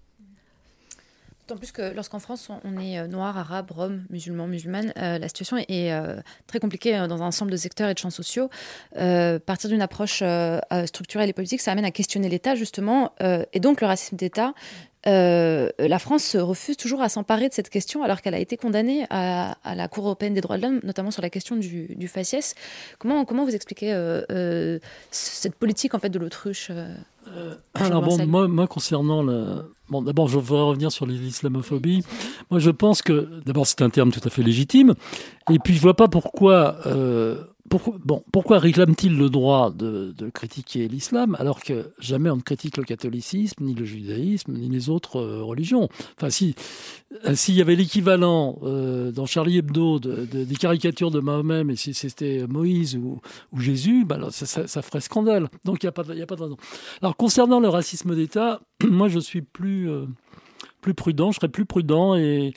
D'autant 1.49 1.59
plus 1.59 1.73
que 1.73 1.93
lorsqu'en 1.93 2.21
France, 2.21 2.51
on 2.63 2.79
est 2.79 3.01
euh, 3.01 3.09
noir, 3.09 3.37
arabe, 3.37 3.73
rome, 3.73 4.05
musulman, 4.11 4.47
musulmane, 4.47 4.93
euh, 4.97 5.19
la 5.19 5.27
situation 5.27 5.57
est 5.57 5.93
euh, 5.93 6.21
très 6.47 6.61
compliquée 6.61 6.97
dans 7.09 7.21
un 7.21 7.27
ensemble 7.27 7.51
de 7.51 7.57
secteurs 7.57 7.89
et 7.89 7.95
de 7.95 7.99
champs 7.99 8.11
sociaux. 8.11 8.49
partir 8.95 9.69
d'une 9.69 9.83
approche 9.83 10.23
structurelle 10.87 11.29
et 11.29 11.33
politique, 11.33 11.61
ça 11.61 11.73
amène 11.73 11.85
à 11.85 11.91
questionner 11.91 12.29
l'État, 12.29 12.55
justement, 12.55 13.13
et 13.53 13.61
donc 13.61 13.81
le 13.81 13.87
racisme 13.89 14.17
d'État. 14.17 14.55
la 15.05 15.99
France 15.99 16.37
refuse 16.37 16.77
toujours 16.77 17.03
à 17.03 17.09
s'emparer 17.09 17.49
de 17.49 17.55
cette 17.55 17.71
question 17.71 18.05
alors 18.05 18.23
qu'elle 18.23 18.35
a 18.35 18.39
été 18.39 18.57
condamnée 18.57 19.07
à, 19.11 19.57
la 19.65 19.89
Cour 19.89 20.05
européenne 20.05 20.35
des 20.35 20.41
droits 20.41 20.59
de 20.59 20.63
l'homme, 20.63 20.81
notamment 20.85 21.11
sur 21.11 21.23
la 21.23 21.31
question 21.31 21.57
du, 21.57 21.95
du 21.97 22.09
faciès. 22.09 22.55
Comment, 22.99 23.25
comment 23.25 23.45
vous 23.45 23.55
expliquez 23.55 23.93
cette 25.11 25.57
politique 25.57 25.95
en 25.95 25.99
fait 25.99 26.11
de 26.11 26.19
l'autruche 26.19 26.71
Alors 27.75 28.03
bon, 28.03 28.27
moi, 28.27 28.49
moi 28.49 28.67
concernant 28.67 29.23
le 29.23 29.65
Bon, 29.93 30.01
d'abord, 30.01 30.27
je 30.27 30.39
voudrais 30.39 30.63
revenir 30.63 30.91
sur 30.91 31.05
l'islamophobie. 31.05 32.03
Moi, 32.51 32.61
je 32.61 32.71
pense 32.71 33.03
que, 33.03 33.29
d'abord, 33.45 33.67
c'est 33.67 33.83
un 33.83 33.91
terme 33.91 34.11
tout 34.11 34.23
à 34.25 34.31
fait 34.31 34.43
légitime. 34.43 34.95
Et 35.51 35.59
puis, 35.59 35.75
je 35.75 35.83
vois 35.83 35.93
pas 35.93 36.09
pourquoi 36.09 36.79
euh, 36.87 37.45
pourquoi, 37.73 37.95
bon, 38.05 38.23
pourquoi 38.33 38.59
réclame-t-il 38.59 39.17
le 39.17 39.31
droit 39.31 39.71
de, 39.71 40.13
critiquer 40.35 40.89
l'islam 40.89 41.35
alors 41.39 41.63
que 41.63 41.91
jamais 41.99 42.29
on 42.29 42.37
ne 42.37 42.43
critique 42.43 42.77
le 42.77 42.85
catholicisme, 42.85 43.65
ni 43.65 43.73
le 43.73 43.87
judaïsme, 43.87 44.53
ni 44.53 44.69
les 44.69 44.91
autres 44.91 45.17
euh, 45.17 45.43
religions? 45.43 45.89
Enfin, 46.19 46.29
si 46.29 46.55
euh, 47.25 47.35
s'il 47.35 47.55
y 47.55 47.63
avait 47.63 47.75
l'équivalent 47.75 48.59
euh, 48.63 49.11
dans 49.11 49.25
Charlie 49.25 49.57
Hebdo 49.57 49.99
des 50.01 50.55
caricatures 50.57 51.11
de 51.11 51.21
Mahomet, 51.21 51.65
mais 51.65 51.77
si 51.77 51.95
c'était 51.95 52.47
Moïse 52.47 52.95
ou, 52.95 53.23
Jésus, 53.59 54.05
bah, 54.05 54.19
ça, 54.31 54.83
ferait 54.83 55.01
scandale. 55.01 55.49
Donc 55.65 55.83
il 55.83 55.87
n'y 55.87 55.89
a, 55.89 55.93
pas, 55.93 56.05
pas 56.05 56.37
de 56.37 56.43
raison. 56.43 56.57
Alors 57.01 57.17
concernant 57.17 57.59
le 57.59 57.71
racisme 57.71 58.15
d'État, 58.15 58.61
moi 58.85 59.09
je 59.09 59.19
suis 59.19 59.41
plus 59.41 59.89
plus 60.83 60.93
prudent, 60.93 61.31
je 61.31 61.37
serais 61.37 61.49
plus 61.49 61.65
prudent 61.65 62.17
et 62.17 62.53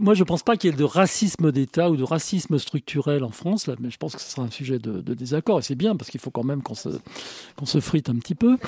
moi, 0.00 0.14
je 0.14 0.20
ne 0.20 0.24
pense 0.24 0.42
pas 0.42 0.56
qu'il 0.56 0.70
y 0.70 0.74
ait 0.74 0.76
de 0.76 0.84
racisme 0.84 1.52
d'État 1.52 1.88
ou 1.90 1.96
de 1.96 2.02
racisme 2.02 2.58
structurel 2.58 3.22
en 3.22 3.30
France, 3.30 3.68
là, 3.68 3.76
mais 3.78 3.90
je 3.90 3.96
pense 3.96 4.16
que 4.16 4.20
ce 4.20 4.28
sera 4.28 4.42
un 4.42 4.50
sujet 4.50 4.80
de, 4.80 5.14
désaccord, 5.14 5.60
et 5.60 5.62
c'est 5.62 5.76
bien, 5.76 5.94
parce 5.94 6.10
qu'il 6.10 6.20
faut 6.20 6.32
quand 6.32 6.42
même 6.42 6.62
qu'on 6.62 6.74
se, 6.74 6.88
qu'on 7.56 7.66
se 7.66 7.78
frite 7.78 8.08
un 8.08 8.16
petit 8.16 8.34
peu. 8.34 8.56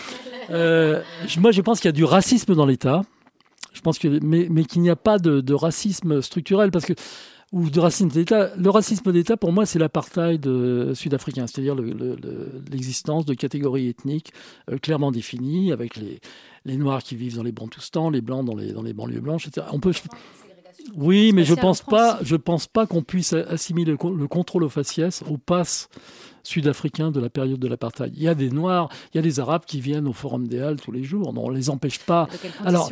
Euh, 0.50 1.00
moi, 1.38 1.52
je 1.52 1.61
pense 1.61 1.78
qu'il 1.78 1.86
y 1.86 1.90
a 1.90 1.92
du 1.92 2.02
racisme 2.02 2.56
dans 2.56 2.66
l'État, 2.66 3.02
je 3.72 3.80
pense 3.82 4.00
que, 4.00 4.18
mais, 4.20 4.48
mais 4.50 4.64
qu'il 4.64 4.82
n'y 4.82 4.90
a 4.90 4.96
pas 4.96 5.18
de, 5.18 5.54
racisme 5.54 6.22
structurel, 6.22 6.72
parce 6.72 6.86
que 6.86 6.94
ou 7.52 7.70
de 7.70 7.78
racisme 7.78 8.08
d'État. 8.08 8.50
Le 8.56 8.68
racisme 8.68 9.12
d'État, 9.12 9.36
pour 9.36 9.52
moi, 9.52 9.66
c'est 9.66 9.78
l'apartheid 9.78 10.44
euh, 10.46 10.94
sud-africain, 10.94 11.46
c'est-à-dire 11.46 11.76
l'existence 12.70 13.24
de 13.26 13.34
catégories 13.34 13.88
ethniques 13.88 14.32
euh, 14.70 14.78
clairement 14.78 15.12
définies, 15.12 15.70
avec 15.70 15.94
les, 15.96 16.20
les 16.64 16.76
Noirs 16.76 17.02
qui 17.02 17.14
vivent 17.14 17.36
dans 17.36 17.44
les 17.44 17.52
Bantoustans, 17.52 18.11
les 18.11 18.20
Blancs 18.20 18.44
dans 18.44 18.56
les, 18.56 18.72
dans 18.72 18.82
les 18.82 18.92
banlieues 18.92 19.20
blanches, 19.20 19.46
etc. 19.46 19.66
On 19.72 19.78
peut, 19.78 19.92
oui, 20.97 21.33
mais 21.33 21.45
je 21.45 21.55
pense 21.55 21.83
pas, 21.83 22.18
je 22.22 22.37
pense 22.37 22.66
pas 22.66 22.87
qu'on 22.87 23.03
puisse 23.03 23.33
assimiler 23.33 23.93
le, 23.93 24.26
contrôle 24.28 24.64
au 24.64 24.68
faciès 24.68 25.22
au 25.28 25.37
pass 25.37 25.89
sud-africain 26.43 27.11
de 27.11 27.20
la 27.20 27.28
période 27.28 27.61
de 27.61 27.68
l'apartheid. 27.68 28.12
Il 28.16 28.22
y 28.22 28.28
a 28.28 28.35
des 28.35 28.51
Noirs, 28.51 28.89
il 29.12 29.18
y 29.18 29.20
a 29.20 29.22
des 29.22 29.41
Arabes 29.41 29.64
qui 29.66 29.81
viennent 29.81 30.09
au 30.09 30.14
Forum 30.14 30.49
des 30.49 30.61
Halles 30.61 30.81
tous 30.81 30.91
les 30.91 31.05
jours. 31.05 31.35
Non, 31.35 31.45
on 31.45 31.51
les 31.51 31.68
empêche 31.68 31.99
pas. 31.99 32.28
Alors, 32.64 32.91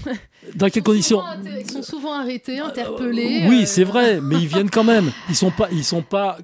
dans 0.54 0.68
quelles 0.68 0.84
conditions 0.84 1.20
Ils 1.44 1.70
sont 1.70 1.82
souvent 1.82 2.12
arrêtés, 2.12 2.60
interpellés. 2.60 3.46
oui, 3.48 3.62
euh, 3.62 3.66
c'est 3.66 3.84
vrai, 3.84 4.20
mais 4.20 4.36
ils 4.36 4.46
viennent 4.46 4.70
quand 4.70 4.84
même. 4.84 5.10
Ils 5.28 5.34
sont 5.34 5.50
pas, 5.50 5.68
ils 5.72 5.84
sont 5.84 6.02
pas. 6.02 6.38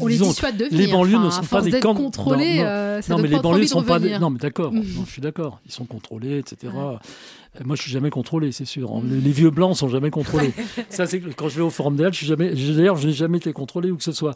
on 0.00 0.06
les 0.06 0.18
dissuade 0.18 0.56
de 0.56 0.64
venir. 0.64 0.86
Les 0.86 0.90
banlieues 0.90 1.18
ne 1.18 1.30
sont 1.30 1.44
pas 1.44 1.60
des 1.60 1.80
camps 1.80 1.94
contrôlés. 1.94 2.62
Non, 2.62 3.16
non, 3.16 3.22
mais 3.22 3.28
les 3.28 3.38
banlieues 3.38 3.66
sont 3.66 3.82
pas. 3.82 3.98
Non, 3.98 4.30
mais 4.30 4.38
d'accord. 4.38 4.72
je 4.82 5.10
suis 5.10 5.22
d'accord. 5.22 5.60
Ils 5.66 5.72
sont 5.72 5.84
contrôlés, 5.84 6.38
etc. 6.38 6.72
Moi, 7.64 7.76
je 7.76 7.82
suis 7.82 7.90
jamais 7.90 8.10
contrôlé, 8.10 8.52
c'est 8.52 8.64
sûr. 8.64 8.96
Mm. 8.96 9.20
Les, 9.24 9.32
vieux 9.32 9.50
blancs 9.50 9.76
sont 9.76 9.88
jamais 9.88 10.10
contrôlés. 10.10 10.52
ça, 10.88 11.06
c'est 11.06 11.20
quand 11.20 11.48
je 11.48 11.56
vais 11.56 11.62
au 11.62 11.70
Forum 11.70 11.96
des 11.96 12.04
Halles, 12.04 12.12
je 12.12 12.18
suis 12.18 12.26
jamais. 12.26 12.54
D'ailleurs, 12.54 12.96
je 12.96 13.08
n'ai 13.08 13.12
jamais 13.12 13.38
été 13.38 13.52
contrôlé 13.52 13.90
où 13.90 13.96
que 13.96 14.04
ce 14.04 14.12
soit. 14.12 14.34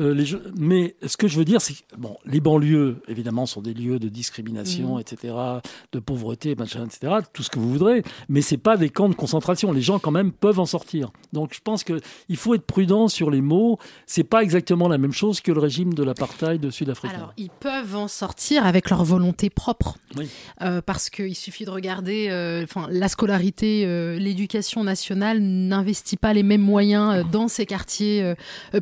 Euh, 0.00 0.14
les, 0.14 0.24
mais 0.56 0.94
ce 1.06 1.16
que 1.16 1.28
je 1.28 1.38
veux 1.38 1.44
dire, 1.44 1.60
c'est 1.60 1.74
que 1.74 1.96
bon, 1.96 2.16
les 2.24 2.40
banlieues, 2.40 3.02
évidemment, 3.08 3.46
sont 3.46 3.62
des 3.62 3.74
lieux 3.74 3.98
de 3.98 4.08
discrimination, 4.08 4.96
mm. 4.96 5.00
etc., 5.00 5.34
de 5.92 5.98
pauvreté, 5.98 6.54
machin, 6.54 6.86
etc. 6.86 7.14
Tout 7.32 7.42
ce 7.42 7.50
que 7.50 7.58
vous 7.58 7.70
voudrez. 7.70 8.02
Mais 8.28 8.42
c'est 8.42 8.56
pas 8.56 8.76
des 8.76 8.90
camps 8.90 9.08
de 9.08 9.14
concentration. 9.14 9.72
Les 9.72 9.82
gens, 9.82 9.98
quand 9.98 10.10
même, 10.10 10.32
peuvent 10.32 10.60
en 10.60 10.66
sortir. 10.66 11.10
Donc, 11.32 11.54
je 11.54 11.60
pense 11.60 11.84
que 11.84 12.00
il 12.28 12.36
faut 12.36 12.54
être 12.54 12.66
prudent 12.66 13.08
sur 13.08 13.30
les 13.30 13.40
mots. 13.40 13.78
C'est 14.06 14.24
pas 14.24 14.42
exactement 14.42 14.88
la 14.88 14.98
même 14.98 15.12
chose 15.12 15.40
que 15.40 15.52
le 15.52 15.60
régime 15.60 15.94
de 15.94 16.02
l'apartheid 16.02 16.70
sud-africain. 16.70 17.14
Alors, 17.14 17.32
ils 17.36 17.50
peuvent 17.50 17.96
en 17.96 18.08
sortir 18.08 18.66
avec 18.66 18.90
leur 18.90 19.04
volonté 19.04 19.50
propre, 19.50 19.96
oui. 20.16 20.28
euh, 20.62 20.80
parce 20.82 21.10
qu'il 21.10 21.34
suffit 21.34 21.64
de 21.64 21.70
regarder. 21.70 22.28
Euh, 22.30 22.51
enfin, 22.64 22.86
la 22.90 23.08
scolarité, 23.08 23.84
euh, 23.84 24.18
l'éducation 24.18 24.84
nationale 24.84 25.40
n'investit 25.40 26.16
pas 26.16 26.32
les 26.32 26.42
mêmes 26.42 26.62
moyens 26.62 27.14
euh, 27.14 27.22
dans 27.30 27.48
ces 27.48 27.66
quartiers 27.66 28.34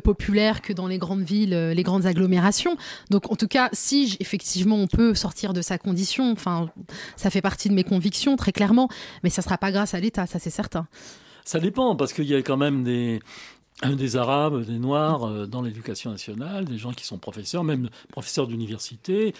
populaires 0.03 0.61
que 0.61 0.73
dans 0.73 0.87
les 0.87 0.97
grandes 0.97 1.23
villes, 1.23 1.55
les 1.55 1.83
grandes 1.83 2.05
agglomérations. 2.05 2.77
Donc, 3.09 3.31
en 3.31 3.35
tout 3.35 3.47
cas, 3.47 3.69
si 3.73 4.17
effectivement 4.19 4.75
on 4.75 4.87
peut 4.87 5.13
sortir 5.13 5.53
de 5.53 5.61
sa 5.61 5.77
condition, 5.77 6.31
enfin, 6.31 6.69
ça 7.15 7.29
fait 7.29 7.41
partie 7.41 7.69
de 7.69 7.73
mes 7.73 7.83
convictions 7.83 8.35
très 8.35 8.51
clairement, 8.51 8.89
mais 9.23 9.29
ça 9.29 9.41
sera 9.41 9.57
pas 9.57 9.71
grâce 9.71 9.93
à 9.93 9.99
l'État, 9.99 10.25
ça 10.25 10.39
c'est 10.39 10.49
certain. 10.49 10.87
Ça 11.45 11.59
dépend 11.59 11.95
parce 11.95 12.13
qu'il 12.13 12.25
y 12.25 12.35
a 12.35 12.41
quand 12.41 12.57
même 12.57 12.83
des 12.83 14.15
Arabes, 14.15 14.65
des 14.65 14.79
Noirs 14.79 15.47
dans 15.47 15.61
l'éducation 15.61 16.11
nationale, 16.11 16.65
des 16.65 16.77
gens 16.77 16.91
qui 16.91 17.05
sont 17.05 17.17
professeurs, 17.17 17.63
même 17.63 17.89
professeurs 18.09 18.47
d'université, 18.47 19.33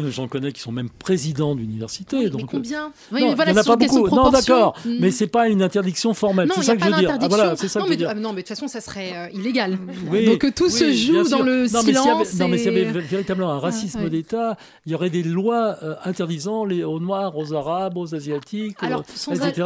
J'en 0.10 0.28
connais 0.28 0.52
qui 0.52 0.60
sont 0.60 0.72
même 0.72 0.90
présidents 0.90 1.54
d'université. 1.54 2.28
donc, 2.30 2.50
combien 2.50 2.92
Il 3.12 3.18
n'y 3.18 3.24
en 3.24 3.32
a 3.32 3.64
pas 3.64 3.76
beaucoup. 3.76 4.08
Non, 4.08 4.30
d'accord. 4.30 4.76
Mais 4.84 4.98
Mais 5.00 5.10
c'est 5.10 5.26
pas 5.26 5.48
une 5.48 5.62
interdiction 5.62 6.14
formelle. 6.14 6.50
C'est 6.54 6.62
ça 6.62 6.76
que 6.76 6.82
je 6.82 6.88
veux 6.88 7.00
dire. 7.00 7.18
Ah, 7.20 7.28
voilà, 7.28 7.56
ça 7.56 7.80
non, 7.80 7.86
que 7.86 7.90
mais, 7.90 8.14
non, 8.14 8.32
de 8.32 8.38
toute 8.38 8.48
façon, 8.48 8.68
ça 8.68 8.80
serait 8.80 9.12
euh, 9.14 9.28
illégal. 9.38 9.78
donc 10.26 10.54
tout 10.54 10.68
se 10.68 10.92
joue 10.92 11.28
dans 11.28 11.42
le 11.42 11.66
silence. 11.68 12.34
non, 12.34 12.48
mais 12.48 12.58
s'il 12.58 12.72
y 12.72 12.80
avait 12.80 13.00
véritablement 13.00 13.52
un 13.52 13.58
racisme 13.58 14.08
d'État, 14.08 14.56
il 14.86 14.92
y 14.92 14.94
aurait 14.94 15.10
des 15.10 15.22
lois 15.22 15.76
euh, 15.82 15.94
interdisant 16.04 16.64
les, 16.64 16.84
aux 16.84 17.00
Noirs, 17.00 17.36
aux 17.36 17.52
Arabes, 17.54 17.96
aux 17.96 18.14
Asiatiques, 18.14 18.78
etc., 18.82 19.62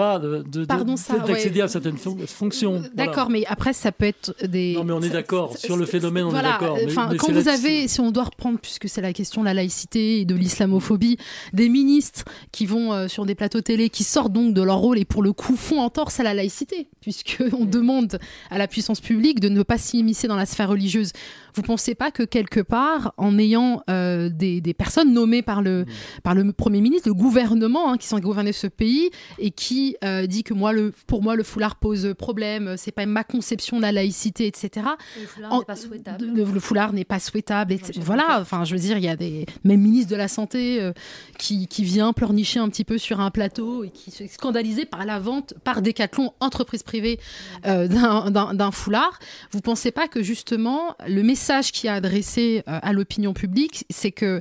d'accéder 1.26 1.60
à 1.60 1.68
certaines 1.68 1.98
fonctions. 1.98 2.82
D'accord, 2.94 3.30
mais 3.30 3.44
après, 3.46 3.72
ça 3.72 3.92
peut 3.92 4.06
être 4.06 4.34
des. 4.46 4.74
Non, 4.74 4.84
mais 4.84 4.92
on 4.92 5.02
est 5.02 5.10
d'accord. 5.10 5.56
Sur 5.56 5.76
le 5.76 5.86
phénomène, 5.86 6.24
on 6.24 6.36
est 6.36 6.42
d'accord. 6.42 6.78
Quand 7.18 7.32
vous 7.32 7.48
avez, 7.48 7.88
si 7.88 8.00
on 8.00 8.10
doit 8.10 8.24
reprendre, 8.24 8.58
puisque 8.60 8.88
c'est 8.88 9.00
la 9.00 9.12
question 9.12 9.42
de 9.42 9.46
la 9.46 9.54
laïcité, 9.54 10.15
de 10.24 10.34
l'islamophobie, 10.34 11.18
des 11.52 11.68
ministres 11.68 12.24
qui 12.52 12.66
vont 12.66 12.92
euh, 12.92 13.08
sur 13.08 13.26
des 13.26 13.34
plateaux 13.34 13.60
télé, 13.60 13.90
qui 13.90 14.04
sortent 14.04 14.32
donc 14.32 14.54
de 14.54 14.62
leur 14.62 14.78
rôle 14.78 14.98
et 14.98 15.04
pour 15.04 15.22
le 15.22 15.32
coup 15.32 15.56
font 15.56 15.80
entorse 15.80 16.20
à 16.20 16.22
la 16.22 16.34
laïcité, 16.34 16.88
puisqu'on 17.00 17.64
demande 17.66 18.18
à 18.50 18.58
la 18.58 18.68
puissance 18.68 19.00
publique 19.00 19.40
de 19.40 19.48
ne 19.48 19.62
pas 19.62 19.78
s'immiscer 19.78 20.28
dans 20.28 20.36
la 20.36 20.46
sphère 20.46 20.70
religieuse. 20.70 21.12
Vous 21.56 21.62
pensez 21.62 21.94
pas 21.94 22.10
que 22.10 22.22
quelque 22.22 22.60
part, 22.60 23.14
en 23.16 23.38
ayant 23.38 23.82
euh, 23.88 24.28
des, 24.28 24.60
personnes 24.74 25.14
nommées 25.14 25.40
par 25.40 25.62
le, 25.62 25.84
mmh. 25.84 26.20
par 26.22 26.34
le 26.34 26.52
Premier 26.52 26.82
ministre, 26.82 27.08
le 27.08 27.14
gouvernement 27.14 27.90
hein, 27.90 27.96
qui 27.96 28.06
sont 28.06 28.18
gouverner 28.18 28.52
ce 28.52 28.66
pays 28.66 29.10
et 29.38 29.50
qui 29.50 29.96
euh, 30.04 30.26
dit 30.26 30.42
que 30.42 30.52
moi, 30.52 30.74
le, 30.74 30.92
pour 31.06 31.22
moi, 31.22 31.34
le 31.34 31.42
foulard 31.42 31.76
pose 31.76 32.14
problème, 32.18 32.74
c'est 32.76 32.92
pas 32.92 33.06
ma 33.06 33.24
conception 33.24 33.78
de 33.78 33.82
la 33.82 33.92
laïcité, 33.92 34.46
etc. 34.46 34.86
Le 35.18 35.26
foulard 35.26 35.58
n'est 35.58 35.64
pas 35.64 35.76
souhaitable. 35.76 36.26
Le, 36.26 36.60
foulard 36.60 36.92
n'est 36.92 37.04
pas 37.04 37.20
souhaitable. 37.20 37.76
Voilà, 38.00 38.38
enfin, 38.38 38.64
je 38.64 38.74
veux 38.74 38.80
dire, 38.80 38.98
il 38.98 39.04
y 39.04 39.08
a 39.08 39.16
des 39.16 39.46
même 39.64 39.80
ministres 39.80 40.10
de 40.10 40.16
la 40.16 40.28
Santé 40.28 40.82
euh, 40.82 40.92
qui, 41.38 41.68
qui, 41.68 41.84
vient 41.84 42.12
pleurnicher 42.12 42.58
un 42.58 42.68
petit 42.68 42.84
peu 42.84 42.98
sur 42.98 43.20
un 43.20 43.30
plateau 43.30 43.82
et 43.84 43.90
qui 43.90 44.10
se 44.10 44.26
scandalisé 44.26 44.84
par 44.84 45.06
la 45.06 45.18
vente 45.18 45.54
par 45.64 45.80
Decathlon, 45.80 46.34
entreprise 46.40 46.82
privée, 46.82 47.18
d'un 47.64 48.70
foulard. 48.72 49.18
Vous 49.52 49.62
pensez 49.62 49.90
pas 49.90 50.06
que 50.06 50.22
justement, 50.22 50.94
le 51.06 51.22
message 51.22 51.45
message 51.46 51.70
qui 51.70 51.86
a 51.86 51.94
adressé 51.94 52.64
euh, 52.66 52.80
à 52.82 52.92
l'opinion 52.92 53.32
publique, 53.32 53.84
c'est 53.88 54.10
que 54.10 54.40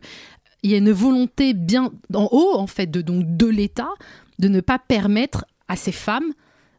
il 0.64 0.72
y 0.72 0.74
a 0.74 0.78
une 0.78 0.91
volonté 0.91 1.53
bien 1.53 1.91
en 2.16 2.28
haut, 2.32 2.56
en 2.56 2.66
fait, 2.66 2.88
de, 2.88 3.01
donc, 3.01 3.24
de 3.38 3.45
l'État 3.45 3.91
de 4.39 4.47
ne 4.47 4.60
pas 4.60 4.80
permettre 4.80 5.45
à 5.68 5.76
ces 5.76 5.91
femmes 5.91 6.34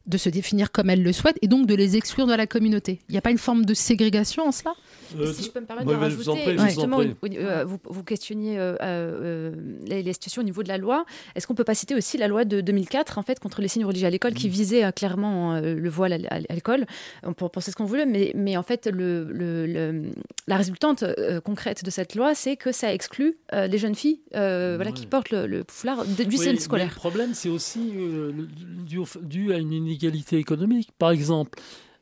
de 0.07 0.19
se 0.19 0.29
définir 0.29 0.73
comme 0.73 0.91
elles 0.91 1.03
le 1.03 1.13
souhaitent 1.13 1.39
et 1.43 1.49
donc 1.49 1.67
de 1.67 1.75
les 1.75 1.97
exclure 1.97 2.27
de 2.27 2.35
la 2.35 2.47
communauté. 2.47 3.01
Il 3.09 3.13
n'y 3.13 3.19
a 3.19 3.23
pas 3.23 3.31
une 3.31 3.39
forme 3.39 3.65
de 3.65 3.75
ségrégation 3.75 4.47
en 4.47 4.53
cela? 4.53 4.75
Euh, 5.19 5.33
si 5.33 5.45
je 5.45 5.51
peux 5.51 5.61
me 5.61 5.67
permettre 5.67 5.89
de 5.89 5.95
rajouter, 5.95 6.59
justement, 6.59 7.01
euh, 7.01 7.65
vous, 7.65 7.79
vous, 7.85 8.03
questionniez 8.03 8.59
euh, 8.59 8.77
euh 8.83 9.53
les, 9.85 10.03
les, 10.03 10.13
situations 10.13 10.43
au 10.43 10.45
niveau 10.45 10.63
de 10.63 10.69
la 10.69 10.79
loi. 10.79 11.05
Est-ce 11.35 11.47
qu'on 11.47 11.55
peut 11.55 11.65
pas 11.65 11.75
citer 11.75 11.95
aussi 11.95 12.19
la 12.19 12.29
loi 12.29 12.45
de 12.45 12.61
2004 12.61 13.19
en 13.19 13.23
fait 13.23 13.39
contre 13.39 13.61
les 13.61 13.69
signes 13.69 13.85
religieux 13.85 14.07
à 14.07 14.11
l'école 14.11 14.35
qui 14.35 14.49
visait 14.49 14.91
clairement 14.93 15.61
le 15.61 15.89
voile 15.89 16.27
à, 16.31 16.55
l'école? 16.55 16.87
On 17.23 17.33
peut 17.33 17.49
penser 17.49 17.71
ce 17.71 17.77
qu'on 17.77 17.85
voulait, 17.85 18.07
mais, 18.07 18.33
mais 18.35 18.57
en 18.57 18.63
fait 18.63 18.87
le, 18.87 19.25
le, 19.25 20.11
la 20.47 20.57
résultante 20.57 21.05
concrète 21.45 21.85
de 21.85 21.91
cette 21.91 22.15
loi, 22.15 22.35
c'est 22.35 22.57
que 22.57 22.73
ça 22.73 22.93
exclut 22.93 23.37
les 23.53 23.79
jeunes 23.79 23.95
filles 23.95 24.21
voilà, 24.33 24.93
qui 24.93 25.07
portent 25.07 25.31
le, 25.31 25.65
foulard 25.69 26.05
du 26.05 26.23
oui, 26.25 26.33
système 26.33 26.59
scolaire. 26.59 26.91
le 26.91 26.97
problème, 26.97 27.35
c'est 27.35 27.49
aussi 27.49 27.93
dû, 28.87 28.99
dû 29.23 29.53
à 29.53 29.59
une 29.59 29.73
inégalité 29.97 30.39
économique. 30.39 30.91
Par 30.99 31.11
exemple, 31.11 31.59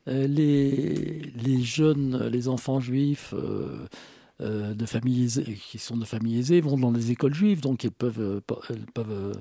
euh, 0.07 0.27
les, 0.27 1.31
les 1.35 1.63
jeunes, 1.63 2.27
les 2.27 2.47
enfants 2.47 2.79
juifs 2.79 3.33
euh, 3.33 3.87
euh, 4.41 4.73
de 4.73 4.85
familles 4.85 5.29
qui 5.69 5.79
sont 5.79 5.97
de 5.97 6.05
familles 6.05 6.39
aisées 6.39 6.61
vont 6.61 6.77
dans 6.77 6.91
des 6.91 7.11
écoles 7.11 7.33
juives, 7.33 7.61
donc 7.61 7.83
ils 7.83 7.91
peuvent, 7.91 8.41
peuvent 8.93 9.39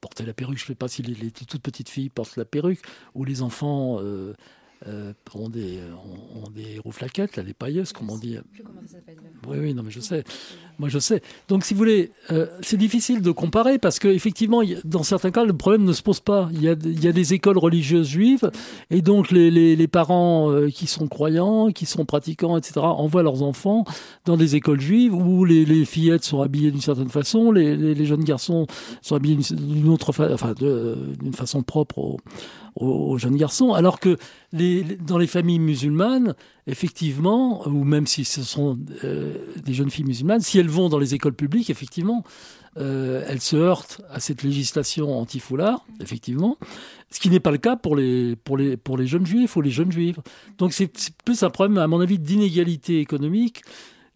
porter 0.00 0.24
la 0.24 0.32
perruque. 0.32 0.58
Je 0.58 0.64
ne 0.64 0.68
sais 0.68 0.74
pas 0.74 0.88
si 0.88 1.02
les, 1.02 1.14
les, 1.14 1.30
toutes 1.30 1.62
petites 1.62 1.90
filles 1.90 2.08
portent 2.08 2.36
la 2.36 2.44
perruque, 2.44 2.80
ou 3.14 3.24
les 3.24 3.42
enfants 3.42 4.00
euh, 4.86 5.12
ont, 5.34 5.50
des, 5.50 5.78
ont, 6.34 6.48
des 6.50 6.78
rouflaquettes, 6.78 7.36
là, 7.36 7.42
les 7.42 7.52
pailleuses, 7.52 7.92
comme 7.92 8.08
on 8.10 8.16
dit. 8.16 8.38
Oui, 9.46 9.58
oui, 9.60 9.74
non, 9.74 9.82
mais 9.82 9.90
je 9.90 10.00
sais. 10.00 10.24
Moi, 10.78 10.88
je 10.88 10.98
sais. 10.98 11.20
Donc, 11.48 11.64
si 11.64 11.74
vous 11.74 11.78
voulez, 11.78 12.10
euh, 12.30 12.46
c'est 12.62 12.78
difficile 12.78 13.20
de 13.20 13.30
comparer 13.30 13.78
parce 13.78 13.98
qu'effectivement, 13.98 14.62
dans 14.84 15.02
certains 15.02 15.30
cas, 15.30 15.44
le 15.44 15.52
problème 15.52 15.84
ne 15.84 15.92
se 15.92 16.02
pose 16.02 16.20
pas. 16.20 16.48
Il 16.54 16.62
y 16.62 16.68
a, 16.70 16.76
il 16.82 17.04
y 17.04 17.08
a 17.08 17.12
des 17.12 17.34
écoles 17.34 17.58
religieuses 17.58 18.08
juives 18.08 18.50
et 18.88 19.02
donc 19.02 19.30
les, 19.30 19.50
les, 19.50 19.76
les 19.76 19.88
parents 19.88 20.50
euh, 20.50 20.70
qui 20.70 20.86
sont 20.86 21.08
croyants, 21.08 21.70
qui 21.70 21.84
sont 21.84 22.06
pratiquants, 22.06 22.56
etc., 22.56 22.80
envoient 22.80 23.22
leurs 23.22 23.42
enfants 23.42 23.84
dans 24.24 24.38
des 24.38 24.56
écoles 24.56 24.80
juives 24.80 25.14
où 25.14 25.44
les, 25.44 25.66
les 25.66 25.84
fillettes 25.84 26.24
sont 26.24 26.40
habillées 26.40 26.70
d'une 26.70 26.80
certaine 26.80 27.10
façon, 27.10 27.52
les, 27.52 27.76
les, 27.76 28.06
jeunes 28.06 28.24
garçons 28.24 28.66
sont 29.02 29.14
habillés 29.14 29.36
d'une 29.36 29.88
autre 29.88 30.10
enfin, 30.10 30.54
d'une 30.54 31.34
façon 31.34 31.62
propre 31.62 31.98
au, 31.98 32.16
aux, 32.76 33.18
jeunes 33.18 33.36
garçons, 33.36 33.72
alors 33.72 34.00
que 34.00 34.16
dans 34.52 35.18
les 35.18 35.26
familles 35.26 35.58
musulmanes, 35.58 36.34
effectivement, 36.66 37.66
ou 37.66 37.84
même 37.84 38.06
si 38.06 38.24
ce 38.24 38.42
sont 38.42 38.78
euh, 39.04 39.34
des 39.64 39.74
jeunes 39.74 39.90
filles 39.90 40.04
musulmanes, 40.04 40.40
si 40.40 40.58
elles 40.58 40.68
vont 40.68 40.88
dans 40.88 40.98
les 40.98 41.14
écoles 41.14 41.34
publiques, 41.34 41.70
effectivement, 41.70 42.24
euh, 42.78 43.24
elles 43.26 43.40
se 43.40 43.56
heurtent 43.56 44.00
à 44.10 44.20
cette 44.20 44.42
législation 44.42 45.18
anti-foulard, 45.18 45.84
effectivement, 46.00 46.56
ce 47.10 47.18
qui 47.18 47.28
n'est 47.28 47.40
pas 47.40 47.50
le 47.50 47.58
cas 47.58 47.76
pour 47.76 47.96
les, 47.96 48.36
pour, 48.36 48.56
les, 48.56 48.76
pour 48.76 48.96
les 48.96 49.06
jeunes 49.06 49.26
juifs 49.26 49.56
ou 49.56 49.60
les 49.60 49.70
jeunes 49.70 49.90
juives. 49.90 50.18
Donc 50.58 50.72
c'est 50.72 50.92
plus 51.24 51.42
un 51.42 51.50
problème, 51.50 51.78
à 51.78 51.88
mon 51.88 52.00
avis, 52.00 52.18
d'inégalité 52.18 53.00
économique 53.00 53.62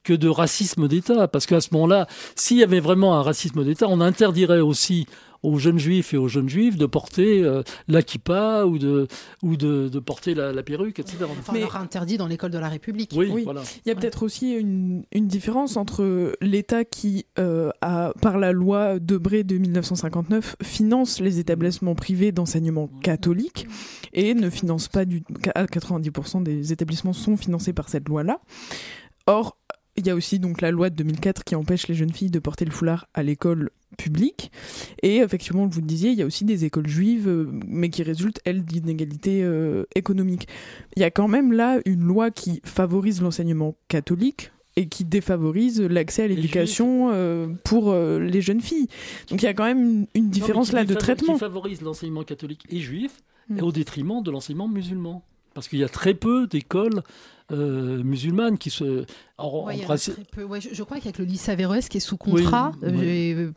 que 0.05 0.12
de 0.12 0.28
racisme 0.28 0.86
d'État. 0.86 1.26
Parce 1.26 1.46
qu'à 1.46 1.61
ce 1.61 1.70
moment-là, 1.72 2.07
s'il 2.36 2.59
y 2.59 2.62
avait 2.62 2.80
vraiment 2.80 3.16
un 3.18 3.22
racisme 3.22 3.64
d'État, 3.64 3.86
on 3.88 4.00
interdirait 4.00 4.61
aussi 4.61 5.07
aux 5.45 5.59
jeunes 5.59 5.78
juifs 5.78 6.14
et 6.14 6.16
aux 6.16 6.28
jeunes 6.28 6.49
juives 6.49 6.76
de 6.76 6.86
porter 6.86 7.42
euh, 7.42 7.62
l'Akipa 7.86 8.64
ou 8.64 8.78
de, 8.78 9.07
ou 9.42 9.57
de, 9.57 9.88
de 9.88 9.99
porter 9.99 10.34
la, 10.34 10.62
perruque, 10.62 10.99
etc. 10.99 11.18
Enfin, 11.22 11.53
Mais, 11.53 11.61
on 11.61 11.66
leur 11.66 11.76
interdit 11.76 12.16
dans 12.16 12.26
l'école 12.26 12.51
de 12.51 12.59
la 12.59 12.68
République. 12.68 13.12
Oui, 13.14 13.42
Voilà. 13.45 13.62
Il 13.84 13.88
y 13.88 13.92
a 13.92 13.95
peut-être 13.95 14.22
aussi 14.22 14.53
une, 14.53 15.05
une, 15.12 15.28
différence 15.28 15.76
entre 15.76 16.34
l'État 16.40 16.84
qui, 16.84 17.26
euh, 17.38 17.70
a, 17.82 18.12
par 18.22 18.38
la 18.38 18.53
loi 18.53 18.99
Debré 18.99 19.45
de 19.45 19.59
1959, 19.59 20.57
finance 20.62 21.20
les 21.20 21.38
établissements 21.38 21.95
privés 21.95 22.32
d'enseignement 22.32 22.88
catholique 23.03 23.66
et 24.12 24.34
ne 24.34 24.49
finance 24.49 24.88
pas 24.88 25.05
du... 25.05 25.20
90% 25.20 26.42
des 26.42 26.72
établissements 26.72 27.12
sont 27.12 27.36
financés 27.36 27.72
par 27.72 27.88
cette 27.90 28.09
loi-là. 28.09 28.40
Or, 29.26 29.57
il 29.97 30.07
y 30.07 30.11
a 30.11 30.14
aussi 30.14 30.38
donc 30.38 30.61
la 30.61 30.70
loi 30.70 30.90
de 30.90 30.97
2004 30.97 31.45
qui 31.45 31.55
empêche 31.55 31.88
les 31.88 31.95
jeunes 31.95 32.12
filles 32.12 32.30
de 32.30 32.38
porter 32.38 32.64
le 32.64 32.70
foulard 32.70 33.07
à 33.14 33.22
l'école 33.22 33.70
publique. 33.97 34.51
Et 35.03 35.18
effectivement, 35.18 35.66
vous 35.66 35.80
le 35.80 35.86
disiez, 35.86 36.11
il 36.11 36.18
y 36.18 36.22
a 36.22 36.26
aussi 36.26 36.45
des 36.45 36.64
écoles 36.64 36.88
juives, 36.88 37.28
euh, 37.28 37.49
mais 37.66 37.90
qui 37.90 38.03
résultent, 38.03 38.40
elles, 38.45 38.64
d'inégalités 38.64 39.42
euh, 39.45 39.84
économiques. 39.95 40.49
Il 40.97 41.01
y 41.01 41.05
a 41.05 41.11
quand 41.11 41.28
même 41.28 41.53
là 41.53 41.78
une 41.84 42.03
loi 42.03 42.30
qui 42.30 42.61
favorise 42.64 43.22
l'enseignement 43.22 43.76
catholique 43.88 44.51
et 44.76 44.88
qui 44.88 45.05
défavorise 45.05 45.80
l'accès 45.80 46.24
à 46.24 46.26
l'éducation 46.26 47.11
euh, 47.12 47.47
pour 47.62 47.95
les 47.95 48.40
jeunes 48.40 48.61
filles. 48.61 48.88
Donc 49.30 49.40
il 49.40 49.45
y 49.45 49.49
a 49.49 49.55
quand 49.55 49.64
même 49.64 50.07
une, 50.14 50.30
différence 50.30 50.72
là 50.72 50.84
de 50.84 50.95
traitement. 50.95 51.34
Qui 51.34 51.38
favorise 51.38 51.80
l'enseignement 51.80 52.24
catholique 52.24 52.64
et 52.68 52.80
juif 52.80 53.22
mm. 53.49 53.62
au 53.62 53.70
détriment 53.70 54.20
de 54.20 54.32
l'enseignement 54.32 54.66
musulman. 54.66 55.22
Parce 55.55 55.68
qu'il 55.68 55.78
y 55.78 55.84
a 55.84 55.88
très 55.88 56.14
peu 56.14 56.46
d'écoles 56.46 57.02
euh, 57.52 58.02
musulmanes 58.02 58.57
qui 58.57 58.70
se. 58.70 59.05
je, 59.38 60.82
crois 60.82 60.98
qu'avec 60.98 61.18
le 61.18 61.26
lycée 61.26 61.50
Averroès 61.52 61.90
qui 61.90 61.98
est 61.98 62.00
sous 62.00 62.16
contrat, 62.16 62.72
euh, 62.82 63.50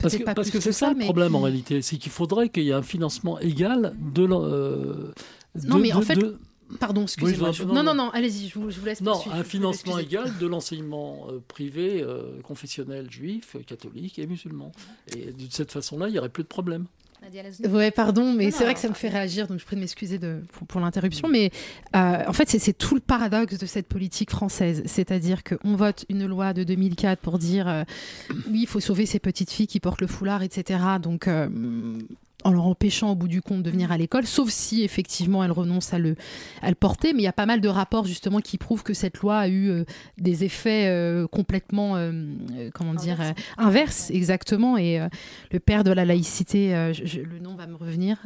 parce 0.00 0.16
que, 0.16 0.24
parce 0.24 0.50
que 0.50 0.58
c'est 0.58 0.72
ça, 0.72 0.92
le 0.92 0.98
problème 0.98 1.36
en 1.36 1.42
réalité, 1.42 1.80
c'est 1.80 1.96
qu'il 1.96 2.10
faudrait 2.10 2.48
qu'il 2.48 2.64
y 2.64 2.70
ait 2.70 2.74
un 2.74 2.82
financement 2.82 3.38
égal 3.38 3.94
de. 4.00 4.26
Euh, 4.28 5.12
non, 5.64 5.78
mais 5.78 5.92
en 5.92 6.02
fait. 6.02 6.18
Pardon, 6.80 7.02
excusez-moi. 7.02 7.52
non, 7.68 7.84
non, 7.84 7.94
non, 7.94 8.10
allez-y, 8.10 8.48
je, 8.48 8.58
vous, 8.58 8.84
laisse. 8.84 9.00
Non, 9.00 9.20
un 9.30 9.44
financement 9.44 9.96
égal 9.98 10.32
de 10.40 10.46
l'enseignement 10.48 11.28
privé 11.46 12.04
confessionnel 12.42 13.08
juif, 13.12 13.56
catholique 13.64 14.18
et 14.18 14.26
musulman. 14.26 14.72
Et 15.14 15.30
de 15.30 15.46
cette 15.50 15.70
façon-là, 15.70 16.08
il 16.08 16.12
n'y 16.12 16.18
aurait 16.18 16.30
plus 16.30 16.42
de 16.42 16.48
problème. 16.48 16.86
Ouais, 17.68 17.90
pardon, 17.90 18.32
mais 18.32 18.50
c'est 18.50 18.64
vrai 18.64 18.74
que 18.74 18.80
ça 18.80 18.88
me 18.88 18.94
fait 18.94 19.08
réagir, 19.08 19.46
donc 19.46 19.58
je 19.58 19.64
prie 19.64 19.76
de 19.76 19.80
m'excuser 19.80 20.18
pour, 20.68 20.80
l'interruption. 20.80 21.28
Mais 21.28 21.50
euh, 21.96 22.22
en 22.26 22.32
fait, 22.32 22.48
c'est 22.48 22.72
tout 22.72 22.94
le 22.94 23.00
paradoxe 23.00 23.58
de 23.58 23.66
cette 23.66 23.88
politique 23.88 24.30
française. 24.30 24.82
C'est-à-dire 24.86 25.42
qu'on 25.44 25.76
vote 25.76 26.04
une 26.08 26.26
loi 26.26 26.52
de 26.52 26.64
2004 26.64 27.20
pour 27.20 27.38
dire 27.38 27.68
euh, 27.68 27.84
oui, 28.50 28.60
il 28.62 28.66
faut 28.66 28.80
sauver 28.80 29.06
ces 29.06 29.18
petites 29.18 29.50
filles 29.50 29.66
qui 29.66 29.80
portent 29.80 30.00
le 30.00 30.06
foulard, 30.06 30.42
etc. 30.42 30.80
Donc, 31.00 31.28
euh, 31.28 31.48
en 32.44 32.52
leur 32.52 32.66
empêchant 32.66 33.12
au 33.12 33.14
bout 33.14 33.28
du 33.28 33.40
compte 33.40 33.62
de 33.62 33.70
venir 33.70 33.90
à 33.90 33.98
l'école, 33.98 34.26
sauf 34.26 34.50
si 34.50 34.82
effectivement 34.82 35.42
elle 35.42 35.50
renonce 35.50 35.94
à 35.94 35.98
le, 35.98 36.14
à 36.62 36.68
le 36.68 36.74
porter. 36.74 37.12
Mais 37.12 37.20
il 37.20 37.24
y 37.24 37.28
a 37.28 37.32
pas 37.32 37.46
mal 37.46 37.60
de 37.60 37.68
rapports 37.68 38.04
justement 38.04 38.40
qui 38.40 38.58
prouvent 38.58 38.82
que 38.82 38.92
cette 38.92 39.18
loi 39.18 39.38
a 39.38 39.48
eu 39.48 39.70
euh, 39.70 39.84
des 40.18 40.44
effets 40.44 40.88
euh, 40.88 41.26
complètement, 41.26 41.96
euh, 41.96 42.12
comment 42.74 42.94
dire, 42.94 43.18
inverses, 43.56 44.10
exactement. 44.10 44.76
Et 44.76 45.00
le 45.50 45.60
père 45.60 45.84
de 45.84 45.90
la 45.90 46.04
laïcité, 46.04 46.70
le 46.70 47.38
nom 47.40 47.54
va 47.54 47.66
me 47.66 47.76
revenir, 47.76 48.18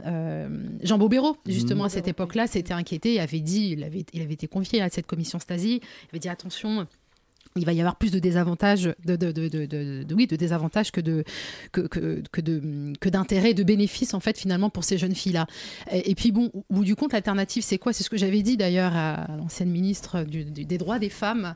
Jean 0.82 0.98
Bobéro, 0.98 1.36
justement 1.46 1.84
à 1.84 1.88
cette 1.88 2.08
époque-là, 2.08 2.46
s'était 2.46 2.74
inquiété 2.74 3.14
et 3.14 3.20
avait 3.20 3.40
dit, 3.40 3.70
il 3.72 3.84
avait, 3.84 4.04
il 4.12 4.22
avait 4.22 4.34
été 4.34 4.48
confié 4.48 4.80
à 4.82 4.88
cette 4.90 5.06
commission 5.06 5.38
Stasi, 5.38 5.76
il 5.76 6.08
avait 6.10 6.18
dit 6.18 6.28
attention 6.28 6.86
il 7.56 7.64
va 7.64 7.72
y 7.72 7.80
avoir 7.80 7.96
plus 7.96 8.10
de 8.10 8.18
désavantages, 8.18 8.94
de, 9.04 10.14
oui, 10.14 10.26
de 10.26 10.36
désavantages 10.36 10.90
que 10.90 11.00
de 11.00 11.24
que, 11.72 11.82
que, 11.82 12.22
que 12.30 13.08
d'intérêts, 13.08 13.54
de 13.54 13.62
bénéfices 13.62 14.14
en 14.14 14.20
fait 14.20 14.38
finalement 14.38 14.70
pour 14.70 14.84
ces 14.84 14.98
jeunes 14.98 15.14
filles 15.14 15.32
là. 15.32 15.46
Et, 15.92 16.14
puis 16.14 16.32
bon, 16.32 16.50
au 16.54 16.64
bout 16.70 16.84
du 16.84 16.96
compte, 16.96 17.12
l'alternative 17.12 17.62
c'est 17.62 17.78
quoi? 17.78 17.92
C'est 17.92 18.04
ce 18.04 18.10
que 18.10 18.16
j'avais 18.16 18.42
dit 18.42 18.56
d'ailleurs 18.56 18.94
à, 18.94 19.26
l'ancienne 19.36 19.70
ministre 19.70 20.22
des 20.22 20.78
droits 20.78 20.98
des 20.98 21.10
femmes 21.10 21.54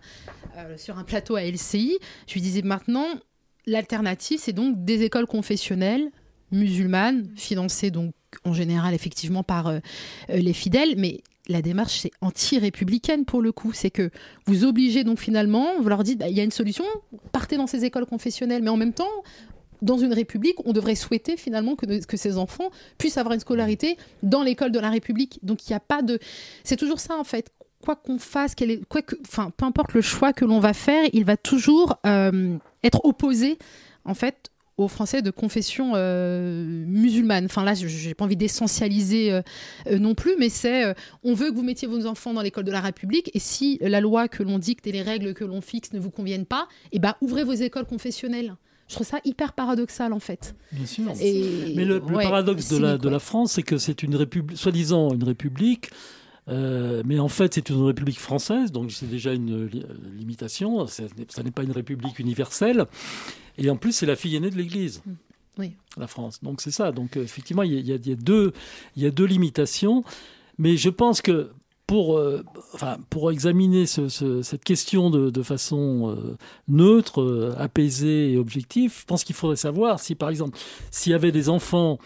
euh, 0.56 0.76
sur 0.76 0.98
un 0.98 1.04
plateau 1.04 1.36
à 1.36 1.42
LCI. 1.42 1.98
Je 2.26 2.34
lui 2.34 2.40
disais 2.40 2.62
maintenant, 2.62 3.06
l'alternative 3.66 4.40
c'est 4.42 4.52
donc 4.52 4.84
des 4.84 5.02
écoles 5.02 5.26
confessionnelles 5.26 6.10
musulmanes 6.50 7.30
financées 7.36 7.90
donc 7.90 8.12
en 8.44 8.52
général 8.52 8.94
effectivement 8.94 9.42
par 9.42 9.68
euh, 9.68 9.78
les 10.28 10.52
fidèles, 10.52 10.94
mais 10.96 11.22
la 11.48 11.62
démarche, 11.62 12.00
c'est 12.00 12.12
anti-républicaine 12.20 13.24
pour 13.24 13.42
le 13.42 13.52
coup. 13.52 13.72
C'est 13.72 13.90
que 13.90 14.10
vous 14.46 14.64
obligez 14.64 15.04
donc 15.04 15.18
finalement, 15.18 15.80
vous 15.80 15.88
leur 15.88 16.04
dites, 16.04 16.18
bah, 16.18 16.28
il 16.28 16.36
y 16.36 16.40
a 16.40 16.44
une 16.44 16.50
solution, 16.50 16.84
partez 17.32 17.56
dans 17.56 17.66
ces 17.66 17.84
écoles 17.84 18.06
confessionnelles, 18.06 18.62
mais 18.62 18.70
en 18.70 18.76
même 18.76 18.92
temps, 18.92 19.10
dans 19.82 19.98
une 19.98 20.12
république, 20.12 20.56
on 20.64 20.72
devrait 20.72 20.94
souhaiter 20.94 21.36
finalement 21.36 21.74
que, 21.74 22.16
ces 22.16 22.38
enfants 22.38 22.70
puissent 22.98 23.18
avoir 23.18 23.34
une 23.34 23.40
scolarité 23.40 23.98
dans 24.22 24.42
l'école 24.42 24.70
de 24.70 24.78
la 24.78 24.90
République. 24.90 25.40
Donc 25.42 25.66
il 25.66 25.72
n'y 25.72 25.76
a 25.76 25.80
pas 25.80 26.02
de... 26.02 26.18
C'est 26.62 26.76
toujours 26.76 27.00
ça 27.00 27.16
en 27.16 27.24
fait. 27.24 27.50
Quoi 27.84 27.96
qu'on 27.96 28.18
fasse, 28.18 28.54
est... 28.60 28.84
quoi 28.88 29.02
que... 29.02 29.16
peu 29.16 29.64
importe 29.66 29.92
le 29.92 30.00
choix 30.00 30.32
que 30.32 30.44
l'on 30.44 30.60
va 30.60 30.72
faire, 30.72 31.08
il 31.12 31.24
va 31.24 31.36
toujours 31.36 31.98
euh, 32.06 32.56
être 32.84 33.04
opposé 33.04 33.58
en 34.04 34.14
fait 34.14 34.51
aux 34.78 34.88
Français 34.88 35.22
de 35.22 35.30
confession 35.30 35.92
euh, 35.94 36.84
musulmane. 36.86 37.44
Enfin 37.44 37.64
là, 37.64 37.74
je 37.74 38.08
n'ai 38.08 38.14
pas 38.14 38.24
envie 38.24 38.36
d'essentialiser 38.36 39.32
euh, 39.32 39.42
euh, 39.88 39.98
non 39.98 40.14
plus, 40.14 40.34
mais 40.38 40.48
c'est 40.48 40.94
on 41.22 41.34
veut 41.34 41.50
que 41.50 41.54
vous 41.54 41.62
mettiez 41.62 41.88
vos 41.88 42.06
enfants 42.06 42.32
dans 42.32 42.42
l'école 42.42 42.64
de 42.64 42.72
la 42.72 42.80
République, 42.80 43.30
et 43.34 43.38
si 43.38 43.78
la 43.80 44.00
loi 44.00 44.28
que 44.28 44.42
l'on 44.42 44.58
dicte 44.58 44.86
et 44.86 44.92
les 44.92 45.02
règles 45.02 45.34
que 45.34 45.44
l'on 45.44 45.60
fixe 45.60 45.92
ne 45.92 46.00
vous 46.00 46.10
conviennent 46.10 46.46
pas, 46.46 46.68
eh 46.92 46.98
ben 46.98 47.14
ouvrez 47.20 47.44
vos 47.44 47.52
écoles 47.52 47.86
confessionnelles. 47.86 48.54
Je 48.88 48.94
trouve 48.94 49.06
ça 49.06 49.20
hyper 49.24 49.52
paradoxal 49.52 50.12
en 50.12 50.18
fait. 50.18 50.54
Bien 50.72 50.86
sûr. 50.86 51.04
mais 51.04 51.84
le, 51.84 52.00
paradoxe 52.00 52.68
de 52.68 52.78
la, 52.78 52.98
de 52.98 53.08
la 53.08 53.18
France, 53.18 53.52
c'est 53.52 53.62
que 53.62 53.78
c'est 53.78 54.02
une 54.02 54.16
république, 54.16 54.58
soi-disant 54.58 55.14
une 55.14 55.24
république. 55.24 55.90
Mais 56.48 57.18
en 57.18 57.28
fait, 57.28 57.54
c'est 57.54 57.68
une 57.70 57.82
république 57.84 58.18
française, 58.20 58.72
donc 58.72 58.92
c'est 58.92 59.08
déjà 59.08 59.32
une 59.32 59.68
limitation. 60.16 60.86
Ça 60.86 61.04
n'est 61.44 61.50
pas 61.50 61.62
une 61.62 61.72
république 61.72 62.18
universelle. 62.18 62.86
Et 63.58 63.68
en 63.70 63.76
plus, 63.76 63.92
c'est 63.92 64.06
la 64.06 64.16
fille 64.16 64.34
aînée 64.36 64.50
de 64.50 64.56
l'Église. 64.56 65.02
Oui. 65.58 65.72
La 65.98 66.06
France. 66.06 66.40
Donc 66.42 66.60
c'est 66.62 66.70
ça. 66.70 66.92
Donc 66.92 67.16
euh, 67.16 67.22
effectivement, 67.22 67.62
il 67.62 67.72
y, 67.74 67.92
a, 67.92 67.96
il 67.96 68.08
y 68.08 68.16
deux, 68.16 68.52
il 68.96 69.02
y 69.02 69.06
a 69.06 69.10
deux 69.10 69.26
limitations. 69.26 70.02
Mais 70.56 70.78
je 70.78 70.88
pense 70.88 71.20
que 71.20 71.50
pour, 71.86 72.16
euh, 72.16 72.42
enfin, 72.72 72.96
pour 73.10 73.30
examiner 73.30 73.84
ce- 73.84 74.08
ce- 74.08 74.40
cette 74.40 74.64
question 74.64 75.10
de, 75.10 75.28
de 75.28 75.42
façon 75.42 76.16
euh, 76.16 76.36
neutre, 76.68 77.20
euh, 77.20 77.54
apaisée 77.58 78.32
et 78.32 78.38
objective, 78.38 78.96
je 79.00 79.04
pense 79.04 79.24
qu'il 79.24 79.34
faudrait 79.34 79.56
savoir 79.56 80.00
si, 80.00 80.14
par 80.14 80.30
exemple, 80.30 80.58
s'il 80.90 81.12
y 81.12 81.14
avait 81.14 81.32
des 81.32 81.50
enfants 81.50 81.98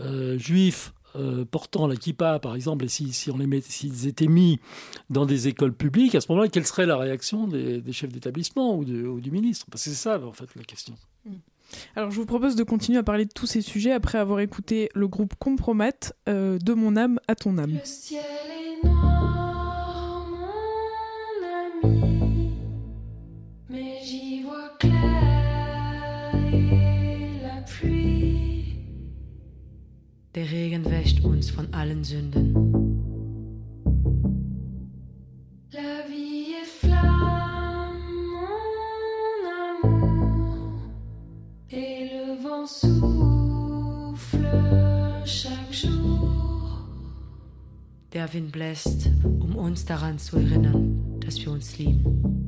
euh, 0.00 0.38
juifs 0.38 0.94
euh, 1.16 1.44
portant 1.44 1.86
la 1.86 1.96
kippa, 1.96 2.38
par 2.38 2.54
exemple, 2.54 2.84
et 2.84 2.88
si, 2.88 3.12
si 3.12 3.30
on 3.30 3.38
les 3.38 3.46
met, 3.46 3.60
s'ils 3.60 4.06
étaient 4.06 4.26
mis 4.28 4.58
dans 5.08 5.26
des 5.26 5.48
écoles 5.48 5.72
publiques, 5.74 6.14
à 6.14 6.20
ce 6.20 6.30
moment-là, 6.30 6.48
quelle 6.48 6.66
serait 6.66 6.86
la 6.86 6.96
réaction 6.96 7.46
des, 7.46 7.80
des 7.80 7.92
chefs 7.92 8.12
d'établissement 8.12 8.76
ou, 8.76 8.84
de- 8.84 9.06
ou 9.06 9.20
du 9.20 9.30
ministre? 9.30 9.66
Parce 9.70 9.84
que 9.84 9.90
c'est 9.90 9.96
ça, 9.96 10.20
en 10.24 10.32
fait, 10.32 10.48
la 10.56 10.62
question. 10.64 10.94
Alors 11.94 12.10
je 12.10 12.16
vous 12.16 12.26
propose 12.26 12.56
de 12.56 12.64
continuer 12.64 12.98
à 12.98 13.04
parler 13.04 13.26
de 13.26 13.30
tous 13.32 13.46
ces 13.46 13.60
sujets 13.62 13.92
après 13.92 14.18
avoir 14.18 14.40
écouté 14.40 14.88
le 14.92 15.06
groupe 15.06 15.34
Compromat 15.38 15.92
euh, 16.28 16.58
de 16.58 16.74
mon 16.74 16.96
âme 16.96 17.20
à 17.28 17.36
ton 17.36 17.58
âme. 17.58 17.70
Le 17.74 17.78
ciel 17.84 18.22
est 18.50 18.84
noir, 18.86 20.26
mon 20.28 21.88
ami, 21.88 22.50
mais 23.68 23.98
j'y 24.04 24.29
Der 30.36 30.48
Regen 30.48 30.84
wäscht 30.84 31.24
uns 31.24 31.50
von 31.50 31.74
allen 31.74 32.04
Sünden. 32.04 32.54
La 35.72 36.04
vie 36.08 36.54
est 36.62 36.86
flamme, 36.86 38.06
mon 38.32 39.44
amour, 39.82 40.78
et 41.68 42.10
le 42.12 42.36
vent 42.44 42.66
souffle 42.68 44.46
chaque 45.24 45.72
jour. 45.72 46.78
Der 48.12 48.32
Wind 48.32 48.52
bläst, 48.52 49.10
um 49.40 49.56
uns 49.56 49.84
daran 49.84 50.20
zu 50.20 50.36
erinnern, 50.36 51.18
dass 51.18 51.40
wir 51.44 51.50
uns 51.50 51.76
lieben. 51.76 52.39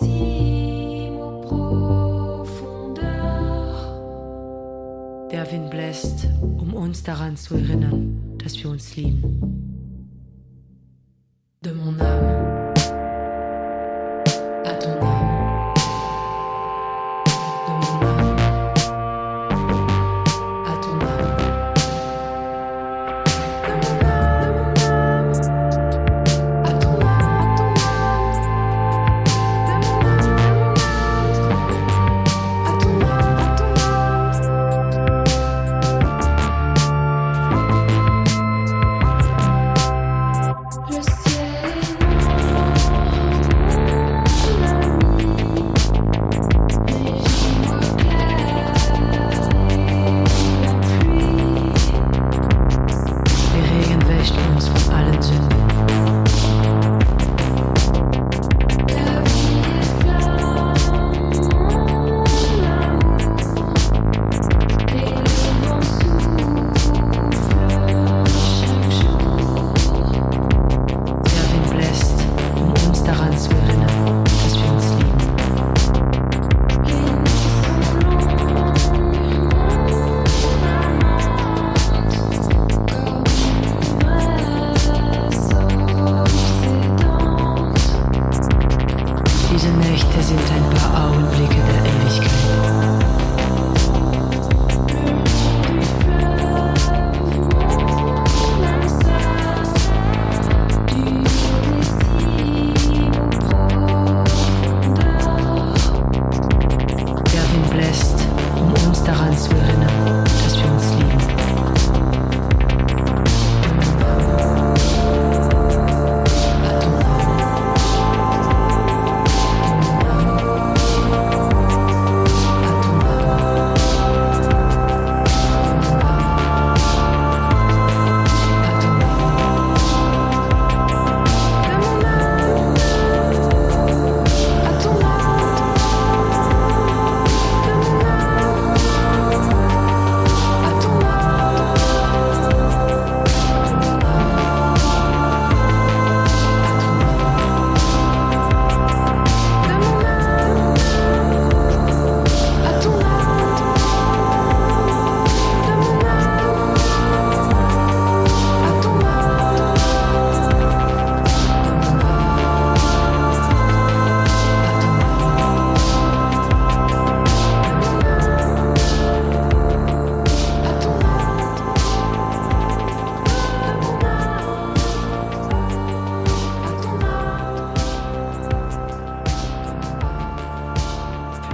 Cimes 0.00 1.20
aux 1.20 1.40
profondeurs. 1.42 2.98
Der 5.30 5.50
Wind 5.52 5.70
bläst, 5.70 6.26
um 6.58 6.74
uns 6.74 7.04
daran 7.04 7.36
zu 7.36 7.54
erinnern, 7.54 8.36
dass 8.38 8.60
wir 8.60 8.70
uns 8.70 8.96
lieben. 8.96 9.27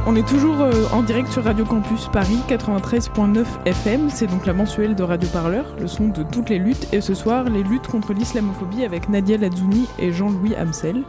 On 0.06 0.16
est 0.16 0.28
toujours 0.28 0.60
euh, 0.60 0.84
en 0.92 1.02
direct 1.02 1.28
sur 1.32 1.44
Radio 1.44 1.64
Campus 1.64 2.08
Paris 2.12 2.38
93.9 2.48 3.44
FM. 3.64 4.10
C'est 4.10 4.26
donc 4.26 4.44
la 4.44 4.52
mensuelle 4.52 4.94
de 4.94 5.02
Radio 5.02 5.28
Parleur, 5.30 5.74
le 5.80 5.86
son 5.86 6.08
de 6.08 6.22
toutes 6.22 6.50
les 6.50 6.58
luttes. 6.58 6.92
Et 6.92 7.00
ce 7.00 7.14
soir, 7.14 7.44
les 7.44 7.62
luttes 7.62 7.86
contre 7.86 8.12
l'islamophobie 8.12 8.84
avec 8.84 9.08
Nadia 9.08 9.38
Lazouni 9.38 9.86
et 9.98 10.12
Jean-Louis 10.12 10.54
Hamsel. 10.56 11.02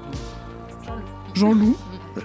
Jean-Loup. 1.34 1.76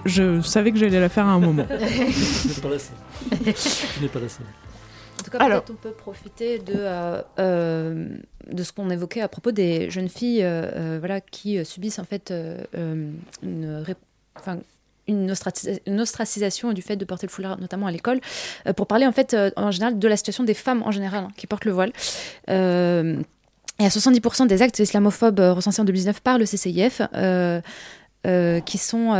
Je 0.05 0.41
savais 0.41 0.71
que 0.71 0.77
j'allais 0.77 1.01
la 1.01 1.09
faire 1.09 1.25
à 1.27 1.31
un 1.31 1.39
moment. 1.39 1.65
Tu 1.69 2.47
n'es 2.47 2.53
pas 2.61 2.69
la 2.69 2.79
seule. 2.79 2.95
Tu 3.97 4.01
n'es 4.01 4.07
pas 4.07 4.19
la 4.21 4.29
seule. 4.29 4.45
tout 5.25 5.31
cas, 5.31 5.39
Alors- 5.39 5.63
peut-être 5.63 5.77
on 5.77 5.89
peut 5.89 5.91
profiter 5.93 6.59
de, 6.59 6.73
euh, 6.77 7.21
euh, 7.39 8.07
de 8.49 8.63
ce 8.63 8.71
qu'on 8.71 8.89
évoquait 8.89 9.19
à 9.19 9.27
propos 9.27 9.51
des 9.51 9.89
jeunes 9.89 10.07
filles 10.07 10.43
euh, 10.43 10.97
voilà, 10.99 11.19
qui 11.19 11.63
subissent 11.65 11.99
en 11.99 12.05
fait 12.05 12.33
une, 12.73 13.83
enfin, 14.39 14.59
une, 15.07 15.31
ostracisa- 15.31 15.79
une 15.87 15.99
ostracisation 16.01 16.73
du 16.73 16.81
fait 16.81 16.95
de 16.95 17.05
porter 17.05 17.27
le 17.27 17.31
foulard, 17.31 17.59
notamment 17.59 17.87
à 17.87 17.91
l'école, 17.91 18.19
euh, 18.67 18.73
pour 18.73 18.87
parler 18.87 19.05
en 19.07 19.11
fait 19.11 19.33
euh, 19.33 19.51
en 19.55 19.71
général 19.71 19.97
de 19.99 20.07
la 20.07 20.17
situation 20.17 20.43
des 20.43 20.53
femmes 20.53 20.83
en 20.83 20.91
général 20.91 21.23
hein, 21.25 21.27
qui 21.37 21.47
portent 21.47 21.65
le 21.65 21.71
voile. 21.71 21.91
Euh, 22.49 23.21
et 23.79 23.85
à 23.85 23.89
70% 23.89 24.45
des 24.47 24.61
actes 24.61 24.79
islamophobes 24.79 25.39
euh, 25.39 25.53
recensés 25.53 25.81
en 25.81 25.85
2019 25.85 26.21
par 26.21 26.37
le 26.37 26.45
CCIF, 26.45 27.01
euh, 27.15 27.61
euh, 28.27 28.59
qui 28.59 28.77
sont 28.77 29.13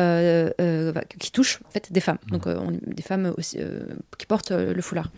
qui 1.20 1.32
touchent 1.32 1.60
en 1.68 1.72
fait 1.72 1.92
des 1.92 2.00
femmes, 2.02 2.20
donc 2.30 2.46
on- 2.46 2.78
des 2.86 3.02
femmes 3.02 3.34
aussi, 3.38 3.58
qui 4.20 4.26
portent 4.28 4.52
le 4.52 4.82
foulard. 4.82 5.10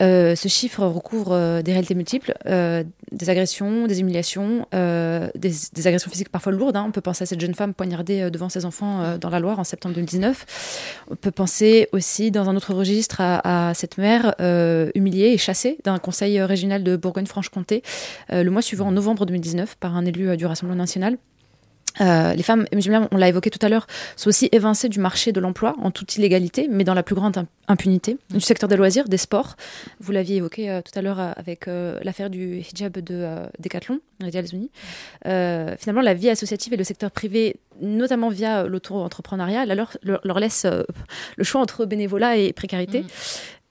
Euh, 0.00 0.34
ce 0.34 0.48
chiffre 0.48 0.84
recouvre 0.84 1.32
euh, 1.32 1.62
des 1.62 1.72
réalités 1.72 1.94
multiples, 1.94 2.34
euh, 2.46 2.84
des 3.12 3.28
agressions, 3.28 3.86
des 3.86 4.00
humiliations, 4.00 4.66
des, 4.72 5.86
agressions 5.86 6.10
physiques 6.10 6.30
parfois 6.30 6.52
lourdes. 6.52 6.76
hein. 6.76 6.84
On 6.86 6.92
peut 6.92 7.00
penser 7.00 7.24
à 7.24 7.26
cette 7.26 7.40
jeune 7.40 7.54
femme 7.54 7.74
poignardée 7.74 8.30
devant 8.30 8.48
ses 8.48 8.64
enfants 8.64 9.18
dans 9.18 9.30
la 9.30 9.40
Loire 9.40 9.58
en 9.58 9.64
septembre 9.64 9.94
2019. 9.96 11.04
On 11.10 11.16
peut 11.16 11.30
penser 11.30 11.88
aussi 11.92 12.30
dans 12.30 12.48
un 12.48 12.56
autre 12.56 12.72
registre 12.72 13.16
à, 13.20 13.72
cette 13.74 13.98
mère 13.98 14.34
humiliée 14.94 15.32
et 15.32 15.38
chassée 15.38 15.78
d'un 15.84 15.98
conseil 15.98 16.40
régional 16.40 16.84
de 16.84 16.96
Bourgogne-Franche-Comté 16.96 17.82
le 18.30 18.48
mois 18.48 18.62
suivant, 18.62 18.88
en 18.88 18.92
novembre 18.92 19.26
2019, 19.26 19.76
par 19.76 19.96
un 19.96 20.04
élu 20.04 20.36
du 20.36 20.46
Rassemblement 20.46 20.78
national. 20.78 21.18
Euh, 22.00 22.34
les 22.34 22.42
femmes 22.42 22.66
musulmanes, 22.72 23.08
on 23.10 23.16
l'a 23.16 23.28
évoqué 23.28 23.50
tout 23.50 23.58
à 23.64 23.68
l'heure, 23.68 23.86
sont 24.16 24.28
aussi 24.28 24.48
évincées 24.52 24.88
du 24.88 25.00
marché 25.00 25.32
de 25.32 25.40
l'emploi 25.40 25.74
en 25.82 25.90
toute 25.90 26.16
illégalité, 26.16 26.68
mais 26.70 26.84
dans 26.84 26.94
la 26.94 27.02
plus 27.02 27.16
grande 27.16 27.36
im- 27.36 27.46
impunité, 27.66 28.16
du 28.30 28.40
secteur 28.40 28.68
des 28.68 28.76
loisirs, 28.76 29.08
des 29.08 29.16
sports. 29.16 29.56
Vous 29.98 30.12
l'aviez 30.12 30.36
évoqué 30.36 30.70
euh, 30.70 30.82
tout 30.82 30.96
à 30.96 31.02
l'heure 31.02 31.18
euh, 31.18 31.32
avec 31.36 31.66
euh, 31.66 31.98
l'affaire 32.04 32.30
du 32.30 32.58
hijab 32.58 32.92
de 32.92 33.26
Decathlon, 33.58 34.00
Nadia 34.20 34.38
Alzouni. 34.40 34.70
Euh, 35.26 35.74
finalement, 35.78 36.02
la 36.02 36.14
vie 36.14 36.30
associative 36.30 36.72
et 36.74 36.76
le 36.76 36.84
secteur 36.84 37.10
privé, 37.10 37.56
notamment 37.82 38.28
via 38.28 38.64
l'auto-entrepreneuriat, 38.66 39.66
leur, 39.66 40.38
laisse 40.38 40.66
le 41.36 41.44
choix 41.44 41.60
entre 41.60 41.86
bénévolat 41.86 42.36
et 42.36 42.52
précarité. 42.52 43.04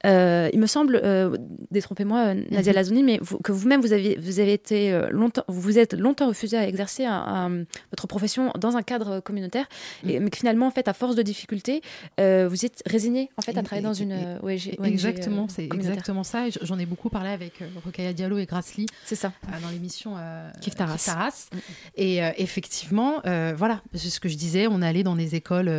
Euh, 0.05 0.49
il 0.53 0.59
me 0.59 0.65
semble, 0.67 0.99
euh, 1.03 1.35
détrompez-moi 1.71 2.19
euh, 2.27 2.33
Nadia 2.51 2.71
Mhm. 2.71 2.75
Lazouni, 2.75 3.03
mais 3.03 3.19
vous- 3.21 3.39
que 3.39 3.51
vous-même 3.51 3.81
vous 3.81 3.91
avez, 3.91 4.15
vous 4.17 4.39
avez 4.39 4.53
été 4.53 4.97
longtemps, 5.11 5.43
vous 5.49 5.77
êtes 5.77 5.93
longtemps 5.93 6.27
refusé 6.27 6.57
à 6.57 6.67
exercer 6.67 7.03
un- 7.05 7.11
un- 7.13 7.63
votre 7.91 8.07
profession 8.07 8.51
dans 8.57 8.77
un 8.77 8.81
cadre 8.81 9.19
communautaire, 9.19 9.67
et, 10.07 10.19
mais 10.21 10.29
que 10.29 10.37
finalement, 10.37 10.67
en 10.67 10.71
fait, 10.71 10.87
à 10.87 10.93
force 10.93 11.15
de 11.15 11.21
difficultés, 11.21 11.81
euh, 12.19 12.47
vous 12.49 12.65
êtes 12.65 12.81
résigné 12.85 13.29
en 13.37 13.41
fait 13.41 13.57
à 13.57 13.63
travailler 13.63 13.85
dans 13.85 13.93
une 13.93 14.13
ONG. 14.41 14.77
Exactement, 14.83 15.47
c'est 15.49 15.65
exactement 15.65 16.23
ça. 16.23 16.45
J'en 16.61 16.79
ai 16.79 16.85
beaucoup 16.85 17.09
parlé 17.09 17.29
avec 17.31 17.61
Rokhaya 17.83 18.13
Diallo 18.13 18.37
et 18.37 18.45
Grassley. 18.45 18.85
C'est 19.05 19.15
ça. 19.15 19.33
dans 19.61 19.69
l'émission 19.69 20.15
Kif 20.61 20.75
Taras. 20.75 21.03
Taras. 21.05 21.49
Et 21.97 22.19
effectivement, 22.37 23.21
voilà, 23.57 23.81
c'est 23.93 24.09
ce 24.09 24.19
que 24.19 24.29
je 24.29 24.37
disais. 24.37 24.67
On 24.67 24.81
allait 24.81 25.03
dans 25.03 25.15
les 25.15 25.35
écoles 25.35 25.71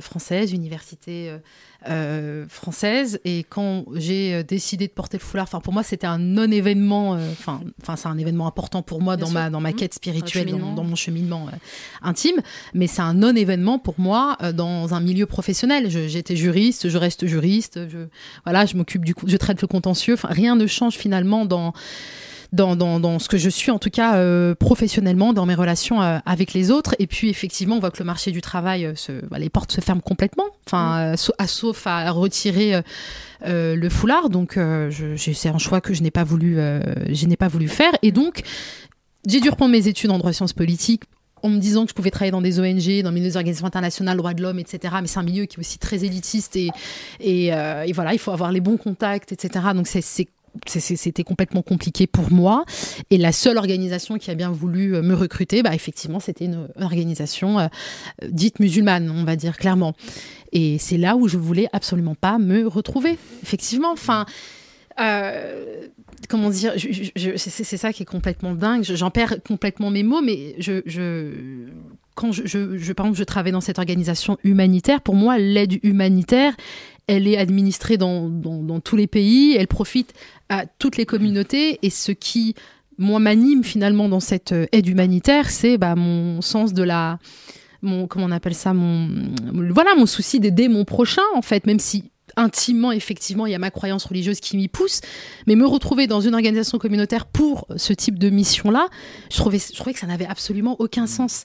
françaises, 0.00 0.52
universités 0.52 1.32
euh, 1.88 2.46
françaises. 2.48 3.20
Et 3.24 3.44
quand 3.48 3.84
j'ai 3.94 4.34
euh, 4.34 4.42
décidé 4.42 4.86
de 4.86 4.92
porter 4.92 5.18
le 5.18 5.22
foulard, 5.22 5.44
enfin 5.44 5.60
pour 5.60 5.72
moi 5.72 5.82
c'était 5.82 6.06
un 6.06 6.18
non-événement. 6.18 7.14
euh, 7.16 7.30
Enfin, 7.32 7.60
enfin 7.82 7.96
c'est 7.96 8.08
un 8.08 8.18
événement 8.18 8.46
important 8.46 8.82
pour 8.82 9.00
moi 9.02 9.16
Bien 9.16 9.24
dans 9.26 9.30
sûr. 9.30 9.40
ma 9.40 9.50
dans 9.50 9.60
ma 9.60 9.70
Mhm. 9.70 9.76
quête 9.76 9.94
spirituelle, 9.94 10.50
Dans 10.50 10.72
dans, 10.72 10.84
mon 10.84 10.96
cheminement 10.96 11.46
euh, 11.52 11.56
intime. 12.02 12.40
Mais 12.74 12.86
c'est 12.86 13.02
un 13.02 13.14
non-événement 13.14 13.78
pour 13.78 13.94
moi 13.98 14.36
dans 14.54 14.94
un 14.94 15.00
milieu 15.00 15.26
professionnel. 15.26 15.90
J'étais 15.90 16.36
juriste, 16.36 16.88
je 16.88 16.98
reste 16.98 17.26
juriste. 17.26 17.80
Je 17.88 17.98
voilà, 18.44 18.66
je 18.66 18.76
m'occupe 18.76 19.04
du 19.04 19.14
je 19.26 19.36
traite 19.36 19.60
le 19.60 19.68
contentieux. 19.68 20.14
Enfin, 20.14 20.28
rien 20.30 20.56
ne 20.56 20.66
change 20.66 20.94
finalement 20.94 21.44
dans 21.46 21.72
dans, 22.54 22.76
dans, 22.76 23.00
dans 23.00 23.18
ce 23.18 23.28
que 23.28 23.36
je 23.36 23.50
suis, 23.50 23.70
en 23.70 23.78
tout 23.78 23.90
cas 23.90 24.16
euh, 24.16 24.54
professionnellement, 24.54 25.32
dans 25.32 25.44
mes 25.44 25.54
relations 25.54 26.00
euh, 26.00 26.18
avec 26.24 26.52
les 26.54 26.70
autres. 26.70 26.94
Et 26.98 27.06
puis, 27.06 27.28
effectivement, 27.28 27.76
on 27.76 27.80
voit 27.80 27.90
que 27.90 27.98
le 27.98 28.04
marché 28.04 28.30
du 28.30 28.40
travail, 28.40 28.86
euh, 28.86 28.94
se, 28.94 29.12
bah, 29.26 29.38
les 29.38 29.50
portes 29.50 29.72
se 29.72 29.80
ferment 29.80 30.00
complètement, 30.00 30.46
enfin, 30.66 31.14
sa- 31.16 31.32
à, 31.38 31.46
sauf 31.46 31.86
à 31.86 32.10
retirer 32.10 32.80
le 33.44 33.88
foulard. 33.90 34.30
Donc, 34.30 34.58
c'est 35.16 35.48
un 35.48 35.58
choix 35.58 35.80
que 35.80 35.92
je 35.92 36.02
n'ai 36.02 36.10
pas 36.10 36.24
voulu, 36.24 36.56
je 37.10 37.26
n'ai 37.26 37.36
pas 37.36 37.48
voulu 37.48 37.68
faire. 37.68 37.92
Et 38.02 38.12
donc, 38.12 38.42
j'ai 39.28 39.40
dû 39.40 39.50
reprendre 39.50 39.72
mes 39.72 39.86
études 39.88 40.10
en 40.10 40.18
droit 40.18 40.32
sciences 40.32 40.52
politiques 40.52 41.02
en 41.42 41.50
me 41.50 41.58
disant 41.58 41.84
que 41.84 41.90
je 41.90 41.94
pouvais 41.94 42.10
travailler 42.10 42.30
dans 42.32 42.40
des 42.40 42.58
ONG, 42.58 43.02
dans 43.02 43.12
des 43.12 43.36
organisations 43.36 43.66
internationales, 43.66 44.16
droits 44.16 44.32
de 44.32 44.42
l'homme, 44.42 44.58
etc. 44.58 44.94
Mais 45.02 45.06
c'est 45.08 45.18
un 45.18 45.22
milieu 45.24 45.44
qui 45.44 45.56
est 45.56 45.60
aussi 45.60 45.78
très 45.78 46.02
élitiste 46.04 46.56
et, 46.56 46.70
et, 47.20 47.52
euh, 47.52 47.82
et 47.82 47.92
voilà, 47.92 48.14
il 48.14 48.18
faut 48.18 48.30
avoir 48.30 48.50
les 48.50 48.60
bons 48.60 48.78
contacts, 48.78 49.32
etc. 49.32 49.66
Donc 49.74 49.86
c'est- 49.86 50.26
c'était 50.66 51.24
complètement 51.24 51.62
compliqué 51.62 52.06
pour 52.06 52.32
moi. 52.32 52.64
Et 53.10 53.18
la 53.18 53.32
seule 53.32 53.58
organisation 53.58 54.18
qui 54.18 54.30
a 54.30 54.34
bien 54.34 54.50
voulu 54.50 54.94
euh, 54.94 55.02
me 55.02 55.14
recruter, 55.14 55.62
bah, 55.62 55.74
effectivement, 55.74 56.20
c'était 56.20 56.44
une, 56.46 56.68
organisation 56.80 57.58
euh, 57.58 57.66
dite 58.28 58.60
musulmane, 58.60 59.10
on 59.10 59.24
va 59.24 59.36
dire 59.36 59.56
clairement. 59.56 59.94
Et 60.52 60.78
c'est 60.78 60.96
là 60.98 61.16
où 61.16 61.28
je 61.28 61.36
voulais 61.36 61.68
absolument 61.72 62.14
pas 62.14 62.38
me 62.38 62.66
retrouver, 62.66 63.18
effectivement. 63.42 63.90
Enfin, 63.92 64.24
euh, 65.00 65.86
comment 66.28 66.50
dire, 66.50 66.74
c'est 67.36 67.76
ça 67.76 67.92
qui 67.92 68.02
est 68.02 68.06
complètement 68.06 68.54
dingue. 68.54 68.84
Je- 68.84 68.94
J'en 68.94 69.10
perds 69.10 69.42
complètement 69.46 69.90
mes 69.90 70.02
mots, 70.04 70.22
mais 70.22 70.54
je, 70.58 70.80
quand 72.14 72.30
je, 72.32 72.46
je, 72.46 72.78
je- 72.78 72.92
par 72.92 73.06
exemple, 73.06 73.18
je 73.18 73.24
travaille 73.24 73.52
dans 73.52 73.60
cette 73.60 73.78
organisation 73.78 74.38
humanitaire, 74.44 75.00
pour 75.00 75.16
moi, 75.16 75.38
l'aide 75.38 75.84
humanitaire, 75.84 76.54
elle 77.06 77.26
est 77.26 77.36
administrée 77.36 77.96
dans, 77.98 78.28
dans 78.28 78.80
tous 78.80 78.96
les 78.96 79.06
pays, 79.06 79.56
elle 79.58 79.66
profite 79.66 80.14
à 80.48 80.66
toutes 80.66 80.96
les 80.96 81.06
communautés, 81.06 81.78
et 81.82 81.90
ce 81.90 82.12
qui, 82.12 82.54
moi, 82.98 83.18
m'anime 83.18 83.64
finalement 83.64 84.08
dans 84.08 84.20
cette 84.20 84.52
euh, 84.52 84.66
aide 84.72 84.86
humanitaire, 84.86 85.50
c'est 85.50 85.78
bah, 85.78 85.94
mon 85.94 86.40
sens 86.40 86.72
de 86.72 86.82
la... 86.82 87.18
Mon, 87.82 88.06
comment 88.06 88.24
on 88.26 88.30
appelle 88.30 88.54
ça 88.54 88.72
mon, 88.72 89.08
Voilà, 89.70 89.94
mon 89.94 90.06
souci 90.06 90.40
d'aider 90.40 90.68
mon 90.68 90.84
prochain, 90.84 91.22
en 91.34 91.42
fait, 91.42 91.66
même 91.66 91.78
si 91.78 92.10
intimement, 92.36 92.92
effectivement, 92.92 93.46
il 93.46 93.52
y 93.52 93.54
a 93.54 93.58
ma 93.58 93.70
croyance 93.70 94.04
religieuse 94.06 94.40
qui 94.40 94.56
m'y 94.56 94.68
pousse, 94.68 95.00
mais 95.46 95.54
me 95.54 95.66
retrouver 95.66 96.06
dans 96.06 96.20
une 96.20 96.34
organisation 96.34 96.78
communautaire 96.78 97.26
pour 97.26 97.66
ce 97.76 97.92
type 97.92 98.18
de 98.18 98.30
mission-là, 98.30 98.88
je 99.30 99.36
trouvais, 99.36 99.58
je 99.58 99.76
trouvais 99.76 99.92
que 99.92 100.00
ça 100.00 100.06
n'avait 100.06 100.26
absolument 100.26 100.76
aucun 100.78 101.06
sens. 101.06 101.44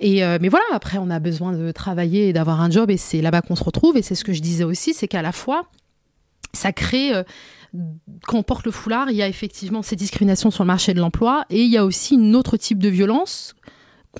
Et 0.00 0.24
euh, 0.24 0.38
mais 0.40 0.48
voilà, 0.48 0.64
après, 0.72 0.98
on 0.98 1.10
a 1.10 1.20
besoin 1.20 1.52
de 1.52 1.70
travailler 1.70 2.28
et 2.28 2.32
d'avoir 2.32 2.60
un 2.60 2.70
job, 2.70 2.90
et 2.90 2.96
c'est 2.96 3.22
là-bas 3.22 3.40
qu'on 3.40 3.54
se 3.54 3.62
retrouve. 3.62 3.96
Et 3.96 4.02
c'est 4.02 4.16
ce 4.16 4.24
que 4.24 4.32
je 4.32 4.40
disais 4.40 4.64
aussi, 4.64 4.94
c'est 4.94 5.06
qu'à 5.06 5.22
la 5.22 5.32
fois, 5.32 5.68
ça 6.54 6.72
crée. 6.72 7.14
euh, 7.14 7.22
quand 8.26 8.38
on 8.38 8.42
porte 8.42 8.66
le 8.66 8.70
foulard, 8.70 9.10
il 9.10 9.16
y 9.16 9.22
a 9.22 9.28
effectivement 9.28 9.82
ces 9.82 9.96
discriminations 9.96 10.50
sur 10.50 10.62
le 10.64 10.66
marché 10.66 10.92
de 10.92 11.00
l'emploi, 11.00 11.46
et 11.48 11.62
il 11.62 11.70
y 11.70 11.78
a 11.78 11.84
aussi 11.84 12.14
une 12.14 12.36
autre 12.36 12.56
type 12.56 12.78
de 12.78 12.88
violence 12.88 13.54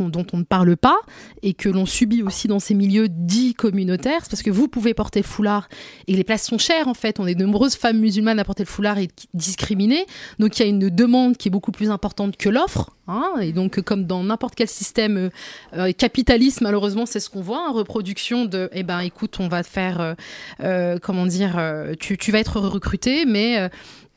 dont 0.00 0.26
on 0.32 0.38
ne 0.38 0.44
parle 0.44 0.76
pas 0.76 0.98
et 1.42 1.54
que 1.54 1.68
l'on 1.68 1.86
subit 1.86 2.22
aussi 2.22 2.48
dans 2.48 2.58
ces 2.58 2.74
milieux 2.74 3.08
dits 3.08 3.54
communautaires, 3.54 4.20
c'est 4.22 4.30
parce 4.30 4.42
que 4.42 4.50
vous 4.50 4.68
pouvez 4.68 4.94
porter 4.94 5.20
le 5.20 5.26
foulard 5.26 5.68
et 6.06 6.16
les 6.16 6.24
places 6.24 6.46
sont 6.46 6.58
chères 6.58 6.88
en 6.88 6.94
fait. 6.94 7.20
On 7.20 7.26
est 7.26 7.34
de 7.34 7.44
nombreuses 7.44 7.76
femmes 7.76 7.98
musulmanes 7.98 8.38
à 8.38 8.44
porter 8.44 8.62
le 8.62 8.68
foulard 8.68 8.98
et 8.98 9.08
discriminées, 9.34 10.06
donc 10.38 10.58
il 10.58 10.62
y 10.62 10.66
a 10.66 10.68
une 10.68 10.88
demande 10.88 11.36
qui 11.36 11.48
est 11.48 11.50
beaucoup 11.50 11.72
plus 11.72 11.90
importante 11.90 12.36
que 12.36 12.48
l'offre. 12.48 12.90
hein. 13.08 13.34
et 13.40 13.52
donc 13.52 13.80
comme 13.82 14.06
dans 14.06 14.22
n'importe 14.24 14.54
quel 14.54 14.68
système 14.68 15.16
euh, 15.16 15.28
euh, 15.74 15.92
capitaliste, 15.92 16.60
malheureusement 16.60 17.06
c'est 17.06 17.20
ce 17.20 17.30
qu'on 17.30 17.42
voit, 17.42 17.66
hein, 17.66 17.72
reproduction 17.72 18.44
de, 18.44 18.70
eh 18.72 18.82
ben 18.82 19.00
écoute, 19.00 19.36
on 19.40 19.48
va 19.48 19.62
faire, 19.62 20.16
euh, 20.60 20.98
comment 21.00 21.26
dire, 21.26 21.60
tu, 21.98 22.32
vas 22.32 22.38
être 22.38 22.60
recruté, 22.60 23.24
mais 23.26 23.70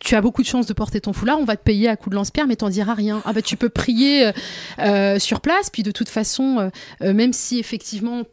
tu 0.06 0.16
as 0.16 0.22
beaucoup 0.22 0.42
de 0.42 0.48
chances 0.48 0.68
de 0.68 0.74
porter 0.74 1.02
ton 1.02 1.12
foulard, 1.14 1.40
on 1.40 1.46
va 1.46 1.58
te 1.58 1.64
payer 1.64 1.90
à 1.90 1.96
coup 1.98 2.10
de 2.10 2.16
lance-pierre, 2.16 2.48
mais 2.48 2.56
t'en 2.56 2.70
diras 2.70 2.94
rien. 2.94 3.22
Ah 3.26 3.34
bah 3.34 3.42
tu 3.42 3.58
peux 3.58 3.70
prier 3.70 4.28
euh, 4.28 4.32
euh, 4.80 5.20
sur 5.20 5.42
place, 5.42 5.70
puis 5.70 5.84
de 5.84 5.92
toute 5.92 6.10
façon, 6.10 6.70
euh, 7.02 7.14
même 7.14 7.34
si 7.34 7.60
effectivement 7.60 8.24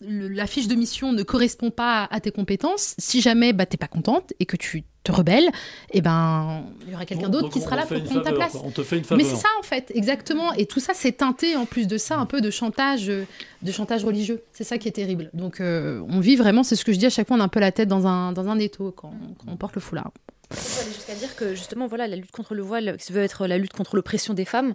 le- 0.00 0.28
la 0.28 0.46
fiche 0.46 0.68
de 0.68 0.74
mission 0.74 1.12
ne 1.12 1.22
correspond 1.22 1.70
pas 1.70 2.02
à, 2.04 2.14
à 2.16 2.20
tes 2.20 2.30
compétences, 2.32 2.94
si 2.98 3.20
jamais 3.20 3.52
bah, 3.52 3.66
t'es 3.66 3.76
pas 3.76 3.86
contente 3.88 4.32
et 4.40 4.46
que 4.46 4.56
tu 4.56 4.84
te 5.04 5.10
rebelles, 5.10 5.48
eh 5.92 6.00
ben 6.00 6.62
il 6.86 6.92
y 6.92 6.94
aura 6.94 7.04
quelqu'un 7.06 7.24
Bon, 7.28 7.40
d'autre 7.40 7.48
qui 7.50 7.60
sera 7.60 7.74
là 7.76 7.86
pour 7.86 8.02
prendre 8.04 8.22
ta 8.22 8.32
place. 8.32 8.56
On 8.62 8.70
te 8.70 8.82
fait 8.84 8.96
une 8.98 9.02
Mais 9.02 9.06
faveur. 9.08 9.26
c'est 9.26 9.36
ça 9.36 9.48
en 9.58 9.62
fait, 9.64 9.90
exactement. 9.96 10.52
Et 10.54 10.66
tout 10.66 10.78
ça 10.80 10.92
c'est 10.94 11.12
teinté 11.12 11.56
en 11.56 11.64
plus 11.66 11.86
de 11.88 11.98
ça 11.98 12.18
un 12.18 12.26
peu 12.26 12.40
de 12.40 12.50
chantage, 12.50 13.06
de 13.06 13.72
chantage 13.72 14.04
religieux. 14.04 14.42
C'est 14.52 14.64
ça 14.64 14.78
qui 14.78 14.86
est 14.88 14.92
terrible. 14.92 15.30
Donc 15.34 15.60
euh, 15.60 16.00
on 16.08 16.20
vit 16.20 16.36
vraiment, 16.36 16.62
c'est 16.62 16.76
ce 16.76 16.84
que 16.84 16.92
je 16.92 16.98
dis 16.98 17.06
à 17.06 17.10
chaque 17.10 17.26
fois, 17.26 17.36
on 17.36 17.40
a 17.40 17.44
un 17.44 17.48
peu 17.48 17.58
la 17.60 17.72
tête 17.72 17.88
dans 17.88 18.06
un 18.06 18.32
dans 18.32 18.48
un 18.48 18.58
étau 18.58 18.92
quand, 18.94 19.12
quand 19.38 19.50
on 19.50 19.56
porte 19.56 19.74
le 19.74 19.80
foulard. 19.80 20.10
Jusqu'à 20.50 21.14
dire 21.14 21.34
que 21.34 21.54
justement, 21.54 21.86
voilà, 21.86 22.06
la 22.06 22.16
lutte 22.16 22.30
contre 22.30 22.54
le 22.54 22.62
voile, 22.62 22.96
qui 22.98 23.12
veut 23.12 23.22
être 23.22 23.46
la 23.46 23.58
lutte 23.58 23.72
contre 23.72 23.96
l'oppression 23.96 24.34
des 24.34 24.44
femmes, 24.44 24.74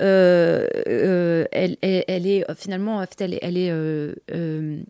euh, 0.00 0.66
euh, 0.86 1.44
elle, 1.52 1.76
elle, 1.82 2.26
est 2.26 2.48
euh, 2.48 2.54
finalement, 2.56 3.04
elle, 3.18 3.38
elle, 3.42 3.56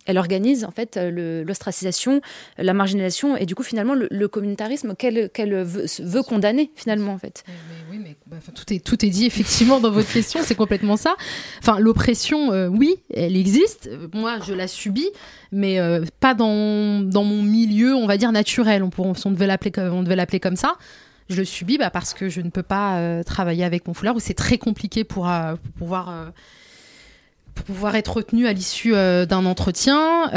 elle 0.07 0.19
organise 0.19 0.65
en 0.65 0.71
fait 0.71 0.97
l'ostracisation, 0.97 2.21
la 2.57 2.73
marginalisation 2.73 3.37
et 3.37 3.47
du 3.47 3.55
coup 3.55 3.63
finalement 3.63 3.95
le, 3.95 4.29
communautarisme 4.29 4.95
qu'elle 4.95 5.31
veut, 5.65 6.23
condamner 6.23 6.71
finalement 6.77 7.13
en 7.13 7.19
fait. 7.19 7.45
oui, 7.91 7.99
mais 7.99 8.17
bah, 8.27 8.37
tout 8.55 8.73
est 8.73 8.81
tout 8.81 9.05
est 9.05 9.11
dit 9.11 9.27
effectivement 9.27 9.81
dans 9.81 9.91
votre 9.91 10.13
question, 10.13 10.41
c'est 10.45 10.55
complètement 10.55 10.97
ça. 10.97 11.17
Enfin, 11.61 11.79
l'oppression, 11.79 12.69
oui, 12.69 12.97
elle 13.13 13.37
existe. 13.37 13.91
Moi, 14.13 14.39
je 14.47 14.55
la 14.55 14.69
subis, 14.69 15.09
mais 15.53 15.79
euh, 15.79 16.05
pas 16.21 16.35
dans 16.35 17.01
dans 17.01 17.25
mon 17.25 17.43
milieu, 17.43 17.95
on 17.95 18.07
va 18.07 18.17
dire 18.17 18.33
naturel. 18.33 18.83
On, 18.83 18.91
pourrait, 18.91 19.13
on 19.27 19.31
devait 19.31 19.47
l'appeler 19.47 19.73
on 19.91 20.39
comme 20.41 20.57
ça. 20.57 20.75
Je 21.29 21.37
le 21.37 21.45
subis 21.45 21.79
bah, 21.79 21.91
parce 21.91 22.15
que 22.15 22.29
je 22.29 22.41
ne 22.41 22.51
peux 22.51 22.63
pas 22.63 22.99
euh, 22.99 23.23
travailler 23.23 23.65
avec 23.65 23.87
mon 23.87 23.95
foulard 23.95 24.17
ou 24.17 24.21
c'est 24.21 24.35
très 24.35 24.59
compliqué 24.59 25.05
pour, 25.05 25.29
euh, 25.29 25.57
pour 25.57 25.73
pouvoir 25.73 26.33
pour 27.55 27.65
pouvoir 27.65 27.97
être 27.97 28.17
retenu 28.17 28.47
à 28.47 28.53
l'issue 28.53 28.93
d'un 28.93 29.45
entretien. 29.45 30.31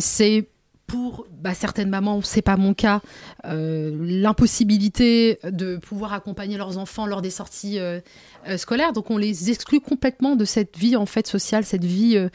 C'est 0.00 0.48
pour 0.86 1.26
bah, 1.40 1.54
certaines 1.54 1.88
mamans, 1.88 2.20
c'est 2.22 2.42
pas 2.42 2.56
mon 2.56 2.74
cas, 2.74 3.00
euh, 3.46 3.90
l'impossibilité 4.00 5.38
de 5.44 5.76
pouvoir 5.76 6.12
accompagner 6.12 6.56
leurs 6.56 6.78
enfants 6.78 7.06
lors 7.06 7.22
des 7.22 7.30
sorties 7.30 7.78
euh, 7.78 8.00
euh, 8.48 8.56
scolaires. 8.56 8.92
Donc 8.92 9.10
on 9.10 9.18
les 9.18 9.50
exclut 9.50 9.80
complètement 9.80 10.36
de 10.36 10.44
cette 10.44 10.76
vie 10.76 10.96
en 10.96 11.06
fait 11.06 11.26
sociale, 11.26 11.64
cette 11.64 11.84
vie, 11.84 12.16
euh, 12.16 12.28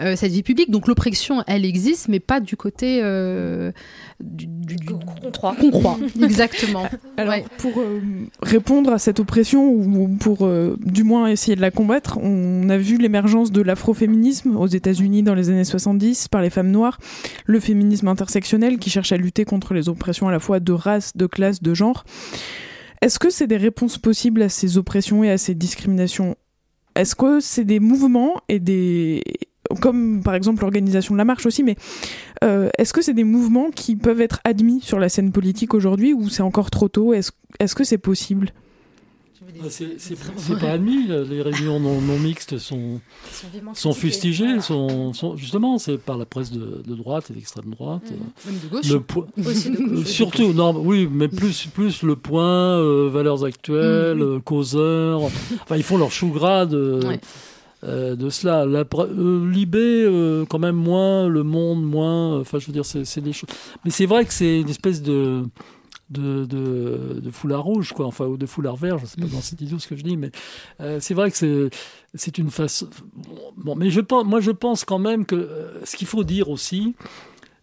euh, 0.00 0.16
cette 0.16 0.32
vie 0.32 0.42
publique. 0.42 0.70
Donc 0.70 0.86
l'oppression, 0.88 1.42
elle 1.46 1.64
existe, 1.64 2.08
mais 2.08 2.20
pas 2.20 2.40
du 2.40 2.56
côté 2.56 3.00
euh, 3.02 3.72
du, 4.20 4.46
du- 4.46 4.76
du- 4.76 4.86
qu'on 4.86 5.30
croit. 5.70 5.98
Exactement. 6.22 6.86
Alors, 7.16 7.34
Ouais. 7.34 7.44
pour 7.58 7.72
euh, 7.80 8.00
répondre 8.42 8.92
à 8.92 8.98
cette 8.98 9.20
oppression, 9.20 9.68
ou 9.68 10.08
pour 10.18 10.46
euh, 10.46 10.76
du 10.84 11.02
moins 11.04 11.26
essayer 11.26 11.56
de 11.56 11.60
la 11.60 11.70
combattre, 11.70 12.18
on 12.22 12.68
a 12.70 12.78
vu 12.78 12.96
l'émergence 12.98 13.50
de 13.52 13.60
l'afroféminisme 13.62 14.56
aux 14.56 14.66
États-Unis 14.68 15.22
dans 15.22 15.34
les 15.34 15.50
années 15.50 15.64
70 15.64 16.28
par 16.28 16.40
les 16.42 16.50
femmes 16.50 16.70
noires, 16.70 16.98
le 17.46 17.58
féminisme 17.60 18.08
intersectionnel 18.08 18.45
qui 18.78 18.90
cherche 18.90 19.12
à 19.12 19.16
lutter 19.16 19.44
contre 19.44 19.74
les 19.74 19.88
oppressions 19.88 20.28
à 20.28 20.32
la 20.32 20.38
fois 20.38 20.60
de 20.60 20.72
race, 20.72 21.16
de 21.16 21.26
classe, 21.26 21.62
de 21.62 21.74
genre. 21.74 22.04
Est-ce 23.02 23.18
que 23.18 23.30
c'est 23.30 23.46
des 23.46 23.56
réponses 23.56 23.98
possibles 23.98 24.42
à 24.42 24.48
ces 24.48 24.78
oppressions 24.78 25.22
et 25.24 25.30
à 25.30 25.38
ces 25.38 25.54
discriminations? 25.54 26.36
Est-ce 26.94 27.14
que 27.14 27.40
c'est 27.40 27.64
des 27.64 27.80
mouvements 27.80 28.40
et 28.48 28.58
des 28.58 29.22
comme 29.80 30.22
par 30.22 30.34
exemple 30.34 30.62
l'organisation 30.62 31.14
de 31.14 31.18
la 31.18 31.24
marche 31.24 31.44
aussi, 31.44 31.64
mais 31.64 31.76
euh, 32.44 32.70
est-ce 32.78 32.92
que 32.92 33.02
c'est 33.02 33.14
des 33.14 33.24
mouvements 33.24 33.70
qui 33.70 33.96
peuvent 33.96 34.20
être 34.20 34.40
admis 34.44 34.80
sur 34.80 35.00
la 35.00 35.08
scène 35.08 35.32
politique 35.32 35.74
aujourd'hui 35.74 36.12
ou 36.12 36.28
c'est 36.28 36.42
encore 36.42 36.70
trop 36.70 36.88
tôt? 36.88 37.12
Est-ce 37.12 37.32
est-ce 37.58 37.74
que 37.74 37.84
c'est 37.84 37.98
possible? 37.98 38.52
Ah, 39.62 39.66
C'est 39.70 40.58
pas 40.58 40.72
admis. 40.72 41.06
Les 41.06 41.42
réunions 41.42 41.78
non, 41.80 42.00
non 42.00 42.18
mixtes 42.18 42.58
sont, 42.58 43.00
sont 43.74 43.92
fustigées. 43.92 44.60
Sont, 44.60 45.12
sont- 45.12 45.36
justement, 45.36 45.78
c'est 45.78 45.98
par 45.98 46.18
la 46.18 46.24
presse 46.26 46.50
de, 46.50 46.82
de 46.86 46.94
droite 46.94 47.30
et 47.30 47.34
d'extrême 47.34 47.70
droite. 47.70 48.02
Même 48.46 48.58
de 48.62 48.68
gauche. 48.68 48.88
Le 48.90 49.02
Aussi 49.50 49.70
de 49.70 49.76
gauche. 49.76 49.98
Euh, 50.00 50.04
Surtout, 50.04 50.52
non, 50.52 50.74
oui, 50.78 51.08
mais 51.10 51.28
plus, 51.28 51.66
plus 51.66 52.02
le 52.02 52.16
point, 52.16 52.78
euh, 52.78 53.08
valeurs 53.08 53.44
actuelles, 53.44 54.20
euh, 54.22 54.40
causeurs. 54.40 55.22
Enfin, 55.22 55.76
ils 55.76 55.82
font 55.82 55.98
leur 55.98 56.10
chou 56.10 56.28
gras 56.28 56.66
de, 56.66 57.00
Ouais. 57.06 57.20
euh, 57.84 58.16
de 58.16 58.30
cela. 58.30 58.66
La, 58.66 58.84
euh, 58.98 59.50
Libé, 59.50 59.78
euh, 60.04 60.44
quand 60.48 60.58
même 60.58 60.76
moins, 60.76 61.28
Le 61.28 61.42
Monde, 61.42 61.84
moins. 61.84 62.40
Enfin, 62.40 62.58
je 62.58 62.66
veux 62.66 62.72
dire, 62.72 62.84
c'est 62.84 63.20
des 63.20 63.32
choses. 63.32 63.50
Mais 63.84 63.90
c'est 63.90 64.06
vrai 64.06 64.24
que 64.24 64.32
c'est 64.32 64.60
une 64.60 64.68
espèce 64.70 65.02
de. 65.02 65.42
De, 66.08 66.44
de, 66.44 67.18
de 67.20 67.30
foulard 67.32 67.64
rouge, 67.64 67.92
quoi, 67.92 68.06
enfin, 68.06 68.26
ou 68.26 68.36
de 68.36 68.46
foulard 68.46 68.76
vert, 68.76 68.98
je 68.98 69.06
sais 69.06 69.16
pas 69.20 69.26
dans 69.26 69.40
cet 69.40 69.60
idiot 69.60 69.80
ce 69.80 69.88
que 69.88 69.96
je 69.96 70.02
dis, 70.04 70.16
mais 70.16 70.30
euh, 70.80 70.98
c'est 71.00 71.14
vrai 71.14 71.32
que 71.32 71.68
c'est, 72.14 72.38
une 72.38 72.50
façon. 72.52 72.88
Bon, 73.56 73.74
mais 73.74 73.90
je 73.90 74.00
pense, 74.00 74.24
moi, 74.24 74.38
je 74.40 74.52
pense 74.52 74.84
quand 74.84 75.00
même 75.00 75.26
que 75.26 75.34
euh, 75.34 75.84
ce 75.84 75.96
qu'il 75.96 76.06
faut 76.06 76.22
dire 76.22 76.48
aussi, 76.48 76.94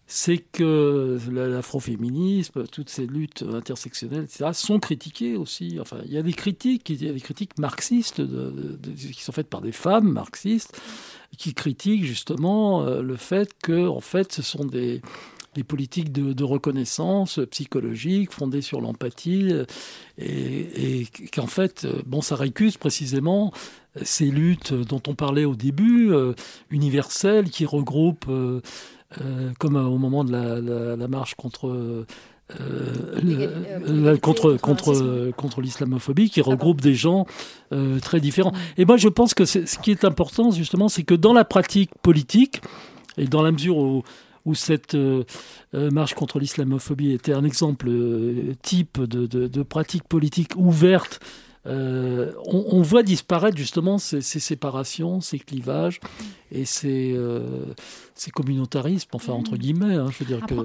c'est 0.08 0.39
que 0.39 1.18
la- 1.32 1.48
l'afroféminisme, 1.48 2.66
toutes 2.68 2.89
ces 2.89 3.08
luttes 3.08 3.46
intersectionnelles, 3.50 4.26
etc., 4.26 4.50
sont 4.52 4.78
critiquées 4.78 5.38
aussi. 5.38 5.78
Enfin, 5.80 6.00
il 6.06 6.12
y 6.12 6.18
a 6.18 6.22
des 6.22 6.34
critiques, 6.34 6.89
il 6.89 7.02
y 7.02 7.08
a 7.10 7.14
des 7.14 7.22
critiques 7.22 7.58
marxistes 7.58 8.20
de- 8.20 8.52
de- 8.52 8.76
de- 8.76 8.91
qui 8.91 9.24
sont 9.24 9.32
faites 9.32 9.48
par 9.50 9.62
des 9.62 9.72
femmes 9.72 10.12
marxistes 10.12 10.78
qui 11.38 11.54
critiquent 11.54 12.04
justement 12.04 12.84
euh, 12.84 13.02
le 13.02 13.16
fait 13.16 13.52
que, 13.64 13.88
en 13.88 14.02
fait, 14.02 14.34
ce 14.34 14.41
sont 14.41 14.66
des 14.66 15.02
des 15.56 15.64
politiques 15.64 16.12
de, 16.12 16.34
de 16.34 16.43
reconnaissance 16.43 17.39
psychologique 17.51 18.32
fondées 18.32 18.62
sur 18.62 18.82
l'empathie 18.82 19.49
euh, 19.51 19.66
et, 20.18 21.01
et 21.01 21.08
qu'en 21.34 21.47
fait, 21.47 21.86
euh, 21.86 22.01
bon, 22.06 22.22
ça 22.22 22.36
récuse 22.36 22.78
précisément 22.78 23.51
ces 24.01 24.26
luttes 24.26 24.74
dont 24.74 25.01
on 25.08 25.16
parlait 25.16 25.45
au 25.45 25.56
début, 25.56 26.12
euh, 26.12 26.34
universelles, 26.72 27.49
qui 27.49 27.66
regroupent, 27.66 28.26
euh, 28.30 28.62
euh, 29.22 29.51
comme 29.60 29.76
au 29.76 29.97
moment 29.99 30.24
de 30.24 30.32
la, 30.32 30.60
la- 30.60 30.95
la 30.95 31.08
marche 31.08 31.36
contre... 31.36 31.68
euh, 31.68 32.06
euh, 32.60 34.18
contre 34.18 34.58
contre 34.58 35.32
contre 35.36 35.62
l'islamophobie 35.62 36.30
qui 36.30 36.41
regroupe 36.41 36.82
des 36.82 36.93
gens 36.93 37.26
très 38.01 38.20
différents. 38.20 38.51
Et 38.78 38.86
moi, 38.86 38.97
je 38.97 39.08
pense 39.08 39.34
que 39.34 39.45
ce 39.45 39.80
qui 39.80 39.91
est 39.91 40.04
important 40.04 40.51
justement, 40.51 40.89
c'est 40.89 41.04
que 41.04 41.16
dans 41.16 41.34
la 41.34 41.45
pratique 41.45 41.91
politique 42.01 42.62
et 43.18 43.26
dans 43.28 43.41
la 43.41 43.51
mesure 43.51 43.78
où 43.78 44.04
où 44.46 44.56
cette 44.56 44.96
euh, 44.96 45.24
euh, 45.74 45.89
marche 45.91 46.14
contre 46.14 46.39
l'islamophobie 46.39 47.12
était 47.12 47.34
un 47.34 47.44
exemple 47.44 47.88
euh, 47.89 48.54
type 48.62 49.02
de, 49.02 49.26
de, 49.26 49.48
de 49.48 49.64
pratique 49.64 50.04
politique 50.04 50.56
ouverte, 50.58 51.20
euh, 51.66 52.34
on, 52.46 52.66
on 52.72 52.82
voit 52.82 53.04
disparaître 53.04 53.56
justement 53.58 53.98
ces, 53.98 54.20
ces 54.20 54.41
séparations, 54.41 55.22
ces 55.22 55.39
clivages 55.39 56.02
et 56.52 56.66
ces, 56.66 57.14
euh, 57.16 57.41
ces 58.16 58.32
communautarismes, 58.32 59.10
enfin 59.14 59.32
entre 59.32 59.56
guillemets. 59.56 59.96
hein, 59.96 60.08
je 60.12 60.24
veux 60.24 60.26
dire 60.26 60.46
que 60.46 60.56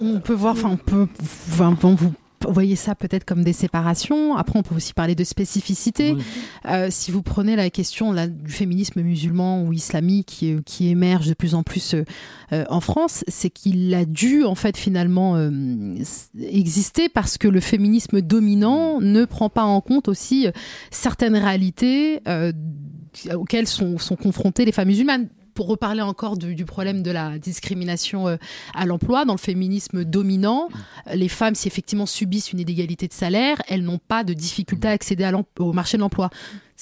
On 0.00 0.18
peut 0.18 0.32
voir, 0.34 0.54
enfin, 0.54 0.70
on 0.70 0.76
peut, 0.76 1.06
enfin, 1.20 1.76
vous 1.80 2.12
voyez 2.50 2.76
ça 2.76 2.94
peut-être 2.94 3.24
comme 3.24 3.44
des 3.44 3.52
séparations. 3.52 4.36
Après, 4.36 4.58
on 4.58 4.62
peut 4.62 4.74
aussi 4.74 4.94
parler 4.94 5.14
de 5.14 5.24
spécificité. 5.24 6.16
Euh, 6.66 6.88
si 6.90 7.10
vous 7.10 7.22
prenez 7.22 7.56
la 7.56 7.70
question 7.70 8.12
là, 8.12 8.26
du 8.26 8.52
féminisme 8.52 9.02
musulman 9.02 9.62
ou 9.62 9.72
islamique 9.72 10.26
qui, 10.26 10.56
qui 10.64 10.88
émerge 10.88 11.28
de 11.28 11.34
plus 11.34 11.54
en 11.54 11.62
plus 11.62 11.94
euh, 11.94 12.04
euh, 12.52 12.64
en 12.68 12.80
France, 12.80 13.24
c'est 13.28 13.50
qu'il 13.50 13.94
a 13.94 14.04
dû 14.04 14.44
en 14.44 14.54
fait 14.54 14.76
finalement 14.76 15.36
euh, 15.36 15.50
exister 16.40 17.08
parce 17.08 17.38
que 17.38 17.48
le 17.48 17.60
féminisme 17.60 18.20
dominant 18.20 19.00
ne 19.00 19.24
prend 19.24 19.48
pas 19.48 19.64
en 19.64 19.80
compte 19.80 20.08
aussi 20.08 20.46
euh, 20.46 20.52
certaines 20.90 21.36
réalités 21.36 22.20
euh, 22.28 22.52
auxquelles 23.34 23.68
sont, 23.68 23.98
sont 23.98 24.16
confrontées 24.16 24.64
les 24.64 24.72
femmes 24.72 24.88
musulmanes 24.88 25.28
pour 25.54 25.66
reparler 25.66 26.02
encore 26.02 26.36
du, 26.36 26.54
du 26.54 26.64
problème 26.64 27.02
de 27.02 27.10
la 27.10 27.38
discrimination 27.38 28.28
euh, 28.28 28.36
à 28.74 28.86
l'emploi, 28.86 29.24
dans 29.24 29.34
le 29.34 29.38
féminisme 29.38 30.04
dominant, 30.04 30.68
euh, 31.08 31.14
les 31.14 31.28
femmes, 31.28 31.54
si 31.54 31.68
effectivement 31.68 32.06
subissent 32.06 32.52
une 32.52 32.60
inégalité 32.60 33.08
de 33.08 33.12
salaire, 33.12 33.60
elles 33.68 33.82
n'ont 33.82 33.98
pas 33.98 34.24
de 34.24 34.32
difficulté 34.32 34.88
à 34.88 34.92
accéder 34.92 35.24
à 35.24 35.32
au 35.58 35.72
marché 35.72 35.96
de 35.96 36.02
l'emploi, 36.02 36.30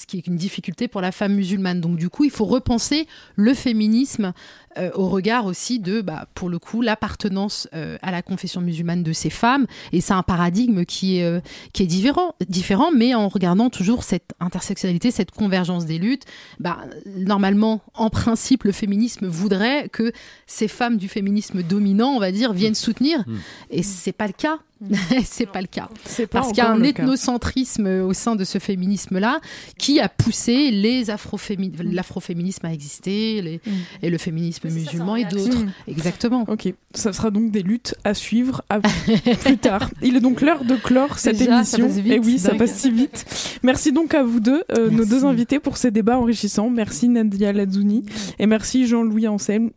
ce 0.01 0.07
qui 0.07 0.16
est 0.16 0.26
une 0.26 0.36
difficulté 0.36 0.88
pour 0.88 1.03
la 1.03 1.12
femme 1.12 1.34
musulmane. 1.34 1.80
Donc 1.82 1.96
du 1.96 2.09
coup, 2.09 2.24
il 2.24 2.30
faut 2.30 2.46
repenser 2.46 3.07
le 3.36 3.53
féminisme 3.53 4.32
euh, 4.78 4.90
au 4.94 5.09
regard 5.09 5.44
aussi 5.44 5.78
de, 5.78 6.01
bah, 6.01 6.26
pour 6.34 6.48
le 6.48 6.59
coup, 6.59 6.80
l'appartenance 6.80 7.68
euh, 7.74 7.98
à 8.01 8.11
la 8.11 8.22
confession 8.22 8.62
musulmane 8.62 9.03
de 9.03 9.12
ces 9.12 9.28
femmes. 9.28 9.66
Et 9.92 10.01
c'est 10.01 10.14
un 10.14 10.22
paradigme 10.22 10.86
qui 10.86 11.18
est, 11.18 11.24
euh, 11.24 11.40
qui 11.74 11.82
est 11.82 11.86
différent, 11.86 12.34
différent, 12.48 12.90
mais 12.94 13.14
en 13.14 13.28
regardant 13.28 13.68
toujours 13.68 14.03
cette 14.03 14.32
intersectionnalité, 14.40 15.11
cette 15.11 15.32
convergence 15.32 15.84
des 15.84 15.98
luttes. 15.98 16.24
Bah, 16.61 16.78
normalement, 17.05 17.82
en 17.92 18.09
principe, 18.09 18.64
le 18.64 18.72
féminisme 18.72 19.26
voudrait 19.26 19.90
que 19.90 20.12
ces 20.46 20.68
femmes 20.68 20.96
du 20.96 21.09
féminisme 21.09 21.62
dominant, 21.62 22.12
on 22.12 22.20
va 22.20 22.32
dire, 22.32 22.55
viennent 22.55 22.74
soutenir. 22.74 23.22
Et 23.68 23.82
c'est 23.82 24.12
pas 24.12 24.26
le 24.26 24.32
cas. 24.32 24.61
c'est 25.24 25.46
pas 25.46 25.60
le 25.60 25.66
cas. 25.66 25.88
C'est 26.04 26.26
pas 26.26 26.40
Parce 26.40 26.48
qu'il 26.52 26.58
y 26.58 26.66
a 26.66 26.70
un 26.70 26.80
cas. 26.80 26.88
ethnocentrisme 26.88 27.86
au 28.02 28.12
sein 28.12 28.36
de 28.36 28.44
ce 28.44 28.58
féminisme-là 28.58 29.40
qui 29.78 30.00
a 30.00 30.08
poussé 30.08 30.70
les 30.70 31.10
afrofémi- 31.10 31.72
l'afroféminisme 31.82 32.66
à 32.66 32.72
exister 32.72 33.42
les- 33.42 33.60
et 34.02 34.10
le 34.10 34.18
féminisme 34.18 34.68
musulman 34.70 35.16
et 35.16 35.24
d'autres. 35.24 35.58
Mm. 35.64 35.72
Exactement. 35.88 36.44
Ok, 36.48 36.72
ça 36.94 37.12
sera 37.12 37.30
donc 37.30 37.50
des 37.50 37.62
luttes 37.62 37.94
à 38.04 38.14
suivre 38.14 38.62
à 38.70 38.80
plus 39.44 39.58
tard. 39.58 39.90
Il 40.02 40.16
est 40.16 40.20
donc 40.20 40.40
l'heure 40.40 40.64
de 40.64 40.76
clore 40.76 41.18
cette 41.18 41.36
Déjà, 41.38 41.62
ça 41.64 41.78
émission. 41.78 41.86
passe 41.86 41.96
vite, 42.04 42.12
et 42.12 42.18
oui, 42.18 42.38
ça 42.38 42.54
passe 42.54 42.74
si 42.74 42.90
vite. 42.90 43.58
Merci 43.62 43.92
donc 43.92 44.14
à 44.14 44.22
vous 44.22 44.40
deux, 44.40 44.64
euh, 44.78 44.90
nos 44.90 45.04
deux 45.04 45.24
invités, 45.24 45.58
pour 45.60 45.76
ces 45.76 45.90
débats 45.90 46.18
enrichissants. 46.18 46.70
Merci 46.70 47.08
Nadia 47.08 47.52
Lazouni 47.52 48.04
et 48.38 48.46
merci 48.46 48.86
Jean-Louis 48.86 49.28
Anselme. 49.28 49.70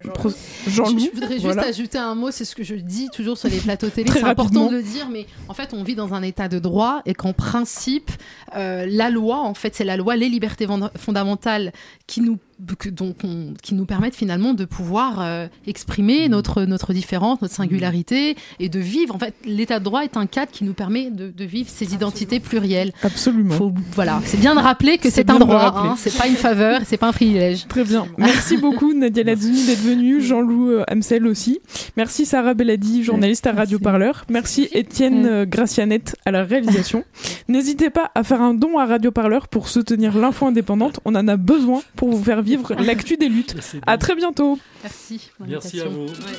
Jean-Louis. 0.67 0.99
Je, 0.99 1.05
je 1.07 1.11
voudrais 1.13 1.33
juste 1.33 1.43
voilà. 1.45 1.63
ajouter 1.67 1.97
un 1.97 2.15
mot, 2.15 2.31
c'est 2.31 2.45
ce 2.45 2.55
que 2.55 2.63
je 2.63 2.75
dis 2.75 3.09
toujours 3.13 3.37
sur 3.37 3.49
les 3.49 3.57
plateaux 3.57 3.89
télé, 3.89 4.07
Très 4.07 4.19
c'est 4.19 4.25
important 4.25 4.61
rapidement. 4.65 4.71
de 4.71 4.75
le 4.77 4.83
dire, 4.83 4.92
mais 5.09 5.25
en 5.49 5.53
fait, 5.53 5.73
on 5.73 5.83
vit 5.83 5.95
dans 5.95 6.13
un 6.13 6.21
état 6.23 6.47
de 6.47 6.59
droit 6.59 7.01
et 7.05 7.13
qu'en 7.13 7.33
principe, 7.33 8.11
euh, 8.55 8.85
la 8.89 9.09
loi, 9.09 9.39
en 9.39 9.53
fait, 9.53 9.75
c'est 9.75 9.83
la 9.83 9.97
loi, 9.97 10.15
les 10.15 10.29
libertés 10.29 10.67
fond- 10.67 10.89
fondamentales 10.95 11.71
qui 12.07 12.21
nous, 12.21 12.37
que- 12.77 12.89
donc, 12.89 13.17
on- 13.23 13.53
qui 13.61 13.73
nous 13.75 13.85
permettent 13.85 14.15
finalement 14.15 14.53
de 14.53 14.65
pouvoir 14.65 15.19
euh, 15.21 15.47
exprimer 15.67 16.27
notre, 16.29 16.63
notre 16.63 16.93
différence, 16.93 17.41
notre 17.41 17.53
singularité 17.53 18.35
et 18.59 18.69
de 18.69 18.79
vivre. 18.79 19.15
En 19.15 19.19
fait, 19.19 19.33
l'état 19.45 19.79
de 19.79 19.83
droit 19.83 20.03
est 20.03 20.17
un 20.17 20.25
cadre 20.25 20.51
qui 20.51 20.63
nous 20.63 20.73
permet 20.73 21.09
de, 21.09 21.29
de 21.29 21.43
vivre 21.45 21.69
ces 21.69 21.93
identités 21.93 22.39
plurielles. 22.39 22.91
Absolument. 23.03 23.55
Faut- 23.55 23.73
voilà, 23.93 24.21
c'est 24.25 24.39
bien 24.39 24.55
de 24.55 24.59
rappeler 24.59 24.97
que 24.97 25.09
C'est 25.09 25.29
un 25.29 25.39
droit, 25.39 25.73
hein, 25.75 25.95
c'est 25.97 26.15
pas 26.17 26.27
une 26.27 26.35
faveur, 26.35 26.81
c'est 26.85 26.97
pas 26.97 27.07
un 27.07 27.11
privilège. 27.13 27.67
Très 27.67 27.83
bien. 27.83 28.05
Merci 28.17 28.57
beaucoup 28.57 28.93
Nadia 28.97 29.23
Lazouni 29.23 29.65
d'être 29.65 29.81
venue, 29.81 30.21
Jean-Loup 30.21 30.69
euh, 30.69 30.83
Amsel 30.87 31.25
aussi. 31.27 31.59
Merci 31.97 32.25
Sarah 32.25 32.53
Belladi, 32.53 33.03
journaliste 33.03 33.47
à 33.47 33.51
Radio 33.53 33.79
Parleur. 33.79 34.25
Merci 34.29 34.67
Étienne 34.73 35.25
euh, 35.25 35.45
Gracianette 35.45 36.15
à 36.25 36.31
la 36.31 36.43
réalisation. 36.43 37.03
N'hésitez 37.47 37.89
pas 37.89 38.11
à 38.15 38.23
faire 38.23 38.41
un 38.41 38.53
don 38.53 38.77
à 38.77 38.85
Radio 38.85 39.11
Parleur 39.11 39.47
pour 39.47 39.67
soutenir 39.69 40.17
l'info 40.17 40.45
indépendante. 40.45 40.99
On 41.05 41.15
en 41.15 41.27
a 41.27 41.37
besoin 41.37 41.81
pour 41.95 42.09
vous 42.11 42.23
faire 42.23 42.41
vivre 42.43 42.73
l'actu 42.75 43.17
des 43.17 43.29
luttes. 43.29 43.55
À 43.87 43.97
très 43.97 44.15
bientôt. 44.15 44.59
Merci. 44.83 45.31
Merci 45.39 45.81
à 45.81 45.85
vous. 45.85 46.05
Ouais. 46.05 46.37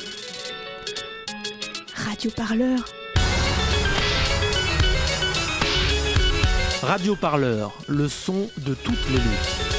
Radio 1.94 2.30
Parleur. 2.30 2.84
Radio 6.82 7.16
Parleur, 7.16 7.72
le 7.88 8.08
son 8.08 8.48
de 8.58 8.74
toutes 8.74 9.10
les 9.10 9.16
luttes. 9.16 9.74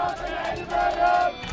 Radio 0.00 1.49